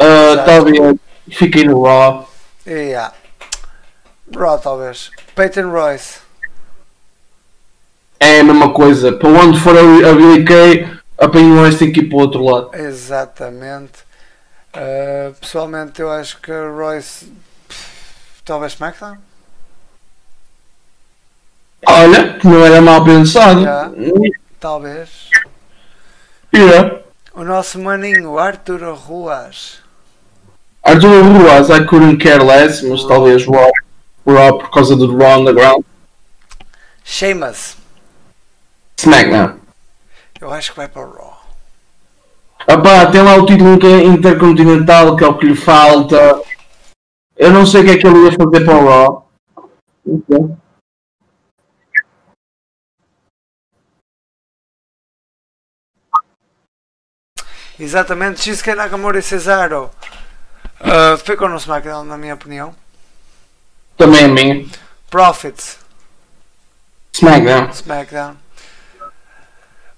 [0.00, 0.96] Uh, talvez
[1.30, 2.29] fiquei no Raw.
[2.66, 3.12] Yeah.
[4.62, 5.10] Talvez.
[5.34, 6.20] Peyton Royce.
[8.18, 9.12] É a mesma coisa.
[9.12, 12.44] Para onde for a, a Billy Kay, a Pennywise tem que ir para o outro
[12.44, 12.70] lado.
[12.74, 14.04] Exatamente.
[14.74, 17.26] Uh, pessoalmente eu acho que Royce
[17.66, 19.18] pff, talvez SmackDown.
[21.86, 23.62] Olha, não era mal pensado.
[23.62, 23.90] Já.
[24.60, 25.28] Talvez.
[26.54, 27.00] Yeah.
[27.32, 29.80] O nosso maninho Arturo Ruas.
[30.82, 33.70] Arthur Ruas, I couldn't care less, mas talvez Raw,
[34.26, 35.84] Raw por causa do Raw Underground.
[37.04, 37.76] Sheamus.
[38.98, 39.58] SmackDown.
[40.40, 41.40] Eu acho que vai para o Raw.
[42.68, 46.40] Opá, tem lá o título inter- intercontinental que é o que lhe falta.
[47.36, 49.30] Eu não sei o que é que ele ia fazer para o Raw.
[50.06, 50.56] Ok.
[57.78, 58.40] Exatamente.
[58.40, 59.90] Shinsuke Nakamura e Cesaro.
[60.80, 62.74] Uh, ficam no SmackDown, na minha opinião.
[63.96, 64.66] Também a minha.
[65.10, 65.78] Profits.
[67.12, 67.70] SmackDown.
[67.72, 68.36] SmackDown.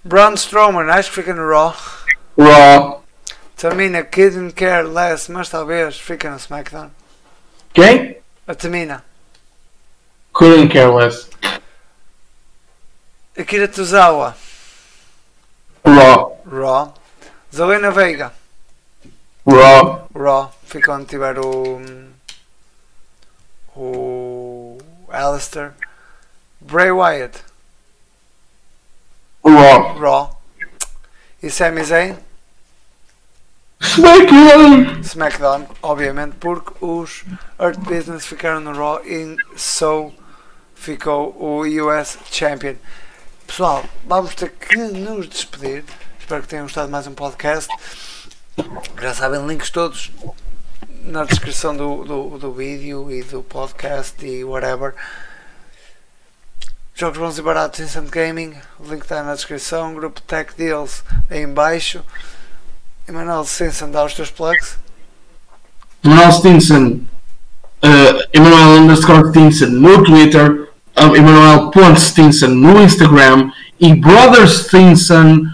[0.04, 1.76] Braun Strowman, acho que fica no Raw.
[2.36, 3.02] Raw.
[3.56, 6.90] Tamina, couldn't care less, mas talvez fica no SmackDown.
[7.72, 8.16] Quem?
[8.48, 9.04] A Tamina.
[10.32, 11.28] Couldn't care less.
[13.38, 14.34] Akira Tozawa.
[15.84, 16.36] Raw.
[16.44, 16.92] Raw.
[17.52, 18.32] Zelena Veiga.
[19.46, 20.08] Raw.
[20.14, 20.52] Raw.
[20.64, 21.80] Fica onde tiver o.
[23.76, 24.78] O.
[25.10, 25.74] Alistair.
[26.60, 27.42] Bray Wyatt.
[29.44, 29.98] Raw.
[29.98, 30.36] Raw.
[31.42, 32.16] E Sami Zayn.
[33.80, 35.02] SmackDown.
[35.02, 37.24] SmackDown, obviamente, porque os
[37.58, 40.12] Earth Business ficaram no Raw e so
[40.76, 42.76] ficou o US Champion.
[43.44, 45.84] Pessoal, vamos ter que nos despedir.
[46.18, 47.68] Espero que tenham gostado de mais um podcast.
[49.00, 50.10] Já sabem, links todos
[51.04, 54.94] na descrição do, do, do vídeo e do podcast e whatever.
[56.94, 59.94] Jogos bons e baratos Instant Gaming, o link está na descrição.
[59.94, 62.02] Grupo Tech Deals aí em baixo.
[63.08, 64.78] Emanuel Simpson, dá os teus plugs.
[66.04, 67.00] Emanuel Stinson.
[67.82, 70.68] Uh, Emanuel underscore Stinson no Twitter.
[70.96, 73.50] Uh, Emanuel.Stinson no Instagram.
[73.80, 75.46] E Brother Stinson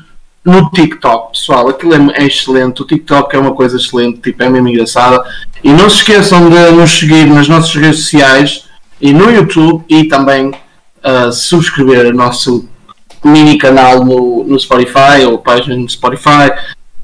[0.44, 1.32] no TikTok.
[1.32, 2.82] Pessoal, aquilo é, é excelente.
[2.82, 4.20] O TikTok é uma coisa excelente.
[4.20, 5.23] Tipo, é mesmo engraçada.
[5.62, 8.65] E não se esqueçam de nos seguir nas nossas redes sociais
[9.01, 12.69] e no YouTube e também uh, subscrever o nosso
[13.24, 16.52] mini canal no, no Spotify ou página no Spotify.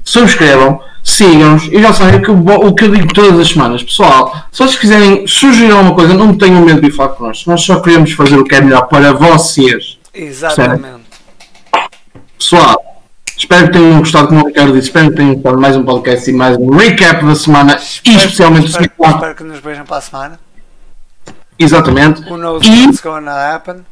[0.03, 3.83] Subscrevam, sigam-nos e já sabem o que, o que eu digo todas as semanas.
[3.83, 7.49] Pessoal, se vocês quiserem sugerir alguma coisa, não tenham medo de falar connosco.
[7.49, 9.97] Nós só queremos fazer o que é melhor para vocês.
[10.13, 11.05] Exatamente.
[12.37, 12.84] Pessoal,
[13.37, 16.29] espero que tenham gostado, como o Ricardo disse, espero que tenham gostado mais um podcast
[16.29, 17.73] e mais um recap da semana
[18.05, 19.15] e especialmente espero, SmackDown.
[19.15, 20.39] espero que nos vejam para a semana.
[21.57, 22.21] Exatamente.
[22.29, 23.85] Who knows E- what's going to happen?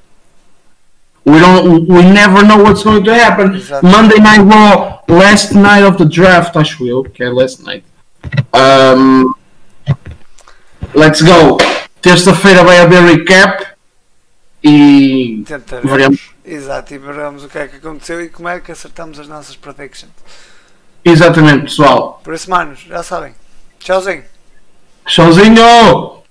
[1.26, 1.88] We don't.
[1.90, 3.53] We never know what's going to happen.
[3.82, 7.86] Monday Night Raw, last night of the draft, acho eu, que é last night.
[8.53, 9.34] Um,
[10.94, 11.57] let's go.
[12.02, 13.65] Terça-feira vai haver recap
[14.61, 15.91] e Tentaremos.
[15.91, 16.33] veremos.
[16.45, 19.56] Exato, e veremos o que é que aconteceu e como é que acertamos as nossas
[19.56, 20.11] predictions.
[21.06, 22.22] Exatamente, pessoal.
[22.24, 23.34] Por isso, manos, já sabem.
[23.80, 24.24] Tchauzinho.
[25.06, 26.23] Tchauzinho!